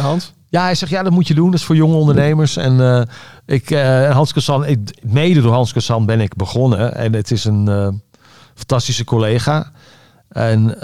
Hans, 0.01 0.33
Ja, 0.51 0.63
hij 0.63 0.75
zegt 0.75 0.91
ja, 0.91 1.03
dat 1.03 1.11
moet 1.11 1.27
je 1.27 1.33
doen. 1.33 1.51
Dat 1.51 1.59
is 1.59 1.65
voor 1.65 1.75
jonge 1.75 1.95
ondernemers. 1.95 2.57
En 2.57 2.79
eh, 2.79 3.01
ik, 3.45 3.71
eh, 3.71 4.11
Hans 4.11 4.33
Kassan, 4.33 4.65
ik, 4.65 4.79
mede 5.01 5.41
door 5.41 5.53
Hans 5.53 5.73
Kassan 5.73 6.05
ben 6.05 6.21
ik 6.21 6.35
begonnen. 6.35 6.95
En 6.95 7.13
het 7.13 7.31
is 7.31 7.45
een 7.45 7.67
eh, 7.67 7.87
fantastische 8.55 9.03
collega. 9.03 9.71
En 10.29 10.75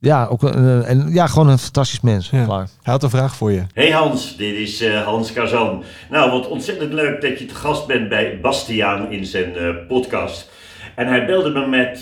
ja, 0.00 0.26
ook 0.26 0.42
een, 0.42 0.82
en 0.82 1.12
ja, 1.12 1.26
gewoon 1.26 1.48
een 1.48 1.58
fantastisch 1.58 2.00
mens. 2.00 2.30
Ja. 2.30 2.44
Klaar. 2.44 2.68
hij 2.82 2.92
had 2.92 3.02
een 3.02 3.10
vraag 3.10 3.36
voor 3.36 3.52
je. 3.52 3.62
Hey 3.74 3.90
Hans, 3.90 4.36
dit 4.36 4.54
is 4.54 4.80
eh, 4.80 5.02
Hans 5.02 5.32
Kazan. 5.32 5.84
Nou, 6.10 6.30
wat 6.30 6.48
ontzettend 6.48 6.92
leuk 6.92 7.20
dat 7.20 7.38
je 7.38 7.46
te 7.46 7.54
gast 7.54 7.86
bent 7.86 8.08
bij 8.08 8.38
Bastiaan 8.42 9.12
in 9.12 9.24
zijn 9.24 9.56
eh, 9.56 9.68
podcast. 9.88 10.50
En 10.94 11.06
hij 11.06 11.26
belde 11.26 11.50
me 11.50 11.66
met 11.66 11.94
eh, 11.94 12.00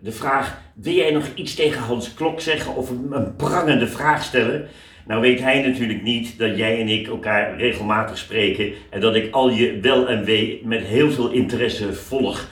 de 0.00 0.12
vraag: 0.12 0.58
wil 0.74 0.92
jij 0.92 1.10
nog 1.10 1.24
iets 1.34 1.54
tegen 1.54 1.82
Hans 1.82 2.14
Klok 2.14 2.40
zeggen 2.40 2.76
of 2.76 2.90
een, 2.90 3.06
een 3.10 3.36
prangende 3.36 3.86
vraag 3.86 4.22
stellen? 4.22 4.68
Nou 5.06 5.20
weet 5.20 5.40
hij 5.40 5.62
natuurlijk 5.62 6.02
niet 6.02 6.38
dat 6.38 6.56
jij 6.56 6.80
en 6.80 6.88
ik 6.88 7.06
elkaar 7.06 7.56
regelmatig 7.56 8.18
spreken 8.18 8.72
en 8.90 9.00
dat 9.00 9.14
ik 9.14 9.34
al 9.34 9.50
je 9.50 9.80
wel 9.80 10.08
en 10.08 10.24
wee 10.24 10.60
met 10.64 10.82
heel 10.82 11.10
veel 11.10 11.30
interesse 11.30 11.94
volg. 11.94 12.48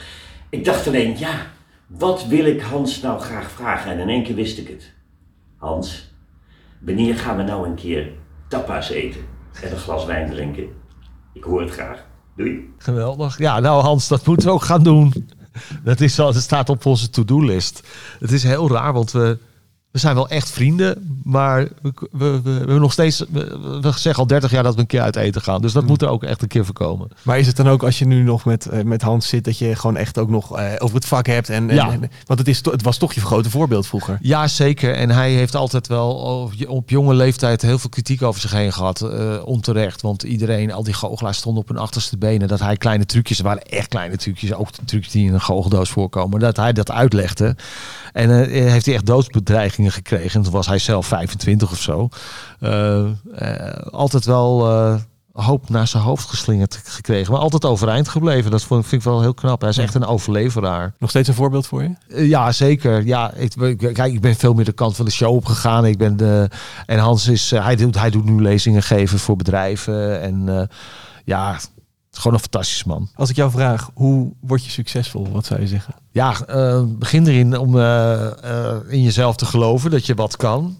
Ik 0.51 0.65
dacht 0.65 0.87
alleen, 0.87 1.19
ja, 1.19 1.47
wat 1.87 2.27
wil 2.27 2.45
ik 2.45 2.61
Hans 2.61 3.01
nou 3.01 3.21
graag 3.21 3.51
vragen? 3.51 3.91
En 3.91 3.99
in 3.99 4.09
één 4.09 4.23
keer 4.23 4.35
wist 4.35 4.59
ik 4.59 4.69
het. 4.69 4.93
Hans, 5.57 6.13
Wanneer 6.85 7.17
gaan 7.17 7.37
we 7.37 7.43
nou 7.43 7.67
een 7.67 7.75
keer 7.75 8.13
tapa's 8.49 8.91
eten 8.91 9.21
en 9.63 9.73
een 9.73 9.79
glas 9.79 10.05
wijn 10.05 10.31
drinken? 10.31 10.65
Ik 11.33 11.45
hoor 11.45 11.61
het 11.61 11.71
graag. 11.71 12.07
Doei. 12.37 12.75
Geweldig. 12.79 13.39
Ja, 13.39 13.61
nou 13.61 13.83
Hans, 13.83 14.09
dat 14.09 14.27
moeten 14.27 14.47
we 14.47 14.53
ook 14.53 14.63
gaan 14.63 14.83
doen. 14.83 15.29
Dat, 15.85 16.01
is 16.01 16.19
al, 16.19 16.33
dat 16.33 16.43
staat 16.43 16.69
op 16.69 16.87
onze 16.87 17.11
to-do-list. 17.11 17.89
Het 18.19 18.33
is 18.33 18.43
heel 18.43 18.71
raar, 18.71 18.93
want 18.93 19.13
we, 19.13 19.39
we 19.93 19.99
zijn 19.99 20.14
wel 20.14 20.28
echt 20.28 20.51
vrienden. 20.51 21.20
Maar 21.24 21.68
we, 21.82 21.93
we, 22.11 22.40
we, 22.43 22.51
hebben 22.51 22.80
nog 22.80 22.93
steeds... 22.93 23.24
We, 23.30 23.59
we 23.82 23.90
zeggen 23.90 24.22
al 24.22 24.26
30 24.26 24.51
jaar 24.51 24.62
dat 24.62 24.74
we 24.74 24.80
een 24.80 24.86
keer 24.86 25.01
uit 25.01 25.16
eten 25.16 25.43
gaan. 25.43 25.61
Dus 25.62 25.72
dat 25.72 25.86
moet 25.86 26.03
er 26.03 26.09
ook 26.09 26.22
echt 26.24 26.43
een 26.43 26.49
keer 26.49 26.64
voorkomen. 26.64 27.09
Maar 27.22 27.38
is 27.38 27.47
het 27.47 27.57
dan 27.57 27.68
ook 27.68 27.82
als 27.82 27.99
je 27.99 28.05
nu 28.07 28.22
nog 28.22 28.45
met, 28.45 28.66
eh, 28.66 28.82
met 28.84 29.03
Hans 29.03 29.28
zit, 29.28 29.45
dat 29.45 29.59
je 29.59 29.76
gewoon 29.76 29.97
echt 29.97 30.18
ook 30.18 30.28
nog 30.28 30.59
eh, 30.59 30.72
over 30.78 30.95
het 30.95 31.05
vak 31.07 31.26
hebt? 31.26 31.49
En, 31.49 31.68
en- 31.70 31.74
Ja. 31.74 31.90
en- 31.90 32.11
want 32.26 32.38
het, 32.38 32.49
is, 32.49 32.61
het 32.64 32.82
was 32.82 32.97
toch 32.99 33.12
je 33.12 33.20
grote 33.20 33.51
voorbeeld 33.51 33.86
vroeger. 33.86 34.18
Ja, 34.20 34.49
zeker. 34.49 34.95
En 34.95 35.11
hij 35.11 35.30
heeft 35.32 35.55
altijd 35.55 35.86
wel 35.86 36.14
op- 36.68 36.90
jonge 36.90 37.14
leeftijd 37.14 37.62
heel 37.62 37.78
veel 37.78 37.90
kritiek 37.90 38.22
over 38.22 38.40
zich 38.40 38.53
heen 38.53 38.72
gehad. 38.72 39.01
eh, 39.01 39.34
onterecht. 39.45 40.03
Want 40.03 40.22
iedereen, 40.22 40.72
al 40.72 40.82
die 40.82 40.95
goochelaars 40.95 41.38
stonden 41.38 41.62
op 41.62 41.68
hun 41.68 41.78
achterste 41.78 42.18
benen. 42.18 42.49
Dat 42.49 42.61
hij 42.61 42.76
kleine 42.76 43.07
trucjes, 43.07 43.38
er 43.38 43.45
waren 43.45 43.62
echt 43.62 43.88
kleine 43.88 44.16
trucjes. 44.16 44.53
Ook 44.55 44.68
trucjes 44.84 45.12
die 45.12 45.26
in 45.26 45.34
een 45.34 45.40
goocheldoos 45.40 45.90
voorkomen. 45.90 46.40
Dat 46.40 46.57
hij 46.57 46.72
dat 46.72 46.90
uitlegde. 46.90 47.57
En 48.12 48.49
heeft 48.51 48.86
hij 48.86 48.95
echt 48.95 49.07
doodsbedreigingen 49.83 49.93
gekregen. 49.93 50.39
En 50.39 50.43
toen 50.43 50.53
was 50.53 50.66
hij 50.66 50.78
zelf 50.78 51.07
25 51.07 51.70
of 51.70 51.80
zo. 51.80 52.09
Eh, 52.61 53.05
eh, 53.35 53.87
altijd 53.91 54.24
wel 54.24 54.68
eh, 54.68 54.95
hoop 55.33 55.68
naar 55.68 55.87
zijn 55.87 56.03
hoofd 56.03 56.28
geslingerd 56.28 56.80
gekregen. 56.85 57.33
Maar 57.33 57.41
altijd 57.41 57.64
overeind 57.64 58.09
gebleven. 58.09 58.51
Dat 58.51 58.64
vind 58.64 58.93
ik 58.93 59.03
wel 59.03 59.20
heel 59.20 59.35
knap. 59.35 59.61
Hij 59.61 59.70
is 59.70 59.78
echt 59.78 59.95
een 59.95 60.05
overleveraar. 60.05 60.95
Nog 60.99 61.11
steeds 61.11 61.28
een 61.28 61.35
voorbeeld 61.35 61.66
voor 61.66 61.83
je? 61.83 61.95
Ja, 62.28 62.53
zeker. 62.53 63.07
Ja, 63.07 63.33
ik, 63.35 63.53
kijk, 63.78 64.12
ik 64.12 64.20
ben 64.20 64.35
veel 64.35 64.55
meer 64.55 64.64
de 64.64 64.72
kant 64.72 64.97
van 64.97 65.05
de 65.05 65.11
show 65.11 65.35
opgegaan. 65.35 65.87
Ik 65.87 65.99
ben 65.99 66.16
de, 66.16 66.51
en 66.87 66.99
Hans 66.99 67.28
is, 67.28 67.51
hij, 67.51 67.76
doet, 67.76 67.99
hij 67.99 68.11
doet 68.11 68.24
nu 68.24 68.43
lezingen 68.43 68.83
geven 68.83 69.18
voor 69.18 69.37
bedrijven. 69.37 70.20
En 70.20 70.68
ja, 71.24 71.59
gewoon 72.19 72.33
een 72.33 72.41
fantastisch 72.43 72.85
man. 72.85 73.09
Als 73.15 73.31
ik 73.31 73.37
jou 73.37 73.51
vraag, 73.51 73.91
hoe 73.95 74.33
word 74.41 74.65
je 74.65 74.71
succesvol? 74.71 75.29
Wat 75.31 75.47
zou 75.47 75.61
je 75.61 75.67
zeggen? 75.67 75.95
Ja, 76.11 76.47
eh, 76.47 76.83
begin 76.87 77.27
erin 77.27 77.59
om 77.59 77.79
eh, 77.79 78.25
eh, 78.45 78.77
in 78.89 79.03
jezelf 79.03 79.37
te 79.37 79.47
geloven 79.47 79.91
dat 79.91 80.07
je 80.07 80.15
wat 80.15 80.37
kan. 80.37 80.79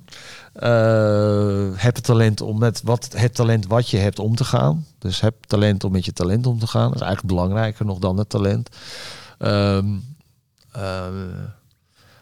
Heb 1.75 1.95
het 1.95 2.05
talent 2.05 2.41
om 2.41 2.59
met 2.59 2.81
wat, 2.85 3.09
het 3.17 3.35
talent 3.35 3.67
wat 3.67 3.89
je 3.89 3.97
hebt 3.97 4.19
om 4.19 4.37
te 4.37 4.45
gaan. 4.45 4.87
Dus 4.99 5.21
heb 5.21 5.35
talent 5.45 5.85
om 5.85 5.93
met 5.93 6.05
je 6.05 6.13
talent 6.13 6.47
om 6.47 6.59
te 6.59 6.67
gaan. 6.67 6.87
Dat 6.87 6.95
is 6.95 7.07
eigenlijk 7.07 7.35
belangrijker 7.35 7.85
nog 7.85 7.99
dan 7.99 8.19
het 8.19 8.29
talent. 8.29 8.69
Ehm, 9.39 9.87
eh, 10.73 11.07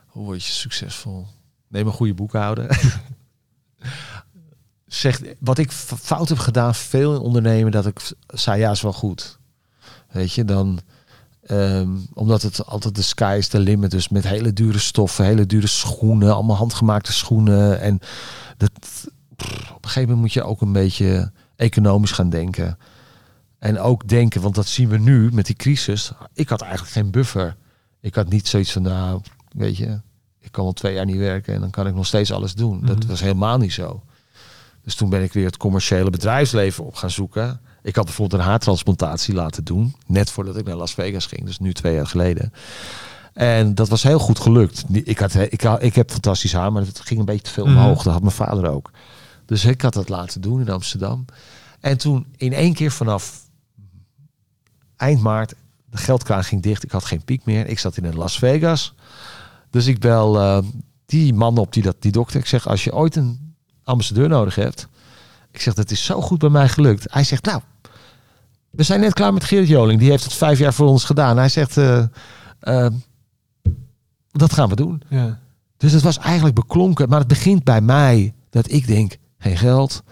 hoe 0.07 0.25
word 0.25 0.45
je 0.45 0.53
succesvol? 0.53 1.27
Neem 1.69 1.87
een 1.87 1.93
goede 1.93 2.15
boekhouder. 2.15 2.67
zeg, 4.95 5.21
wat 5.39 5.59
ik 5.59 5.71
fout 5.73 6.29
heb 6.29 6.39
gedaan, 6.39 6.75
veel 6.75 7.15
in 7.15 7.21
ondernemen, 7.21 7.73
dat 7.73 7.87
ik 7.87 8.13
zei 8.27 8.61
ja, 8.61 8.71
is 8.71 8.81
wel 8.83 8.93
goed. 8.93 9.39
Weet 10.11 10.33
je, 10.33 10.45
dan 10.45 10.81
Ehm, 11.41 11.89
omdat 12.15 12.43
het 12.43 12.67
altijd 12.67 12.95
de 12.95 13.03
sky 13.03 13.35
is 13.39 13.49
the 13.49 13.59
limit. 13.59 13.91
Dus 13.91 14.09
met 14.09 14.25
hele 14.25 14.53
dure 14.53 14.79
stoffen, 14.79 15.25
hele 15.25 15.47
dure 15.47 15.67
schoenen, 15.67 16.35
allemaal 16.35 16.57
handgemaakte 16.57 17.13
schoenen. 17.13 17.81
En 17.81 17.99
dat, 18.57 18.71
pff, 18.81 19.07
op 19.37 19.85
een 19.85 19.89
gegeven 19.91 20.01
moment 20.01 20.21
moet 20.21 20.33
je 20.33 20.43
ook 20.43 20.61
een 20.61 20.73
beetje 20.73 21.33
economisch 21.57 22.11
gaan 22.11 22.31
denken. 22.31 22.79
En 23.59 23.79
ook 23.79 24.09
denken, 24.09 24.41
want 24.41 24.55
dat 24.55 24.67
zien 24.67 24.89
we 24.89 24.99
nu 24.99 25.33
met 25.33 25.47
die 25.47 25.57
crisis. 25.57 26.13
Ik 26.35 26.49
had 26.49 26.61
eigenlijk 26.61 26.93
geen 26.93 27.11
buffer. 27.11 27.57
Ik 28.01 28.15
had 28.15 28.29
niet 28.29 28.49
zoiets 28.49 28.73
van, 28.73 28.83
nou, 28.83 29.21
weet 29.53 29.77
je, 29.77 30.01
ik 30.41 30.53
kan 30.53 30.65
wel 30.65 30.73
twee 30.73 30.95
jaar 30.95 31.07
niet 31.07 31.17
werken 31.17 31.55
en 31.55 31.61
dan 31.61 31.71
kan 31.71 31.87
ik 31.87 31.95
nog 31.95 32.07
steeds 32.07 32.33
alles 32.33 32.55
doen. 32.55 32.87
Dat 32.87 32.99
Mhm. 32.99 33.07
was 33.09 33.21
helemaal 33.21 33.59
niet 33.59 33.73
zo. 33.73 34.03
Dus 34.83 34.95
toen 34.95 35.11
ben 35.11 35.23
ik 35.23 35.33
weer 35.33 35.45
het 35.47 35.57
commerciële 35.57 36.11
bedrijfsleven 36.11 36.85
op 36.85 36.95
gaan 36.95 37.11
zoeken. 37.11 37.61
Ik 37.83 37.97
had 37.97 38.05
bijvoorbeeld 38.05 38.41
een 38.41 38.47
haartransplantatie 38.49 39.35
laten 39.35 39.65
doen, 39.65 39.95
net 40.07 40.31
voordat 40.31 40.57
ik 40.57 40.67
naar 40.67 40.77
Las 40.77 40.95
Vegas 40.95 41.27
ging, 41.27 41.45
dus 41.45 41.59
nu 41.59 41.73
twee 41.75 41.95
jaar 41.95 42.07
geleden. 42.07 42.53
En 43.33 43.75
dat 43.75 43.89
was 43.89 44.03
heel 44.03 44.19
goed 44.19 44.39
gelukt. 44.41 44.85
Ik, 44.93 45.19
had, 45.19 45.35
ik, 45.35 45.61
had- 45.61 45.83
ik 45.83 45.95
heb 45.95 46.11
fantastisch 46.11 46.53
haar, 46.53 46.73
maar 46.73 46.83
het 46.87 47.01
ging 47.01 47.21
een 47.21 47.27
beetje 47.27 47.43
te 47.43 47.51
veel 47.51 47.67
Mhm. 47.67 47.77
omhoog. 47.77 48.03
Dat 48.03 48.13
had 48.13 48.23
mijn 48.23 48.35
vader 48.35 48.71
ook. 48.71 48.91
Dus 49.47 49.65
ik 49.65 49.83
had 49.83 49.93
dat 49.93 50.09
laten 50.09 50.41
doen 50.41 50.61
in 50.61 50.69
Amsterdam. 50.71 51.25
En 51.81 51.99
toen 51.99 52.27
in 52.37 52.53
één 52.53 52.75
keer 52.75 52.91
vanaf 52.91 53.49
eind 54.97 55.21
maart, 55.21 55.55
de 55.91 55.97
geldkraan 55.97 56.45
ging 56.45 56.63
dicht. 56.63 56.85
Ik 56.85 56.91
had 56.91 57.05
geen 57.05 57.25
piek 57.25 57.45
meer. 57.45 57.67
Ik 57.67 57.79
zat 57.79 57.97
in 57.97 58.05
een 58.05 58.17
Las 58.17 58.39
Vegas. 58.39 58.95
Dus 59.71 59.87
ik 59.87 59.99
bel 59.99 60.39
eh, 60.41 60.59
die 61.07 61.35
man 61.35 61.59
op, 61.59 61.73
die, 61.73 61.83
dat, 61.83 61.97
die 61.99 62.13
dokter. 62.13 62.41
Ik 62.41 62.47
zeg, 62.47 62.69
als 62.69 62.85
je 62.85 62.95
ooit 62.95 63.17
een 63.17 63.50
ambassadeur 63.91 64.29
nodig 64.29 64.55
hebt. 64.55 64.89
Ik 65.51 65.61
zeg, 65.61 65.75
dat 65.75 65.91
is 65.91 66.05
zo 66.05 66.21
goed 66.21 66.39
bij 66.39 66.49
mij 66.49 66.69
gelukt. 66.69 67.13
Hij 67.13 67.25
zegt, 67.25 67.45
nou, 67.45 67.61
we 68.71 68.83
zijn 68.83 69.01
net 69.01 69.13
klaar 69.13 69.33
met 69.33 69.45
Gerrit 69.45 69.69
Joling. 69.69 70.01
Die 70.01 70.11
heeft 70.11 70.25
het 70.25 70.33
vijf 70.33 70.59
jaar 70.59 70.75
voor 70.75 70.89
ons 70.89 71.05
gedaan. 71.05 71.37
Hij 71.37 71.49
zegt, 71.49 71.77
eh, 71.77 72.05
eh, 72.61 72.87
dat 74.31 74.53
gaan 74.53 74.69
we 74.69 74.77
doen. 74.77 75.03
Ja. 75.09 75.39
Dus 75.77 75.93
het 75.93 76.03
was 76.03 76.19
eigenlijk 76.19 76.55
beklonken. 76.55 77.09
Maar 77.09 77.19
het 77.19 77.29
begint 77.29 77.65
bij 77.65 77.81
mij 77.81 78.35
dat 78.51 78.71
ik 78.71 78.87
denk, 78.87 79.17
geen 79.39 79.57
geld. 79.57 80.03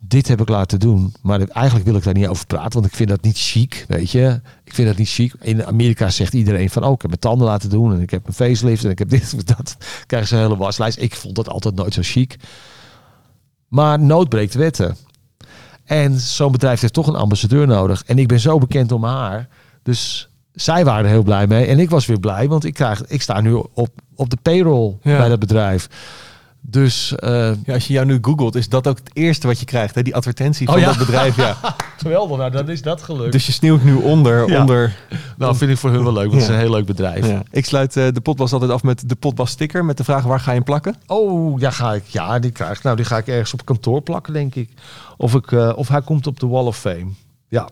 Dit 0.00 0.28
heb 0.28 0.40
ik 0.40 0.48
laten 0.48 0.80
doen. 0.80 1.14
Maar 1.22 1.40
eigenlijk 1.40 1.86
wil 1.86 1.96
ik 1.96 2.02
daar 2.02 2.14
niet 2.14 2.26
over 2.26 2.46
praten. 2.46 2.72
Want 2.72 2.86
ik 2.86 2.94
vind 2.94 3.08
dat 3.08 3.22
niet 3.22 3.38
chic, 3.38 3.84
weet 3.88 4.10
je. 4.10 4.40
Ik 4.64 4.74
vind 4.74 4.88
dat 4.88 4.96
niet 4.96 5.08
chic. 5.08 5.34
In 5.40 5.66
Amerika 5.66 6.10
zegt 6.10 6.34
iedereen 6.34 6.70
van... 6.70 6.84
Oh, 6.84 6.92
ik 6.92 7.00
heb 7.00 7.10
mijn 7.10 7.20
tanden 7.20 7.46
laten 7.46 7.70
doen. 7.70 7.92
En 7.92 8.00
ik 8.00 8.10
heb 8.10 8.22
mijn 8.22 8.34
facelift. 8.34 8.84
En 8.84 8.90
ik 8.90 8.98
heb 8.98 9.08
dit 9.08 9.32
en 9.32 9.54
dat. 9.56 9.76
Krijgen 10.06 10.28
ze 10.28 10.36
een 10.36 10.42
hele 10.42 10.56
waslijst. 10.56 10.98
Ik 10.98 11.14
vond 11.14 11.34
dat 11.34 11.48
altijd 11.48 11.74
nooit 11.74 11.94
zo 11.94 12.00
chic. 12.04 12.36
Maar 13.72 13.98
nood 14.00 14.28
breekt 14.28 14.54
wetten. 14.54 14.96
En 15.84 16.18
zo'n 16.20 16.52
bedrijf 16.52 16.80
heeft 16.80 16.92
toch 16.92 17.06
een 17.06 17.14
ambassadeur 17.14 17.66
nodig. 17.66 18.02
En 18.06 18.18
ik 18.18 18.28
ben 18.28 18.40
zo 18.40 18.58
bekend 18.58 18.92
om 18.92 19.04
haar. 19.04 19.48
Dus 19.82 20.28
zij 20.52 20.84
waren 20.84 21.04
er 21.04 21.10
heel 21.10 21.22
blij 21.22 21.46
mee. 21.46 21.66
En 21.66 21.78
ik 21.78 21.90
was 21.90 22.06
weer 22.06 22.20
blij, 22.20 22.48
want 22.48 22.64
ik, 22.64 22.74
krijg, 22.74 23.06
ik 23.06 23.22
sta 23.22 23.40
nu 23.40 23.52
op, 23.74 23.88
op 24.14 24.30
de 24.30 24.36
payroll 24.42 24.96
Ja. 25.02 25.18
bij 25.18 25.28
dat 25.28 25.38
bedrijf. 25.38 25.88
Dus 26.64 27.14
eh, 27.14 27.52
Ja, 27.64 27.74
als 27.74 27.86
je 27.86 27.92
jou 27.92 28.06
nu 28.06 28.18
googelt, 28.20 28.54
is 28.54 28.68
dat 28.68 28.86
ook 28.86 28.98
het 28.98 29.10
eerste 29.12 29.46
wat 29.46 29.58
je 29.58 29.64
krijgt. 29.64 29.94
Hè? 29.94 30.02
Die 30.02 30.14
advertentie 30.16 30.66
Oh 30.66 30.72
van 30.72 30.82
ja? 30.82 30.88
dat 30.88 30.98
bedrijf. 30.98 31.36
Ja. 31.36 31.56
geweldig, 31.96 32.38
nou 32.38 32.50
dan 32.50 32.68
is 32.68 32.82
dat 32.82 33.02
gelukt. 33.02 33.32
Dus 33.32 33.46
je 33.46 33.52
sneeuwt 33.52 33.84
nu 33.84 33.94
onder. 33.94 34.48
Ja. 34.48 34.60
onder 34.60 34.96
nou, 35.36 35.56
vind 35.56 35.70
ik 35.70 35.76
voor 35.76 35.90
hun 35.90 36.02
wel 36.02 36.12
leuk, 36.12 36.30
want 36.30 36.40
het 36.40 36.42
is 36.42 36.48
een 36.48 36.60
heel 36.60 36.70
leuk 36.70 36.86
bedrijf. 36.86 37.26
ja. 37.28 37.42
Ik 37.50 37.64
sluit 37.64 37.96
eh, 37.96 38.06
de 38.12 38.20
potbas 38.20 38.52
altijd 38.52 38.70
af 38.70 38.82
met 38.82 39.08
de 39.08 39.14
potbas 39.14 39.50
sticker. 39.50 39.84
Met 39.84 39.96
de 39.96 40.04
vraag 40.04 40.24
waar 40.24 40.40
ga 40.40 40.50
je 40.50 40.56
hem 40.56 40.64
plakken? 40.64 40.96
Oh, 41.06 41.60
ja, 41.60 41.70
ga 41.70 41.92
ik, 41.92 42.04
ja, 42.06 42.38
die 42.38 42.50
krijg 42.50 42.76
ik. 42.76 42.82
Nou, 42.82 42.96
die 42.96 43.04
ga 43.04 43.16
ik 43.16 43.26
ergens 43.26 43.52
op 43.52 43.64
kantoor 43.64 44.00
plakken, 44.00 44.32
denk 44.32 44.54
ik. 44.54 44.70
Of, 45.16 45.34
ik, 45.34 45.52
eh, 45.52 45.72
of 45.74 45.88
hij 45.88 46.02
komt 46.02 46.26
op 46.26 46.40
de 46.40 46.46
Wall 46.46 46.64
of 46.64 46.78
Fame. 46.78 47.06
Ja, 47.48 47.68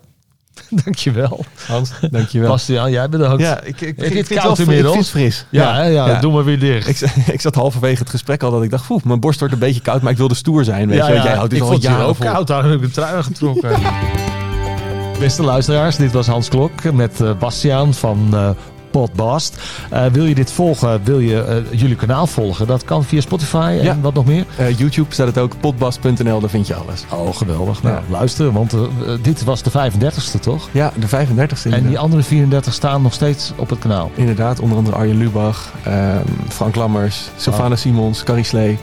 dankjewel. 0.85 1.45
Hans, 1.67 1.91
dankjewel. 2.11 2.51
Bastiaan, 2.51 2.91
jij 2.91 3.09
bedankt. 3.09 3.43
Ja, 3.43 3.61
ik, 3.61 3.81
ik, 3.81 3.97
Het 3.97 4.07
ik 4.07 4.13
is 4.13 4.27
vind 4.27 4.29
het 4.29 4.39
koud 4.39 4.45
wel 4.45 4.55
fris. 4.55 4.67
Ik 4.67 4.73
inmiddels. 4.73 4.97
het 4.97 5.09
fris. 5.09 5.47
Ja, 5.51 5.83
ja, 5.83 6.07
ja, 6.07 6.21
doe 6.21 6.33
maar 6.33 6.45
weer 6.45 6.59
dicht. 6.59 7.03
Ik, 7.03 7.11
ik 7.35 7.41
zat 7.41 7.55
halverwege 7.55 7.99
het 7.99 8.11
gesprek 8.11 8.43
al 8.43 8.51
dat 8.51 8.63
ik 8.63 8.71
dacht, 8.71 8.87
poeh, 8.87 9.03
mijn 9.03 9.21
borst 9.21 9.39
wordt 9.39 9.55
een 9.55 9.61
beetje 9.61 9.81
koud, 9.81 10.03
maar 10.03 10.13
ik 10.13 10.19
wilde 10.19 10.35
stoer 10.35 10.65
zijn. 10.65 10.89
Weet 10.89 10.99
ja, 10.99 11.07
je, 11.07 11.13
want 11.13 11.23
ja, 11.23 11.29
jij 11.29 11.37
houdt 11.37 11.51
dit 11.51 11.59
ik 11.59 11.65
al 11.65 11.71
vond 11.73 11.87
het 11.87 12.03
ook 12.03 12.19
koud, 12.19 12.47
daarom 12.47 12.71
heb 12.71 12.81
ik 12.81 12.87
de 12.87 12.93
trui 12.93 13.17
aangetrokken. 13.17 13.71
Beste 15.21 15.43
luisteraars, 15.43 15.97
dit 15.97 16.13
was 16.13 16.27
Hans 16.27 16.49
Klok 16.49 16.93
met 16.93 17.21
eh, 17.21 17.39
Bastiaan 17.39 17.95
van 17.95 18.29
eh 18.33 18.51
Podbast. 18.91 19.57
Eh, 19.91 20.05
wil 20.07 20.25
je 20.25 20.35
dit 20.35 20.53
volgen, 20.53 21.01
wil 21.05 21.19
je 21.19 21.43
eh, 21.43 21.81
jullie 21.81 21.97
kanaal 21.97 22.27
volgen? 22.27 22.67
Dat 22.67 22.85
kan 22.85 23.05
via 23.05 23.21
Spotify 23.21 23.77
en 23.79 23.83
Ja. 23.85 24.01
wat 24.01 24.15
nog 24.15 24.25
meer? 24.27 24.45
Eh, 24.57 24.79
YouTube 24.79 25.15
staat 25.15 25.27
het 25.27 25.39
ook, 25.39 25.61
potbas.nl, 25.61 26.41
daar 26.41 26.51
vind 26.51 26.67
je 26.67 26.75
alles. 26.75 27.05
Oh, 27.13 27.37
geweldig. 27.37 27.83
Nou, 27.83 27.95
Ja. 27.95 28.03
luister, 28.11 28.53
want 28.53 28.75
dit 29.23 29.45
was 29.45 29.63
de 29.63 29.71
35ste, 29.71 30.39
toch? 30.39 30.69
Ja, 30.73 30.93
de 30.99 31.09
35ste. 31.09 31.71
En 31.71 31.87
die 31.87 31.99
andere 31.99 32.23
34 32.23 32.73
staan 32.73 33.03
nog 33.03 33.13
steeds 33.13 33.53
op 33.57 33.71
het 33.71 33.79
kanaal. 33.79 34.11
Inderdaad, 34.15 34.61
onder 34.61 34.77
andere 34.79 34.97
Arjen 34.97 35.17
Lubach, 35.17 35.73
ehm, 35.85 36.19
Frank 36.49 36.75
Lammers, 36.75 37.29
Sylvana 37.37 37.77
Simons, 37.77 38.23
Carrie 38.25 38.45
Slee 38.45 38.79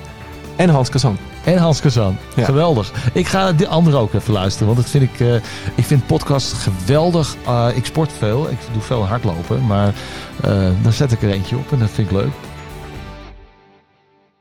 en 0.58 0.70
Hans 0.70 0.90
Kazan. 0.90 1.18
En 1.44 1.58
Hans 1.58 1.80
Kazan. 1.80 2.18
Ja. 2.36 2.46
Geweldig. 2.46 2.92
Ik 3.14 3.28
ga 3.28 3.52
de 3.52 3.68
andere 3.68 3.98
ook 3.98 4.14
even 4.14 4.34
luisteren. 4.34 4.68
Want 4.68 4.80
dat 4.80 4.90
vind 4.90 5.04
ik, 5.04 5.20
eh, 5.20 5.36
ik 5.76 5.86
vind 5.86 6.06
podcast 6.06 6.54
geweldig. 6.54 7.36
Eh, 7.46 7.68
ik 7.74 7.86
sport 7.86 8.12
veel. 8.18 8.50
Ik 8.50 8.58
doe 8.74 8.82
veel 8.82 9.06
hardlopen. 9.08 9.66
Maar 9.66 9.94
eh 10.42 10.70
dan 10.82 10.92
zet 10.92 11.12
ik 11.12 11.22
er 11.22 11.32
eentje 11.32 11.56
op 11.56 11.72
en 11.72 11.80
dat 11.80 11.90
vind 11.90 12.12
ik 12.12 12.18
leuk. 12.18 12.32